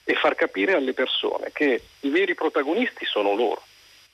e 0.04 0.14
far 0.14 0.34
capire 0.34 0.74
alle 0.74 0.92
persone 0.92 1.50
che 1.52 1.82
i 2.00 2.08
veri 2.10 2.34
protagonisti 2.34 3.04
sono 3.06 3.34
loro 3.34 3.62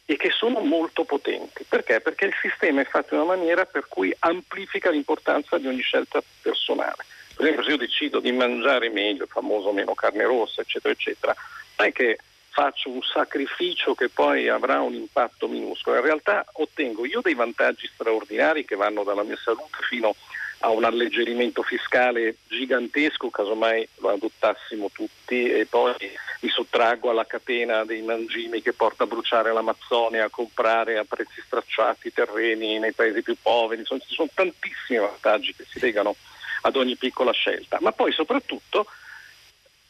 e 0.04 0.16
che 0.16 0.30
sono 0.30 0.60
molto 0.60 1.04
potenti. 1.04 1.64
Perché? 1.68 2.00
Perché 2.00 2.26
il 2.26 2.34
sistema 2.40 2.80
è 2.80 2.84
fatto 2.84 3.14
in 3.14 3.20
una 3.20 3.36
maniera 3.36 3.64
per 3.64 3.86
cui 3.88 4.14
amplifica 4.20 4.90
l'importanza 4.90 5.58
di 5.58 5.66
ogni 5.66 5.82
scelta 5.82 6.22
personale. 6.42 7.04
Per 7.34 7.44
esempio 7.44 7.64
se 7.64 7.70
io 7.70 7.76
decido 7.76 8.20
di 8.20 8.32
mangiare 8.32 8.90
meglio, 8.90 9.24
il 9.24 9.30
famoso 9.30 9.72
meno 9.72 9.94
carne 9.94 10.24
rossa, 10.24 10.62
eccetera, 10.62 10.92
eccetera, 10.92 11.34
non 11.76 11.86
è 11.86 11.92
che 11.92 12.18
faccio 12.50 12.90
un 12.90 13.00
sacrificio 13.02 13.94
che 13.94 14.08
poi 14.08 14.48
avrà 14.48 14.80
un 14.80 14.94
impatto 14.94 15.48
minuscolo, 15.48 15.96
in 15.96 16.02
realtà 16.02 16.44
ottengo 16.52 17.06
io 17.06 17.20
dei 17.20 17.34
vantaggi 17.34 17.88
straordinari 17.94 18.64
che 18.64 18.74
vanno 18.74 19.04
dalla 19.04 19.22
mia 19.22 19.38
salute 19.42 19.78
fino 19.88 20.08
a 20.08 20.14
a 20.62 20.70
un 20.70 20.84
alleggerimento 20.84 21.62
fiscale 21.62 22.36
gigantesco, 22.48 23.30
casomai 23.30 23.86
lo 23.96 24.10
adottassimo 24.10 24.90
tutti 24.92 25.50
e 25.50 25.66
poi 25.66 25.94
mi 26.40 26.48
sottraggo 26.48 27.10
alla 27.10 27.26
catena 27.26 27.84
dei 27.84 28.02
mangimi 28.02 28.60
che 28.60 28.72
porta 28.72 29.04
a 29.04 29.06
bruciare 29.06 29.52
l'Amazzonia, 29.52 30.24
a 30.24 30.30
comprare 30.30 30.98
a 30.98 31.04
prezzi 31.04 31.40
stracciati 31.44 32.12
terreni 32.12 32.78
nei 32.78 32.92
paesi 32.92 33.22
più 33.22 33.36
poveri, 33.40 33.80
insomma 33.80 34.02
ci 34.06 34.14
sono 34.14 34.28
tantissimi 34.34 34.98
vantaggi 34.98 35.54
che 35.54 35.64
si 35.68 35.80
legano 35.80 36.14
ad 36.62 36.76
ogni 36.76 36.96
piccola 36.96 37.32
scelta, 37.32 37.78
ma 37.80 37.92
poi 37.92 38.12
soprattutto 38.12 38.86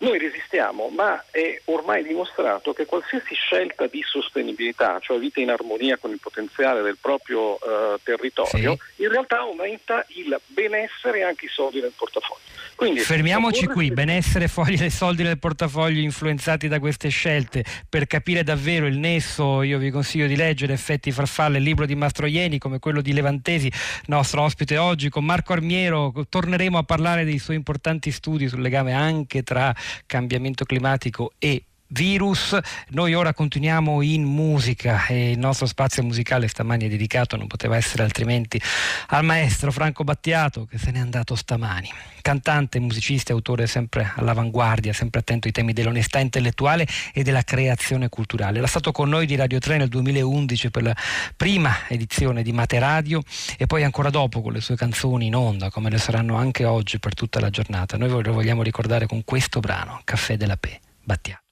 noi 0.00 0.18
resistiamo, 0.18 0.88
ma 0.88 1.22
è 1.30 1.60
ormai 1.66 2.02
dimostrato 2.02 2.72
che 2.72 2.86
qualsiasi 2.86 3.34
scelta 3.34 3.86
di 3.86 4.02
sostenibilità, 4.02 4.98
cioè 5.00 5.18
vita 5.18 5.40
in 5.40 5.50
armonia 5.50 5.98
con 5.98 6.10
il 6.10 6.18
potenziale 6.20 6.80
del 6.82 6.96
proprio 7.00 7.56
eh, 7.56 7.98
territorio, 8.02 8.76
sì. 8.94 9.02
in 9.02 9.10
realtà 9.10 9.38
aumenta 9.38 10.04
il 10.08 10.38
benessere 10.46 11.18
e 11.18 11.22
anche 11.24 11.46
i 11.46 11.48
soldi 11.48 11.80
nel 11.80 11.92
portafoglio. 11.94 12.40
Quindi, 12.80 13.00
Fermiamoci 13.00 13.66
qui, 13.66 13.90
benessere, 13.90 14.48
fogli 14.48 14.82
e 14.82 14.88
soldi 14.88 15.22
nel 15.22 15.38
portafoglio 15.38 16.00
influenzati 16.00 16.66
da 16.66 16.78
queste 16.78 17.10
scelte. 17.10 17.62
Per 17.86 18.06
capire 18.06 18.42
davvero 18.42 18.86
il 18.86 18.96
nesso, 18.96 19.60
io 19.60 19.76
vi 19.76 19.90
consiglio 19.90 20.26
di 20.26 20.34
leggere 20.34 20.72
Effetti 20.72 21.12
farfalle, 21.12 21.58
il 21.58 21.64
libro 21.64 21.84
di 21.84 21.94
Mastroieni 21.94 22.56
come 22.56 22.78
quello 22.78 23.02
di 23.02 23.12
Levantesi, 23.12 23.70
nostro 24.06 24.40
ospite 24.40 24.78
oggi. 24.78 25.10
Con 25.10 25.26
Marco 25.26 25.52
Armiero 25.52 26.10
torneremo 26.26 26.78
a 26.78 26.82
parlare 26.82 27.26
dei 27.26 27.38
suoi 27.38 27.56
importanti 27.56 28.10
studi 28.10 28.48
sul 28.48 28.62
legame 28.62 28.94
anche 28.94 29.42
tra 29.42 29.74
cambiamento 30.06 30.64
climatico 30.64 31.32
e 31.38 31.64
virus. 31.90 32.58
Noi 32.88 33.14
ora 33.14 33.32
continuiamo 33.32 34.02
in 34.02 34.24
musica 34.24 35.06
e 35.06 35.32
il 35.32 35.38
nostro 35.38 35.66
spazio 35.66 36.02
musicale 36.02 36.48
stamani 36.48 36.86
è 36.86 36.88
dedicato, 36.88 37.36
non 37.36 37.46
poteva 37.46 37.76
essere 37.76 38.02
altrimenti, 38.02 38.60
al 39.08 39.24
maestro 39.24 39.70
Franco 39.72 40.04
Battiato 40.04 40.66
che 40.66 40.78
se 40.78 40.90
n'è 40.90 40.98
andato 40.98 41.34
stamani. 41.34 41.90
Cantante, 42.22 42.78
musicista 42.80 43.32
e 43.32 43.34
autore 43.34 43.66
sempre 43.66 44.12
all'avanguardia, 44.16 44.92
sempre 44.92 45.20
attento 45.20 45.46
ai 45.46 45.52
temi 45.52 45.72
dell'onestà 45.72 46.18
intellettuale 46.18 46.86
e 47.12 47.22
della 47.22 47.42
creazione 47.42 48.08
culturale. 48.08 48.58
Era 48.58 48.66
stato 48.66 48.92
con 48.92 49.08
noi 49.08 49.26
di 49.26 49.36
Radio 49.36 49.58
3 49.58 49.78
nel 49.78 49.88
2011 49.88 50.70
per 50.70 50.82
la 50.82 50.96
prima 51.36 51.88
edizione 51.88 52.42
di 52.42 52.52
Mate 52.52 52.78
Radio 52.78 53.22
e 53.56 53.66
poi 53.66 53.84
ancora 53.84 54.10
dopo 54.10 54.42
con 54.42 54.52
le 54.52 54.60
sue 54.60 54.76
canzoni 54.76 55.26
in 55.26 55.34
onda, 55.34 55.70
come 55.70 55.90
le 55.90 55.98
saranno 55.98 56.36
anche 56.36 56.64
oggi 56.64 56.98
per 56.98 57.14
tutta 57.14 57.40
la 57.40 57.50
giornata. 57.50 57.96
Noi 57.96 58.22
lo 58.22 58.32
vogliamo 58.32 58.62
ricordare 58.62 59.06
con 59.06 59.24
questo 59.24 59.60
brano, 59.60 60.00
Caffè 60.04 60.36
della 60.36 60.56
Pe, 60.56 60.80
Battiato. 61.02 61.49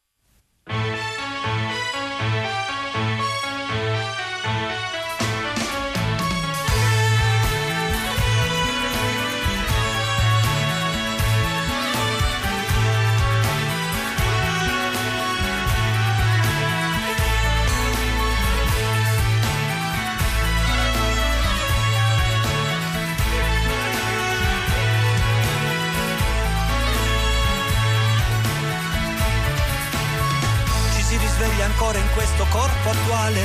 Ancora 31.78 31.98
in 31.98 32.10
questo 32.12 32.44
corpo 32.50 32.90
attuale, 32.90 33.40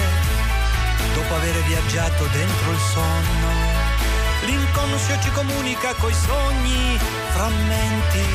dopo 1.14 1.36
aver 1.36 1.56
viaggiato 1.66 2.26
dentro 2.32 2.72
il 2.72 2.80
sonno. 2.92 3.48
L'inconscio 4.46 5.20
ci 5.22 5.30
comunica 5.30 5.94
coi 5.94 6.14
sogni, 6.14 6.98
frammenti 7.30 8.26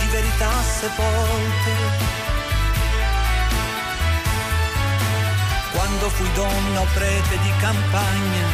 di 0.00 0.06
verità 0.10 0.50
sepolte. 0.62 1.72
Quando 5.72 6.10
fui 6.10 6.30
donna 6.34 6.80
o 6.80 6.86
prete 6.92 7.38
di 7.40 7.52
campagna, 7.60 8.46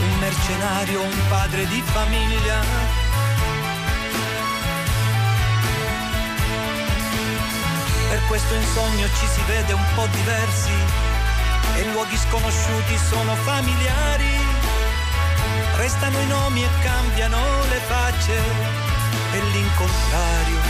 un 0.00 0.18
mercenario, 0.20 1.02
un 1.02 1.20
padre 1.28 1.66
di 1.66 1.82
famiglia, 1.82 3.05
Per 8.16 8.24
questo 8.28 8.54
in 8.54 8.64
sogno 8.72 9.06
ci 9.08 9.26
si 9.26 9.42
vede 9.46 9.74
un 9.74 9.84
po' 9.94 10.06
diversi 10.06 10.72
e 11.76 11.84
luoghi 11.92 12.16
sconosciuti 12.16 12.96
sono 12.96 13.34
familiari. 13.34 14.40
Restano 15.74 16.18
i 16.20 16.26
nomi 16.26 16.64
e 16.64 16.68
cambiano 16.82 17.38
le 17.68 17.78
facce 17.86 18.32
e 19.34 19.40
l'incontrario 19.52 20.60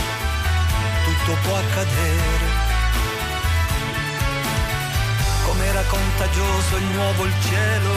tutto 1.05 1.37
può 1.43 1.55
accadere. 1.55 2.45
Com'era 5.45 5.83
contagioso 5.83 6.75
il 6.75 6.85
nuovo 6.95 7.23
il 7.23 7.33
cielo 7.47 7.93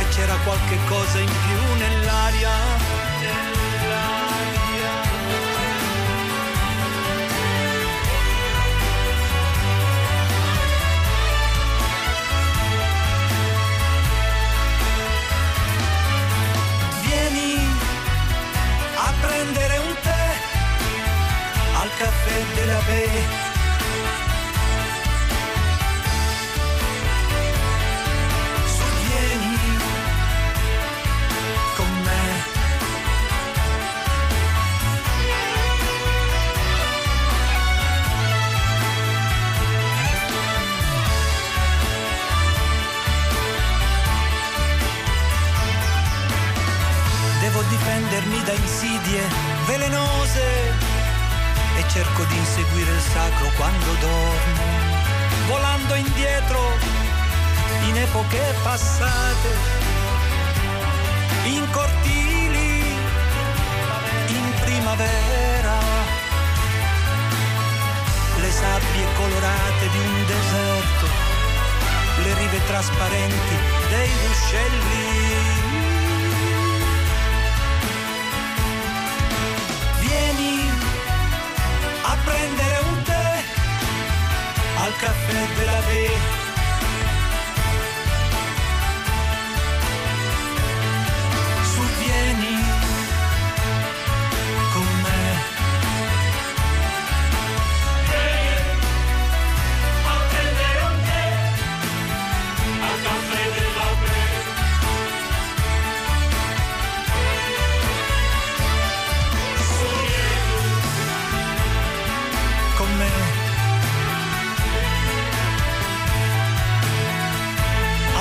e 0.00 0.08
c'era 0.08 0.36
qualche 0.36 0.78
cosa 0.88 1.18
in 1.18 1.26
più 1.26 1.74
nell'aria 1.76 2.91
della 23.10 23.41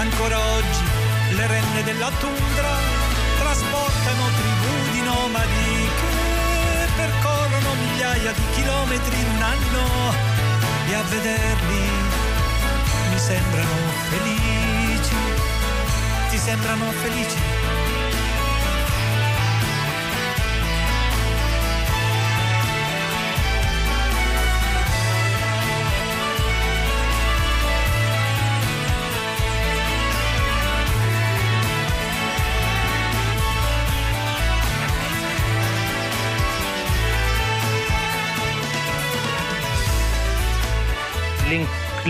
ancora 0.01 0.39
oggi 0.39 0.83
le 1.35 1.47
renne 1.47 1.83
della 1.83 2.09
tundra 2.19 2.73
trasportano 3.39 4.23
tribù 4.35 4.91
di 4.91 5.01
nomadi 5.01 5.89
che 5.99 6.87
percorrono 6.95 7.73
migliaia 7.75 8.31
di 8.31 8.41
chilometri 8.53 9.19
in 9.19 9.27
un 9.35 9.41
anno 9.41 10.13
e 10.87 10.93
a 10.93 11.01
vederli 11.03 12.21
mi 13.11 13.19
sembrano 13.19 13.75
felici. 14.09 15.15
Ti 16.29 16.37
sembrano 16.37 16.91
felici? 16.91 17.60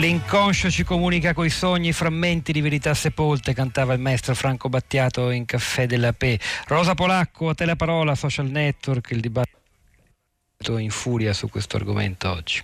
L'inconscio 0.02 0.72
ci 0.72 0.84
comunica 0.84 1.36
coi 1.36 1.52
sogni, 1.52 1.94
frammenti 1.94 2.52
di 2.52 2.60
verità 2.60 2.96
sepolte, 2.96 3.54
cantava 3.54 3.94
il 3.94 4.00
maestro 4.00 4.34
Franco 4.34 4.68
Battiato 4.68 5.30
in 5.30 5.46
Caffè 5.46 5.86
della 5.86 6.12
P. 6.12 6.40
Rosa 6.66 6.96
Polacco, 6.96 7.50
a 7.50 7.54
te 7.54 7.66
la 7.66 7.76
parola, 7.76 8.16
social 8.16 8.48
network, 8.48 9.12
il 9.12 9.20
dibattito 9.20 10.80
in 10.80 10.90
furia 10.90 11.34
su 11.34 11.50
questo 11.50 11.78
argomento 11.78 12.32
oggi. 12.32 12.64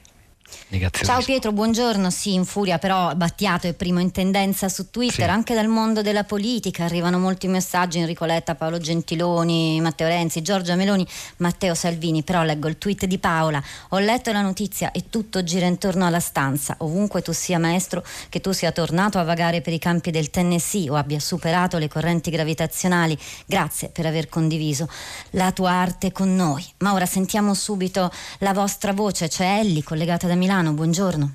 Ciao 0.92 1.22
Pietro, 1.22 1.52
buongiorno. 1.52 2.10
Sì, 2.10 2.34
in 2.34 2.46
furia, 2.46 2.78
però 2.78 3.14
Battiato 3.16 3.68
è 3.68 3.74
primo 3.74 4.00
in 4.00 4.12
tendenza 4.12 4.70
su 4.70 4.90
Twitter, 4.90 5.26
sì. 5.26 5.32
anche 5.32 5.54
dal 5.54 5.68
mondo 5.68 6.02
della 6.02 6.24
politica. 6.24 6.86
Arrivano 6.86 7.20
molti 7.20 7.48
messaggi: 7.48 8.00
Enrico 8.00 8.26
Letta, 8.26 8.56
Paolo 8.56 8.78
Gentiloni, 8.78 9.80
Matteo 9.82 10.08
Renzi, 10.08 10.42
Giorgia 10.42 10.76
Meloni, 10.76 11.06
Matteo 11.38 11.74
Salvini. 11.74 12.24
Però 12.24 12.44
leggo 12.44 12.68
il 12.68 12.78
tweet 12.78 13.06
di 13.06 13.18
Paola. 13.18 13.62
Ho 13.90 14.00
letto 14.00 14.32
la 14.32 14.42
notizia 14.42 14.92
e 14.92 15.10
tutto 15.10 15.44
gira 15.44 15.66
intorno 15.66 16.06
alla 16.06 16.20
stanza. 16.20 16.76
Ovunque 16.80 17.22
tu 17.22 17.34
sia 17.34 17.60
maestro, 17.60 18.04
che 18.30 18.40
tu 18.40 18.52
sia 18.52 18.72
tornato 18.72 19.20
a 19.20 19.24
vagare 19.24 19.62
per 19.62 19.74
i 19.74 19.80
campi 19.80 20.12
del 20.12 20.30
Tennessee 20.30 20.90
o 20.90 20.96
abbia 20.96 21.20
superato 21.20 21.78
le 21.78 21.90
correnti 21.90 22.30
gravitazionali. 22.30 23.18
Grazie 23.46 23.90
per 23.90 24.06
aver 24.06 24.30
condiviso 24.30 24.90
la 25.32 25.52
tua 25.52 25.72
arte 25.72 26.12
con 26.12 26.36
noi. 26.36 26.66
Ma 26.80 26.94
ora 26.94 27.06
sentiamo 27.06 27.54
subito 27.54 28.12
la 28.40 28.54
vostra 28.54 28.94
voce. 28.94 29.28
C'è 29.28 29.60
Ellie 29.60 29.84
collegata 29.84 30.28
da 30.28 30.36
Milano, 30.38 30.72
buongiorno. 30.74 31.32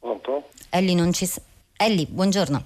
Pronto? 0.00 0.48
Ellie 0.70 0.94
non 0.94 1.12
ci... 1.12 1.28
Ellie, 1.76 2.06
buongiorno. 2.06 2.64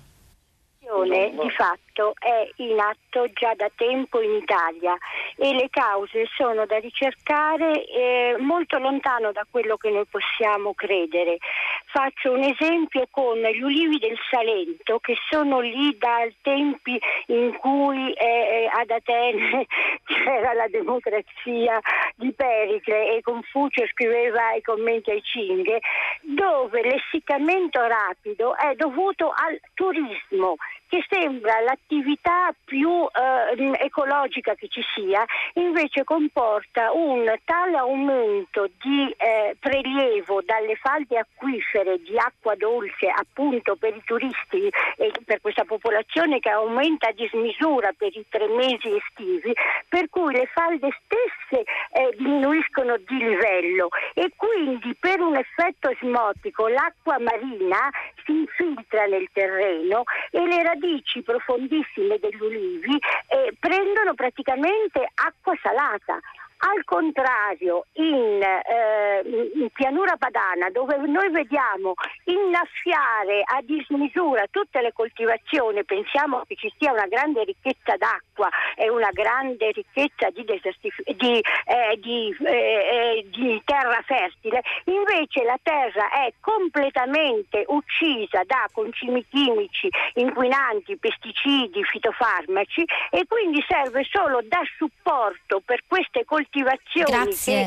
Di 0.80 1.50
fatto 1.50 1.93
è 2.18 2.48
in 2.56 2.78
atto 2.80 3.30
già 3.32 3.54
da 3.54 3.70
tempo 3.74 4.20
in 4.20 4.34
Italia 4.34 4.96
e 5.36 5.54
le 5.54 5.68
cause 5.70 6.26
sono 6.34 6.66
da 6.66 6.78
ricercare 6.78 7.84
eh, 7.86 8.36
molto 8.38 8.78
lontano 8.78 9.32
da 9.32 9.46
quello 9.48 9.76
che 9.76 9.90
noi 9.90 10.04
possiamo 10.06 10.74
credere. 10.74 11.38
Faccio 11.86 12.32
un 12.32 12.42
esempio 12.42 13.06
con 13.10 13.38
gli 13.38 13.62
ulivi 13.62 13.98
del 13.98 14.18
Salento 14.28 14.98
che 14.98 15.14
sono 15.30 15.60
lì 15.60 15.96
dai 15.96 16.34
tempi 16.42 17.00
in 17.26 17.56
cui 17.58 18.12
eh, 18.12 18.68
ad 18.72 18.90
Atene 18.90 19.66
c'era 20.04 20.52
la 20.54 20.66
democrazia 20.68 21.78
di 22.16 22.32
Pericle 22.32 23.16
e 23.16 23.22
Confucio 23.22 23.86
scriveva 23.86 24.54
i 24.54 24.62
commenti 24.62 25.10
ai 25.10 25.22
Cinghe, 25.22 25.80
dove 26.22 26.82
l'essiccamento 26.82 27.80
rapido 27.80 28.56
è 28.56 28.74
dovuto 28.74 29.30
al 29.30 29.60
turismo 29.74 30.56
che 30.88 31.04
sembra 31.08 31.60
l'attività 31.84 32.54
più 32.64 32.88
eh, 32.90 33.84
ecologica 33.84 34.54
che 34.54 34.68
ci 34.68 34.82
sia, 34.94 35.24
invece 35.54 36.04
comporta 36.04 36.92
un 36.92 37.32
tale 37.44 37.76
aumento 37.76 38.68
di 38.82 39.14
eh, 39.16 39.56
prelievo 39.58 40.42
dalle 40.44 40.76
falde 40.76 41.18
acquifere 41.18 42.00
di 42.02 42.16
acqua 42.16 42.54
dolce 42.56 43.08
appunto 43.08 43.76
per 43.76 43.94
i 43.94 44.02
turisti 44.04 44.68
e 44.96 45.12
per 45.24 45.40
questa 45.40 45.64
popolazione 45.64 46.40
che 46.40 46.50
aumenta 46.50 47.08
a 47.08 47.12
dismisura 47.12 47.92
per 47.96 48.16
i 48.16 48.24
tre 48.28 48.48
mesi 48.48 48.96
estivi, 48.96 49.52
per 49.88 50.08
cui 50.08 50.32
le 50.32 50.48
falde 50.52 50.88
stesse 51.04 51.64
eh, 51.92 52.14
diminuiscono 52.16 52.96
di 52.96 53.16
livello 53.16 53.88
e 54.14 54.30
quindi 54.36 54.94
per 54.98 55.20
un 55.20 55.36
effetto 55.36 55.90
osmotico 55.90 56.68
l'acqua 56.68 57.18
marina 57.18 57.90
si 58.24 58.32
infiltra 58.32 59.04
nel 59.06 59.28
terreno 59.32 60.04
e 60.30 60.46
le 60.46 60.62
radici 60.62 61.22
profondissime 61.22 61.73
degli 62.20 62.40
ulivi 62.40 62.96
eh, 63.28 63.54
prendono 63.58 64.14
praticamente 64.14 65.08
acqua 65.14 65.54
salata. 65.62 66.18
Al 66.66 66.82
contrario, 66.84 67.84
in, 67.94 68.40
eh, 68.40 69.20
in, 69.54 69.68
pianura 69.70 70.16
padana, 70.16 70.70
dove 70.70 70.96
noi 70.96 71.28
vediamo 71.30 71.92
innaffiare 72.24 73.42
a 73.44 73.60
dismisura 73.60 74.46
tutte 74.50 74.80
le 74.80 74.94
coltivazioni, 74.94 75.84
pensiamo 75.84 76.42
che 76.46 76.56
ci 76.56 76.72
sia 76.78 76.92
una 76.92 77.06
grande 77.06 77.44
ricchezza 77.44 77.96
d'acqua 77.98 78.48
e 78.76 78.88
una 78.88 79.10
grande 79.12 79.72
ricchezza 79.72 80.30
di, 80.30 80.42
desertif- 80.44 81.02
di, 81.12 81.38
eh, 81.66 81.98
di, 81.98 82.34
eh, 82.46 82.48
eh, 82.48 83.26
di 83.28 83.60
terra 83.62 84.00
fertile, 84.06 84.62
invece 84.84 85.44
la 85.44 85.58
terra 85.62 86.08
è 86.12 86.32
completamente 86.40 87.64
uccisa 87.66 88.42
da 88.46 88.66
concimi 88.72 89.22
chimici, 89.28 89.90
inquinanti, 90.14 90.96
pesticidi, 90.96 91.84
fitofarmaci 91.84 92.84
e 93.10 93.26
quindi 93.28 93.62
serve 93.68 94.02
solo 94.10 94.40
da 94.44 94.62
supporto 94.78 95.60
per 95.62 95.82
queste 95.86 96.24
coltivazioni 96.24 96.52
coltivazioni 96.54 97.10
Grazie. 97.10 97.66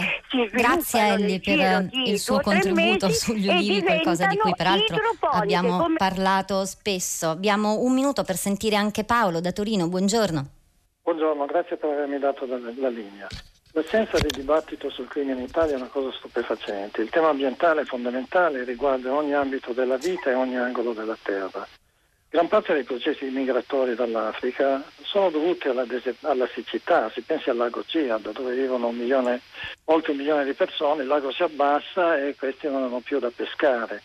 Grazie 0.52 1.00
a 1.00 1.08
Ellie 1.14 1.40
per 1.40 1.90
il 1.92 2.18
suo 2.18 2.40
contributo 2.40 3.10
sugli 3.10 3.48
ulivi, 3.48 3.84
qualcosa 3.84 4.28
di 4.28 4.38
cui 4.38 4.54
peraltro 4.56 4.98
abbiamo 5.32 5.78
come... 5.80 5.98
parlato 5.98 6.66
spesso. 6.66 7.30
Abbiamo 7.30 7.80
un 7.80 7.94
minuto 7.94 8.24
per 8.24 8.36
sentire 8.36 8.78
anche 8.78 9.04
Paolo 9.04 9.42
da 9.42 9.52
Torino. 9.52 9.90
Buongiorno. 9.90 10.46
Buongiorno, 11.04 11.46
grazie 11.46 11.78
per 11.78 11.90
avermi 11.90 12.20
dato 12.20 12.46
la, 12.46 12.58
la 12.78 12.90
linea. 12.90 13.28
L'assenza 13.72 14.18
di 14.18 14.30
dibattito 14.34 14.90
sul 14.90 15.08
crimine 15.08 15.40
in 15.40 15.48
Italia 15.48 15.76
è 15.76 15.78
una 15.78 15.88
cosa 15.88 16.12
stupefacente. 16.12 17.02
Il 17.02 17.10
tema 17.10 17.30
ambientale 17.30 17.82
è 17.82 17.86
fondamentale, 17.86 18.64
riguarda 18.64 19.14
ogni 19.14 19.34
ambito 19.34 19.72
della 19.72 19.98
vita 19.98 20.32
e 20.32 20.34
ogni 20.34 20.58
angolo 20.58 20.94
della 20.94 21.18
terra. 21.22 21.68
Gran 22.30 22.50
parte 22.50 22.74
dei 22.74 22.84
processi 22.84 23.24
migratori 23.26 23.96
dall'Africa 23.96 24.84
sono 25.02 25.30
dovuti 25.30 25.70
alla, 25.70 25.86
des- 25.86 26.14
alla 26.22 26.48
siccità, 26.54 27.10
si 27.10 27.22
pensi 27.22 27.50
al 27.50 27.56
lago 27.56 27.84
Ciad 27.86 28.32
dove 28.32 28.54
vivono 28.54 28.88
un 28.88 28.98
milione, 28.98 29.40
oltre 29.86 30.12
un 30.12 30.18
milione 30.18 30.44
di 30.44 30.54
persone, 30.54 31.04
il 31.04 31.08
lago 31.08 31.32
si 31.32 31.44
abbassa 31.44 32.18
e 32.18 32.36
questi 32.36 32.68
non 32.68 32.84
hanno 32.84 33.00
più 33.00 33.20
da 33.20 33.32
pescare. 33.34 34.02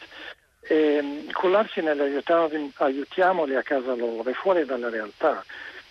E, 0.61 1.01
mm, 1.03 1.31
cullarsi 1.33 1.81
nell'aiutiamoli 1.81 3.57
a 3.57 3.63
casa 3.63 3.95
loro 3.97 4.31
è 4.31 4.33
fuori 4.35 4.65
dalla 4.65 4.89
realtà. 4.89 5.45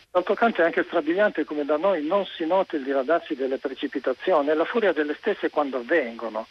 D'altro 0.10 0.34
canto 0.34 0.62
è 0.62 0.66
anche 0.66 0.84
strabiliante 0.84 1.44
come 1.44 1.66
da 1.66 1.78
noi 1.78 2.06
non 2.06 2.26
si 2.26 2.46
noti 2.46 2.78
il 2.78 2.84
diradarsi 2.84 3.36
delle 3.36 3.58
precipitazioni 3.58 4.50
e 4.50 4.54
la 4.54 4.66
furia 4.66 4.94
delle 4.94 5.16
stesse 5.16 5.50
quando 5.50 5.78
avvengono. 5.78 6.48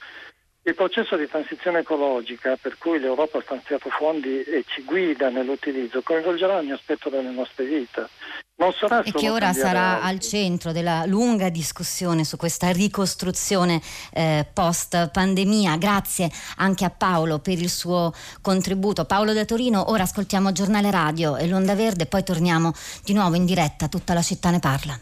Il 0.62 0.74
processo 0.74 1.16
di 1.16 1.26
transizione 1.26 1.78
ecologica 1.78 2.56
per 2.60 2.76
cui 2.76 2.98
l'Europa 2.98 3.38
ha 3.38 3.42
stanziato 3.42 3.88
fondi 3.88 4.42
e 4.42 4.62
ci 4.66 4.82
guida 4.82 5.30
nell'utilizzo 5.30 6.02
coinvolgerà 6.02 6.56
ogni 6.56 6.72
aspetto 6.72 7.08
delle 7.08 7.30
nostre 7.30 7.64
vite. 7.64 8.08
Non 8.56 8.70
sarà 8.78 9.00
e 9.00 9.10
che 9.10 9.30
ora 9.30 9.54
sarà 9.54 10.02
al 10.02 10.18
centro 10.18 10.70
della 10.70 11.06
lunga 11.06 11.48
discussione 11.48 12.24
su 12.24 12.36
questa 12.36 12.70
ricostruzione 12.72 13.80
eh, 14.12 14.46
post 14.52 15.08
pandemia. 15.10 15.78
Grazie 15.78 16.30
anche 16.56 16.84
a 16.84 16.90
Paolo 16.90 17.38
per 17.38 17.58
il 17.58 17.70
suo 17.70 18.12
contributo. 18.42 19.06
Paolo 19.06 19.32
da 19.32 19.46
Torino, 19.46 19.90
ora 19.90 20.02
ascoltiamo 20.02 20.52
Giornale 20.52 20.90
Radio 20.90 21.38
e 21.38 21.48
l'Onda 21.48 21.74
Verde, 21.74 22.04
poi 22.04 22.22
torniamo 22.22 22.74
di 23.02 23.14
nuovo 23.14 23.34
in 23.34 23.46
diretta. 23.46 23.88
Tutta 23.88 24.12
la 24.12 24.22
città 24.22 24.50
ne 24.50 24.58
parla. 24.58 25.00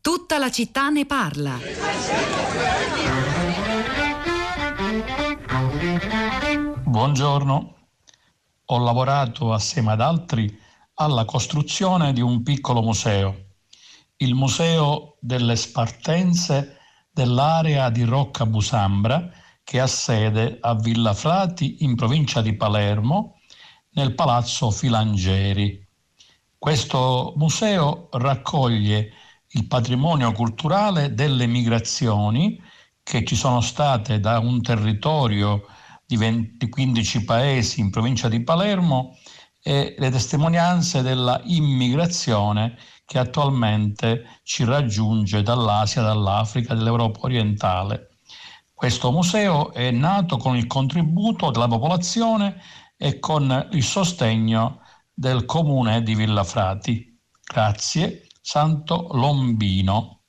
Tutta 0.00 0.38
la 0.38 0.50
città 0.50 0.88
ne 0.88 1.04
parla. 1.04 1.58
Buongiorno, 6.96 7.74
ho 8.64 8.78
lavorato 8.78 9.52
assieme 9.52 9.92
ad 9.92 10.00
altri 10.00 10.58
alla 10.94 11.26
costruzione 11.26 12.14
di 12.14 12.22
un 12.22 12.42
piccolo 12.42 12.80
museo, 12.80 13.48
il 14.16 14.34
Museo 14.34 15.18
delle 15.20 15.56
Spartenze 15.56 16.78
dell'area 17.10 17.90
di 17.90 18.02
Rocca 18.04 18.46
Busambra, 18.46 19.28
che 19.62 19.78
ha 19.78 19.86
sede 19.86 20.56
a 20.58 20.74
Villa 20.74 21.12
Frati 21.12 21.84
in 21.84 21.96
provincia 21.96 22.40
di 22.40 22.56
Palermo, 22.56 23.40
nel 23.90 24.14
Palazzo 24.14 24.70
Filangeri. 24.70 25.86
Questo 26.56 27.34
museo 27.36 28.08
raccoglie 28.12 29.12
il 29.48 29.66
patrimonio 29.66 30.32
culturale 30.32 31.12
delle 31.12 31.46
migrazioni 31.46 32.58
che 33.02 33.22
ci 33.22 33.36
sono 33.36 33.60
state 33.60 34.18
da 34.18 34.38
un 34.38 34.62
territorio 34.62 35.66
di 36.06 36.16
20, 36.16 36.68
15 36.68 37.24
paesi 37.24 37.80
in 37.80 37.90
provincia 37.90 38.28
di 38.28 38.42
Palermo 38.42 39.16
e 39.62 39.96
le 39.98 40.10
testimonianze 40.10 41.02
della 41.02 41.40
immigrazione 41.44 42.76
che 43.04 43.18
attualmente 43.18 44.40
ci 44.44 44.64
raggiunge 44.64 45.42
dall'Asia, 45.42 46.02
dall'Africa, 46.02 46.74
dall'Europa 46.74 47.20
orientale. 47.22 48.18
Questo 48.72 49.10
museo 49.10 49.72
è 49.72 49.90
nato 49.90 50.36
con 50.36 50.56
il 50.56 50.66
contributo 50.66 51.50
della 51.50 51.66
popolazione 51.66 52.60
e 52.96 53.18
con 53.18 53.68
il 53.72 53.82
sostegno 53.82 54.82
del 55.12 55.44
comune 55.46 56.02
di 56.02 56.14
Villafrati. 56.14 57.18
Grazie, 57.42 58.26
Santo 58.40 59.08
Lombino. 59.12 60.20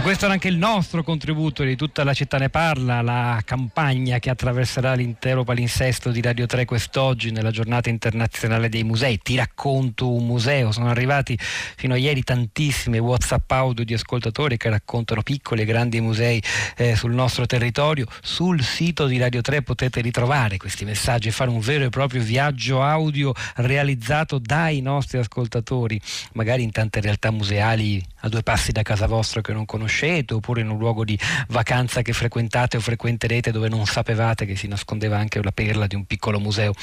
E 0.00 0.02
questo 0.02 0.24
era 0.24 0.32
anche 0.32 0.48
il 0.48 0.56
nostro 0.56 1.02
contributo 1.02 1.62
di 1.62 1.76
tutta 1.76 2.04
la 2.04 2.14
città 2.14 2.38
ne 2.38 2.48
parla, 2.48 3.02
la 3.02 3.38
campagna 3.44 4.18
che 4.18 4.30
attraverserà 4.30 4.94
l'intero 4.94 5.44
palinsesto 5.44 6.10
di 6.10 6.22
Radio 6.22 6.46
3 6.46 6.64
quest'oggi 6.64 7.30
nella 7.30 7.50
giornata 7.50 7.90
internazionale 7.90 8.70
dei 8.70 8.82
musei. 8.82 9.18
Ti 9.18 9.36
racconto 9.36 10.10
un 10.10 10.24
museo, 10.24 10.72
sono 10.72 10.88
arrivati 10.88 11.38
fino 11.38 11.92
a 11.92 11.98
ieri 11.98 12.22
tantissime 12.22 12.98
WhatsApp 12.98 13.50
audio 13.50 13.84
di 13.84 13.92
ascoltatori 13.92 14.56
che 14.56 14.70
raccontano 14.70 15.20
piccoli 15.20 15.60
e 15.60 15.64
grandi 15.66 16.00
musei 16.00 16.42
eh, 16.78 16.96
sul 16.96 17.12
nostro 17.12 17.44
territorio. 17.44 18.06
Sul 18.22 18.62
sito 18.62 19.06
di 19.06 19.18
Radio 19.18 19.42
3 19.42 19.60
potete 19.60 20.00
ritrovare 20.00 20.56
questi 20.56 20.86
messaggi 20.86 21.28
e 21.28 21.30
fare 21.30 21.50
un 21.50 21.60
vero 21.60 21.84
e 21.84 21.90
proprio 21.90 22.22
viaggio 22.22 22.82
audio 22.82 23.34
realizzato 23.56 24.38
dai 24.38 24.80
nostri 24.80 25.18
ascoltatori, 25.18 26.00
magari 26.32 26.62
in 26.62 26.70
tante 26.70 27.02
realtà 27.02 27.30
museali 27.30 28.02
a 28.20 28.28
due 28.28 28.42
passi 28.42 28.72
da 28.72 28.82
casa 28.82 29.06
vostra 29.06 29.40
che 29.40 29.52
non 29.52 29.64
conoscete 29.64 30.34
oppure 30.34 30.60
in 30.60 30.68
un 30.68 30.78
luogo 30.78 31.04
di 31.04 31.18
vacanza 31.48 32.02
che 32.02 32.12
frequentate 32.12 32.76
o 32.76 32.80
frequenterete 32.80 33.50
dove 33.50 33.68
non 33.68 33.86
sapevate 33.86 34.44
che 34.44 34.56
si 34.56 34.66
nascondeva 34.66 35.18
anche 35.18 35.42
la 35.42 35.52
perla 35.52 35.86
di 35.86 35.94
un 35.94 36.04
piccolo 36.04 36.38
museo. 36.38 36.74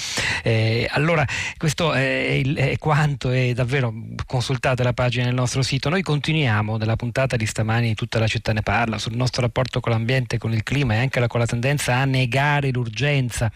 Eh, 0.44 0.88
allora 0.92 1.26
questo 1.58 1.94
è, 1.94 2.02
il, 2.02 2.56
è 2.56 2.78
quanto 2.78 3.32
e 3.32 3.54
davvero 3.54 3.94
consultate 4.26 4.84
la 4.84 4.94
pagina 4.94 5.26
del 5.26 5.36
nostro 5.36 5.62
sito. 5.62 5.90
Noi 5.90 6.02
continuiamo 6.02 6.78
nella 6.78 6.96
puntata 6.96 7.36
di 7.36 7.46
stamani 7.46 7.94
tutta 7.94 8.20
la 8.20 8.28
città 8.28 8.54
ne 8.54 8.62
parla 8.62 8.98
sul 8.98 9.16
nostro 9.16 9.42
rapporto 9.42 9.80
con 9.80 9.92
l'ambiente, 9.92 10.38
con 10.38 10.54
il 10.54 10.64
clima 10.64 10.96
e 10.96 10.98
anche 10.98 11.26
con 11.28 11.40
la 11.40 11.46
tendenza 11.46 11.96
a 11.96 12.06
negare 12.06 12.72
l'urgenza 12.72 13.52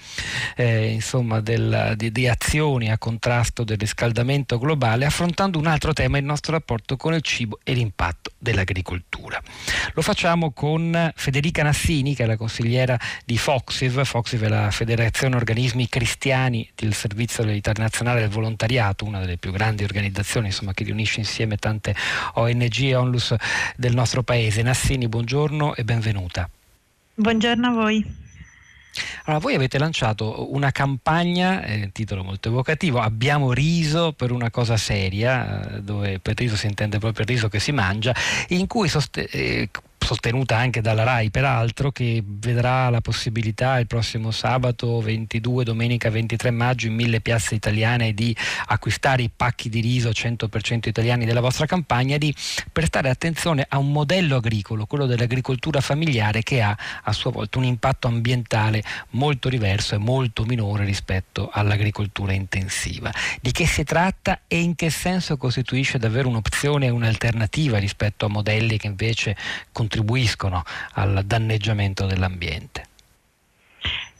eh, 0.55 0.91
insomma, 0.91 1.39
del, 1.41 1.93
di, 1.95 2.11
di 2.11 2.27
azioni 2.27 2.91
a 2.91 2.97
contrasto 2.97 3.63
del 3.63 3.77
riscaldamento 3.77 4.57
globale 4.57 5.05
affrontando 5.05 5.59
un 5.59 5.67
altro 5.67 5.93
tema, 5.93 6.17
il 6.17 6.25
nostro 6.25 6.53
rapporto 6.53 6.97
con 6.97 7.13
il 7.13 7.21
cibo 7.21 7.59
e 7.71 7.73
l'impatto 7.73 8.31
dell'agricoltura. 8.37 9.41
Lo 9.93 10.01
facciamo 10.01 10.51
con 10.51 11.11
Federica 11.15 11.63
Nassini, 11.63 12.13
che 12.13 12.23
è 12.23 12.25
la 12.25 12.35
consigliera 12.35 12.99
di 13.23 13.37
Foxiv. 13.37 14.03
Foxiv 14.03 14.43
è 14.43 14.49
la 14.49 14.71
Federazione 14.71 15.37
Organismi 15.37 15.87
Cristiani 15.87 16.69
del 16.75 16.93
Servizio 16.93 17.49
Internazionale 17.49 18.19
del 18.19 18.29
Volontariato, 18.29 19.05
una 19.05 19.19
delle 19.19 19.37
più 19.37 19.51
grandi 19.51 19.85
organizzazioni 19.85 20.47
insomma, 20.47 20.73
che 20.73 20.83
riunisce 20.83 21.19
insieme 21.19 21.55
tante 21.55 21.95
ONG 22.33 22.79
e 22.81 22.95
ONLUS 22.95 23.35
del 23.77 23.93
nostro 23.93 24.21
paese. 24.21 24.61
Nassini, 24.63 25.07
buongiorno 25.07 25.75
e 25.75 25.85
benvenuta. 25.85 26.49
Buongiorno 27.13 27.67
a 27.67 27.71
voi. 27.71 28.20
Allora, 29.25 29.41
voi 29.41 29.55
avete 29.55 29.77
lanciato 29.77 30.53
una 30.53 30.71
campagna, 30.71 31.63
eh, 31.63 31.89
titolo 31.91 32.23
molto 32.23 32.49
evocativo, 32.49 32.99
Abbiamo 32.99 33.53
riso 33.53 34.13
per 34.13 34.31
una 34.31 34.49
cosa 34.49 34.77
seria, 34.77 35.75
eh, 35.75 35.81
dove 35.81 36.19
per 36.19 36.37
riso 36.37 36.55
si 36.55 36.67
intende 36.67 36.97
proprio 36.97 37.23
il 37.23 37.29
riso 37.29 37.47
che 37.47 37.59
si 37.59 37.71
mangia, 37.71 38.13
in 38.49 38.67
cui 38.67 38.87
sost- 38.87 39.17
eh, 39.17 39.69
sostenuta 40.03 40.57
anche 40.57 40.81
dalla 40.81 41.03
RAI 41.03 41.29
peraltro, 41.29 41.91
che 41.91 42.21
vedrà 42.25 42.89
la 42.89 43.01
possibilità 43.01 43.79
il 43.79 43.87
prossimo 43.87 44.31
sabato 44.31 44.99
22, 44.99 45.63
domenica 45.63 46.09
23 46.09 46.51
maggio 46.51 46.87
in 46.87 46.95
mille 46.95 47.21
piazze 47.21 47.55
italiane 47.55 48.13
di 48.13 48.35
acquistare 48.67 49.21
i 49.21 49.31
pacchi 49.33 49.69
di 49.69 49.79
riso 49.79 50.09
100% 50.09 50.87
italiani 50.87 51.25
della 51.25 51.39
vostra 51.39 51.65
campagna, 51.65 52.17
di 52.17 52.33
prestare 52.71 53.09
attenzione 53.09 53.65
a 53.69 53.77
un 53.77 53.91
modello 53.91 54.35
agricolo, 54.37 54.85
quello 54.85 55.05
dell'agricoltura 55.05 55.79
familiare, 55.79 56.43
che 56.43 56.61
ha 56.61 56.75
a 57.03 57.11
sua 57.13 57.31
volta 57.31 57.59
un 57.59 57.65
impatto 57.65 58.07
ambientale 58.07 58.83
molto 59.11 59.49
diverso 59.49 59.95
e 59.95 59.99
molto 59.99 60.43
minore 60.43 60.83
rispetto 60.83 61.49
all'agricoltura 61.53 62.33
intensiva. 62.33 63.11
Di 63.39 63.51
che 63.51 63.65
si 63.65 63.83
tratta 63.83 64.41
e 64.47 64.59
in 64.59 64.75
che 64.75 64.89
senso 64.89 65.37
costituisce 65.37 65.97
davvero 65.99 66.27
un'opzione 66.27 66.87
e 66.87 66.89
un'alternativa 66.89 67.77
rispetto 67.77 68.25
a 68.25 68.29
modelli 68.29 68.77
che 68.77 68.87
invece 68.87 69.37
contribuiscono 69.71 69.90
contribuiscono 69.91 70.63
al 70.93 71.23
danneggiamento 71.25 72.05
dell'ambiente. 72.05 72.87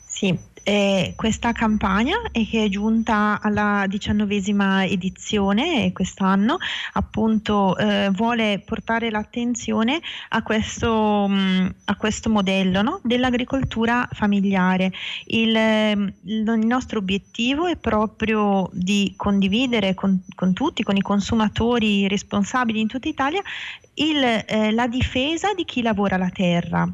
Sì, 0.04 0.38
eh, 0.64 1.14
questa 1.16 1.52
campagna 1.52 2.16
è 2.30 2.46
che 2.46 2.64
è 2.64 2.68
giunta 2.68 3.40
alla 3.40 3.84
diciannovesima 3.88 4.84
edizione 4.84 5.92
quest'anno, 5.92 6.58
appunto 6.94 7.76
eh, 7.76 8.10
vuole 8.12 8.62
portare 8.64 9.10
l'attenzione 9.10 10.00
a 10.30 10.42
questo, 10.42 11.26
mh, 11.28 11.34
mm, 11.34 11.66
a 11.86 11.96
questo 11.96 12.30
modello 12.30 12.82
no? 12.82 13.00
dell'agricoltura 13.02 14.08
familiare. 14.12 14.92
Il, 15.26 15.50
il, 15.54 16.12
il, 16.22 16.66
nostro 16.66 16.98
obiettivo 16.98 17.66
è 17.66 17.76
proprio 17.76 18.68
di 18.72 19.14
condividere 19.16 19.94
con, 19.94 20.22
con 20.34 20.52
tutti, 20.52 20.82
con 20.82 20.96
i 20.96 21.02
consumatori 21.02 22.08
responsabili 22.08 22.80
in 22.80 22.88
tutta 22.88 23.08
Italia, 23.08 23.42
il, 23.94 24.22
eh, 24.22 24.72
la 24.72 24.86
difesa 24.86 25.52
di 25.54 25.64
chi 25.64 25.82
lavora 25.82 26.16
la 26.16 26.30
terra 26.30 26.90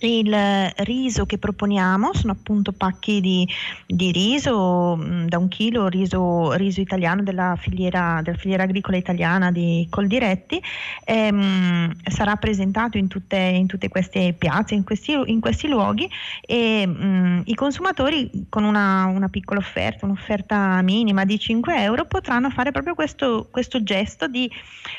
il 0.00 0.34
riso 0.78 1.26
che 1.26 1.38
proponiamo 1.38 2.14
sono 2.14 2.32
appunto 2.32 2.72
pacchi 2.72 3.20
di, 3.20 3.46
di 3.86 4.10
riso 4.12 4.96
mm, 4.96 5.26
da 5.26 5.38
un 5.38 5.48
chilo, 5.48 5.88
riso, 5.88 6.52
riso 6.52 6.80
italiano 6.80 7.22
della 7.22 7.56
filiera, 7.58 8.20
della 8.22 8.36
filiera, 8.36 8.62
agricola 8.62 8.96
italiana 8.96 9.50
di 9.50 9.86
Coldiretti, 9.90 10.60
ehm, 11.04 11.94
sarà 12.06 12.36
presentato 12.36 12.96
in 12.96 13.08
tutte, 13.08 13.36
in 13.36 13.66
tutte, 13.66 13.88
queste 13.88 14.34
piazze, 14.38 14.74
in 14.74 14.84
questi, 14.84 15.12
in 15.26 15.40
questi 15.40 15.68
luoghi 15.68 16.08
e 16.40 16.86
mh, 16.86 17.04
mm, 17.04 17.40
i 17.44 17.54
consumatori 17.54 18.30
con 18.48 18.64
una, 18.64 19.06
una, 19.06 19.28
piccola 19.28 19.60
offerta, 19.60 20.06
un'offerta 20.06 20.80
minima 20.82 21.24
di 21.24 21.38
5 21.38 21.82
euro 21.82 22.04
potranno 22.06 22.50
fare 22.50 22.70
proprio 22.70 22.94
questo, 22.94 23.48
questo 23.50 23.82
gesto 23.82 24.28
di, 24.28 24.50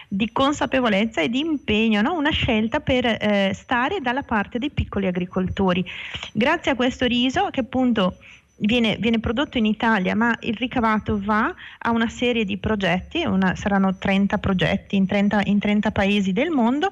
di, 0.08 0.32
consapevolezza 0.32 1.22
e 1.22 1.30
di 1.30 1.40
impegno, 1.40 2.02
no? 2.02 2.14
una 2.14 2.32
scelta 2.32 2.80
per 2.80 3.06
eh, 3.06 3.52
stare 3.54 4.00
dalla 4.02 4.24
parte 4.24 4.60
dei 4.60 4.72
piccoli 4.76 5.08
agricoltori. 5.08 5.84
Grazie 6.32 6.74
a 6.74 6.76
questo 6.76 7.06
riso 7.08 7.50
che 7.50 7.62
appunto 7.62 8.18
Viene, 8.58 8.96
viene, 9.02 9.20
prodotto 9.20 9.58
in 9.58 9.66
Italia, 9.66 10.16
ma 10.16 10.34
il 10.40 10.56
ricavato 10.56 11.20
va 11.22 11.54
a 11.78 11.92
una 11.92 12.08
serie 12.08 12.46
di 12.46 12.58
progetti, 12.58 13.26
una, 13.26 13.54
saranno 13.54 13.98
30 13.98 14.38
progetti 14.38 14.96
in 14.96 15.06
30, 15.06 15.42
in 15.44 15.60
30, 15.60 15.92
paesi 15.92 16.32
del 16.32 16.52
mondo, 16.52 16.88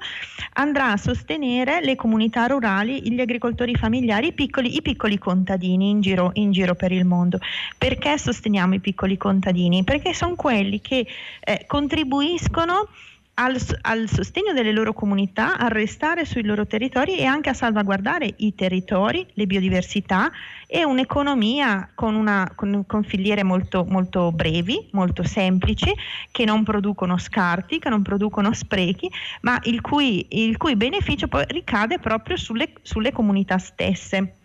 andrà 0.54 0.92
a 0.92 0.98
sostenere 0.98 1.82
le 1.82 1.96
comunità 1.96 2.44
rurali, 2.44 3.10
gli 3.10 3.18
agricoltori 3.18 3.74
familiari, 3.76 4.26
i 4.26 4.32
piccoli, 4.34 4.76
i 4.76 4.82
piccoli 4.82 5.16
contadini 5.16 5.88
in 5.88 6.02
giro, 6.02 6.32
in 6.34 6.52
giro, 6.52 6.74
per 6.74 6.92
il 6.92 7.06
mondo. 7.06 7.38
Perché 7.78 8.18
sosteniamo 8.18 8.74
i 8.74 8.80
piccoli 8.80 9.16
contadini? 9.16 9.84
Perché 9.84 10.12
sono 10.12 10.34
quelli 10.34 10.82
che 10.82 11.06
eh, 11.40 11.64
contribuiscono 11.66 12.88
al, 13.34 13.58
al, 13.82 14.08
sostegno 14.08 14.52
delle 14.52 14.72
loro 14.72 14.92
comunità, 14.92 15.56
a 15.56 15.68
restare 15.68 16.24
sui 16.24 16.44
loro 16.44 16.66
territori 16.66 17.16
e 17.16 17.24
anche 17.24 17.50
a 17.50 17.54
salvaguardare 17.54 18.32
i 18.38 18.54
territori, 18.54 19.26
le 19.34 19.46
biodiversità 19.46 20.30
e 20.66 20.84
un'economia 20.84 21.90
con, 21.94 22.14
una, 22.14 22.50
con, 22.54 22.84
con 22.86 23.02
filiere 23.02 23.42
molto, 23.42 23.84
molto, 23.88 24.30
brevi, 24.30 24.88
molto 24.92 25.22
semplici, 25.22 25.92
che 26.30 26.44
non 26.44 26.62
producono 26.62 27.18
scarti, 27.18 27.78
che 27.78 27.88
non 27.88 28.02
producono 28.02 28.52
sprechi, 28.52 29.10
ma 29.42 29.58
il 29.64 29.80
cui, 29.80 30.26
il 30.30 30.56
cui 30.56 30.76
beneficio 30.76 31.26
poi 31.28 31.44
ricade 31.48 31.98
proprio 31.98 32.36
sulle, 32.36 32.72
sulle 32.82 33.12
comunità 33.12 33.58
stesse. 33.58 34.43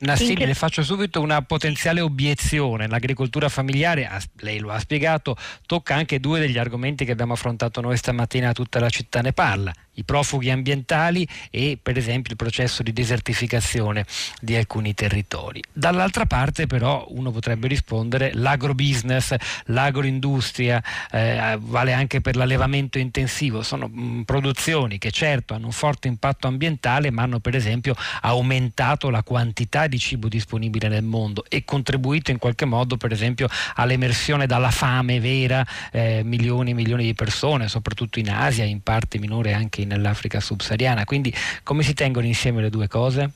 Nassini, 0.00 0.34
che... 0.34 0.46
le 0.46 0.54
faccio 0.54 0.82
subito 0.82 1.20
una 1.20 1.42
potenziale 1.42 2.00
obiezione. 2.00 2.88
L'agricoltura 2.88 3.48
familiare, 3.48 4.08
lei 4.40 4.58
lo 4.58 4.70
ha 4.70 4.78
spiegato, 4.78 5.36
tocca 5.66 5.94
anche 5.94 6.20
due 6.20 6.40
degli 6.40 6.58
argomenti 6.58 7.04
che 7.04 7.12
abbiamo 7.12 7.32
affrontato 7.32 7.80
noi 7.80 7.96
stamattina, 7.96 8.52
tutta 8.52 8.80
la 8.80 8.90
città 8.90 9.20
ne 9.20 9.32
parla 9.32 9.72
i 10.00 10.04
profughi 10.04 10.50
ambientali 10.50 11.26
e 11.50 11.78
per 11.80 11.96
esempio 11.96 12.32
il 12.32 12.36
processo 12.36 12.82
di 12.82 12.92
desertificazione 12.92 14.04
di 14.40 14.56
alcuni 14.56 14.94
territori. 14.94 15.62
Dall'altra 15.72 16.26
parte 16.26 16.66
però 16.66 17.06
uno 17.10 17.30
potrebbe 17.30 17.68
rispondere 17.68 18.32
l'agrobusiness, 18.34 19.34
l'agroindustria 19.66 20.82
eh, 21.10 21.58
vale 21.60 21.92
anche 21.92 22.20
per 22.20 22.36
l'allevamento 22.36 22.98
intensivo, 22.98 23.62
sono 23.62 23.88
mh, 23.88 24.00
mm, 24.00 24.22
produzioni 24.22 24.98
che 24.98 25.10
certo 25.10 25.54
hanno 25.54 25.66
un 25.66 25.72
forte 25.72 26.08
impatto 26.08 26.46
ambientale 26.46 27.10
ma 27.10 27.22
hanno 27.22 27.40
per 27.40 27.54
esempio 27.54 27.94
aumentato 28.22 29.10
la 29.10 29.22
quantità 29.22 29.86
di 29.86 29.98
cibo 29.98 30.28
disponibile 30.28 30.88
nel 30.88 31.04
mondo 31.04 31.44
e 31.48 31.64
contribuito 31.64 32.30
in 32.30 32.38
qualche 32.38 32.64
modo 32.64 32.96
per 32.96 33.12
esempio 33.12 33.48
all'emersione 33.74 34.46
dalla 34.46 34.70
fame 34.70 35.20
vera 35.20 35.66
eh, 35.92 36.22
milioni 36.24 36.70
e 36.70 36.74
milioni 36.74 37.04
di 37.04 37.14
persone, 37.14 37.68
soprattutto 37.68 38.18
in 38.18 38.30
Asia, 38.30 38.64
in 38.64 38.82
parte 38.82 39.18
minore 39.18 39.52
anche 39.52 39.82
in 39.82 39.89
nell'Africa 39.94 40.40
subsahariana. 40.40 41.04
Quindi 41.04 41.32
come 41.62 41.82
si 41.82 41.94
tengono 41.94 42.26
insieme 42.26 42.62
le 42.62 42.70
due 42.70 42.88
cose? 42.88 43.32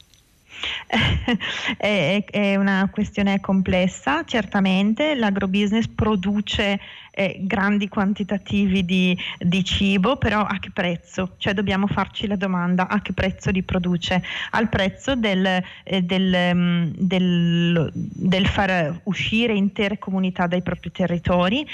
è, 1.76 2.54
una 2.56 2.88
questione 2.90 3.40
complessa, 3.40 4.24
certamente 4.24 5.14
l'agrobusiness 5.14 5.88
produce 5.88 6.80
eh, 7.14 7.38
grandi 7.40 7.88
quantitativi 7.88 8.84
di, 8.84 9.16
di, 9.38 9.64
cibo, 9.64 10.16
però 10.16 10.40
a 10.40 10.58
che 10.58 10.70
prezzo? 10.72 11.34
Cioè 11.36 11.54
dobbiamo 11.54 11.86
farci 11.86 12.26
la 12.26 12.36
domanda 12.36 12.88
a 12.88 13.00
che 13.00 13.12
prezzo 13.12 13.50
li 13.50 13.62
produce? 13.62 14.22
Al 14.50 14.68
prezzo 14.68 15.14
del, 15.14 15.62
eh, 15.84 16.02
del, 16.02 16.52
um, 16.52 16.92
del, 16.96 17.90
del, 17.94 18.46
far 18.46 19.00
uscire 19.04 19.54
intere 19.54 19.98
comunità 19.98 20.46
dai 20.46 20.62
propri 20.62 20.90
territori, 20.90 21.66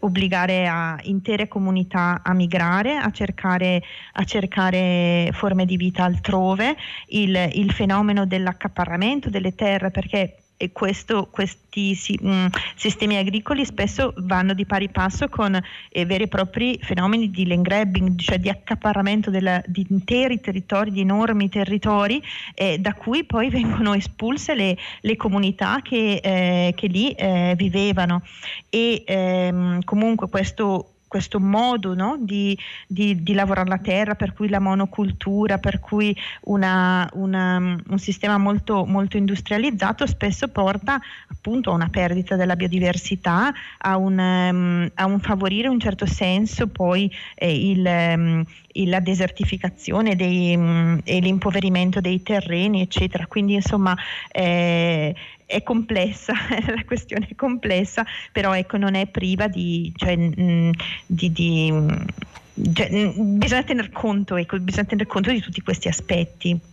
obbligare 0.00 0.66
a 0.66 0.98
intere 1.02 1.46
comunità 1.46 2.20
a 2.24 2.32
migrare, 2.32 2.96
a 2.96 3.10
cercare, 3.12 3.82
a 4.14 4.24
cercare 4.24 5.30
forme 5.32 5.64
di 5.64 5.76
vita 5.76 6.04
altrove, 6.04 6.76
il, 7.08 7.50
il 7.54 7.70
fenomeno 7.72 8.26
dell'accaparramento 8.26 9.30
delle 9.30 9.54
terre, 9.54 9.90
perché 9.90 10.38
e 10.58 10.72
questo, 10.72 11.28
questi 11.30 11.94
si, 11.94 12.18
mh, 12.20 12.30
mm, 12.30 12.46
sistemi 12.74 13.16
agricoli 13.16 13.64
spesso 13.64 14.12
vanno 14.16 14.52
di 14.54 14.66
pari 14.66 14.88
passo 14.90 15.28
con 15.28 15.58
eh, 15.88 16.04
veri 16.04 16.24
e 16.24 16.28
propri 16.28 16.78
fenomeni 16.82 17.30
di 17.30 17.46
land 17.46 17.62
grabbing, 17.62 18.18
cioè 18.18 18.38
di 18.38 18.48
accaparramento 18.48 19.30
della, 19.30 19.62
di 19.64 19.86
interi 19.88 20.40
territori, 20.40 20.90
di 20.90 21.00
enormi 21.00 21.48
territori, 21.48 22.20
eh, 22.54 22.78
da 22.78 22.92
cui 22.94 23.24
poi 23.24 23.48
vengono 23.50 23.94
espulse 23.94 24.54
le, 24.54 24.76
le 25.00 25.16
comunità 25.16 25.80
che, 25.80 26.20
eh, 26.22 26.74
che 26.74 26.86
lì 26.88 27.12
eh, 27.12 27.54
vivevano. 27.56 28.22
E 28.68 29.04
ehm, 29.06 29.84
comunque 29.84 30.28
questo 30.28 30.94
questo 31.08 31.40
modo 31.40 31.94
no? 31.94 32.16
di, 32.20 32.56
di, 32.86 33.22
di, 33.22 33.32
lavorare 33.32 33.68
la 33.68 33.78
terra, 33.78 34.14
per 34.14 34.32
cui 34.34 34.48
la 34.48 34.60
monocultura, 34.60 35.58
per 35.58 35.80
cui 35.80 36.16
una, 36.42 37.08
una, 37.14 37.56
un 37.56 37.98
sistema 37.98 38.38
molto, 38.38 38.84
molto, 38.84 39.16
industrializzato 39.16 40.06
spesso 40.06 40.48
porta 40.48 41.00
appunto 41.28 41.70
a 41.70 41.74
una 41.74 41.88
perdita 41.88 42.36
della 42.36 42.54
biodiversità, 42.54 43.52
a 43.78 43.96
un, 43.96 44.18
um, 44.18 44.90
a 44.94 45.06
un 45.06 45.20
favorire 45.20 45.66
in 45.66 45.72
un 45.72 45.80
certo 45.80 46.06
senso 46.06 46.68
poi 46.68 47.10
eh, 47.34 47.70
il, 47.70 47.84
um, 47.84 48.44
la 48.86 49.00
desertificazione 49.00 50.14
dei, 50.14 50.54
um, 50.54 51.00
e 51.02 51.18
l'impoverimento 51.20 52.00
dei 52.00 52.22
terreni, 52.22 52.82
eccetera. 52.82 53.26
Quindi 53.26 53.54
insomma 53.54 53.96
eh, 54.30 55.14
è 55.48 55.62
complessa, 55.62 56.34
la 56.68 56.84
questione 56.84 57.26
è 57.30 57.34
complessa, 57.34 58.04
però 58.32 58.54
ecco, 58.54 58.76
non 58.76 58.94
è 58.94 59.06
priva 59.06 59.48
di, 59.48 59.90
cioè, 59.96 60.14
mm, 60.14 60.70
di, 61.06 61.32
di 61.32 61.72
cioè, 62.74 62.90
mh, 62.90 63.38
bisogna 63.38 63.62
tener 63.62 63.90
conto, 63.90 64.36
ecco, 64.36 64.58
bisogna 64.60 64.84
tener 64.84 65.06
conto 65.06 65.30
di 65.30 65.40
tutti 65.40 65.62
questi 65.62 65.88
aspetti 65.88 66.67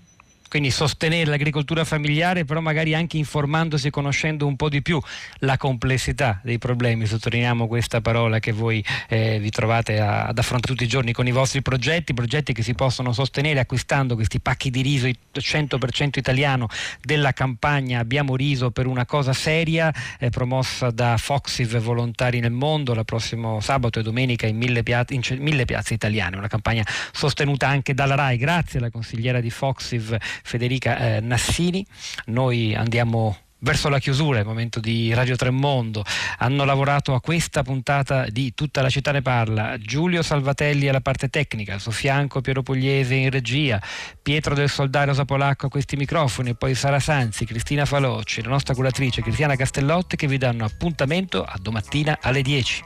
quindi 0.50 0.72
sostenere 0.72 1.30
l'agricoltura 1.30 1.84
familiare, 1.84 2.46
però 2.46 2.62
magari 2.62 2.96
anche 2.96 3.18
informandosi 3.18 3.88
e 3.88 3.89
conoscendo 3.89 4.48
un 4.48 4.56
po' 4.56 4.70
di 4.70 4.82
più 4.82 5.00
la 5.39 5.58
complessità 5.58 6.39
dei 6.43 6.58
problemi. 6.58 7.06
Sottolineiamo 7.06 7.68
questa 7.68 8.02
parola 8.02 8.39
che 8.39 8.52
voi 8.52 8.84
eh, 9.10 9.39
vi 9.39 9.50
trovate 9.50 10.00
a, 10.00 10.26
ad 10.26 10.38
affrontare 10.38 10.74
tutti 10.74 10.86
i 10.86 10.88
giorni 10.89 11.12
con 11.12 11.28
i 11.28 11.32
vostri 11.32 11.62
progetti, 11.62 12.14
progetti 12.14 12.54
che 12.54 12.64
si 12.64 12.74
possono 12.74 13.12
sostenere 13.12 13.60
acquistando 13.60 14.16
questi 14.16 14.39
pacchi 14.39 14.70
di 14.70 14.82
riso 14.82 15.08
100% 15.08 16.18
italiano 16.18 16.68
della 17.02 17.32
campagna 17.32 18.04
Abbiamo 18.06 18.36
riso 18.36 18.72
per 18.72 18.86
una 18.88 19.06
cosa 19.06 19.34
seria, 19.34 19.93
eh, 20.20 20.30
promossa 20.30 20.91
da 20.91 21.18
Foxiv 21.18 21.78
Volontari 21.80 22.39
nel 22.39 22.52
Mondo, 22.52 22.93
la 22.93 23.04
prossimo 23.04 23.60
sabato 23.60 24.00
e 24.00 24.04
domenica 24.04 24.46
in 24.46 24.58
mille, 24.58 24.84
pia- 24.84 25.06
in 25.10 25.22
mille 25.39 25.66
piazze 25.66 25.93
italiane, 25.93 26.38
una 26.38 26.48
campagna 26.48 26.86
sostenuta 27.12 27.68
anche 27.68 27.93
dalla 27.93 28.16
RAI. 28.16 28.38
Grazie 28.38 28.80
alla 28.80 28.91
consigliera 28.91 29.41
di 29.41 29.50
Foxiv 29.50 30.16
Federica 30.43 30.97
eh, 30.97 31.19
Nassini. 31.21 31.86
Noi 32.25 32.75
andiamo 32.75 33.38
verso 33.65 33.89
la 33.89 33.97
chiusura, 33.99 34.38
è 34.38 34.41
il 34.41 34.47
momento 34.47 34.79
di 34.79 35.11
Radio 35.13 35.36
Tremondo. 35.36 36.05
Hanno 36.38 36.63
lavorato 36.63 37.15
a 37.15 37.19
questa 37.19 37.63
puntata 37.63 38.25
di 38.29 38.53
Tutta 38.53 38.81
la 38.81 38.89
città 38.89 39.11
ne 39.11 39.21
parla. 39.23 39.77
Giulio 39.77 40.21
Salvatelli 40.21 40.88
alla 40.88 41.01
parte 41.01 41.29
tecnica, 41.29 41.73
al 41.73 41.81
suo 41.81 41.91
fianco 41.91 42.41
Piero 42.41 42.61
Pugliese 42.61 43.15
in 43.15 43.31
regia, 43.31 43.81
Pietro 44.21 44.53
del 44.53 44.69
Soldario 44.69 45.13
Sapolacco 45.13 45.65
a 45.65 45.69
questi 45.69 45.95
microfoni, 45.95 46.51
e 46.51 46.55
poi 46.55 46.75
Sara 46.75 46.99
Sanzi, 46.99 47.45
Cristina 47.45 47.86
Falocci, 47.86 48.43
la 48.43 48.49
nostra 48.49 48.75
curatrice 48.75 49.23
Cristiana 49.23 49.55
Castellotti 49.55 50.15
che 50.15 50.27
vi 50.27 50.38
danno 50.38 50.63
appuntamento 50.63 51.43
a 51.43 51.57
domattina 51.59 52.19
alle 52.21 52.41
10. 52.43 52.83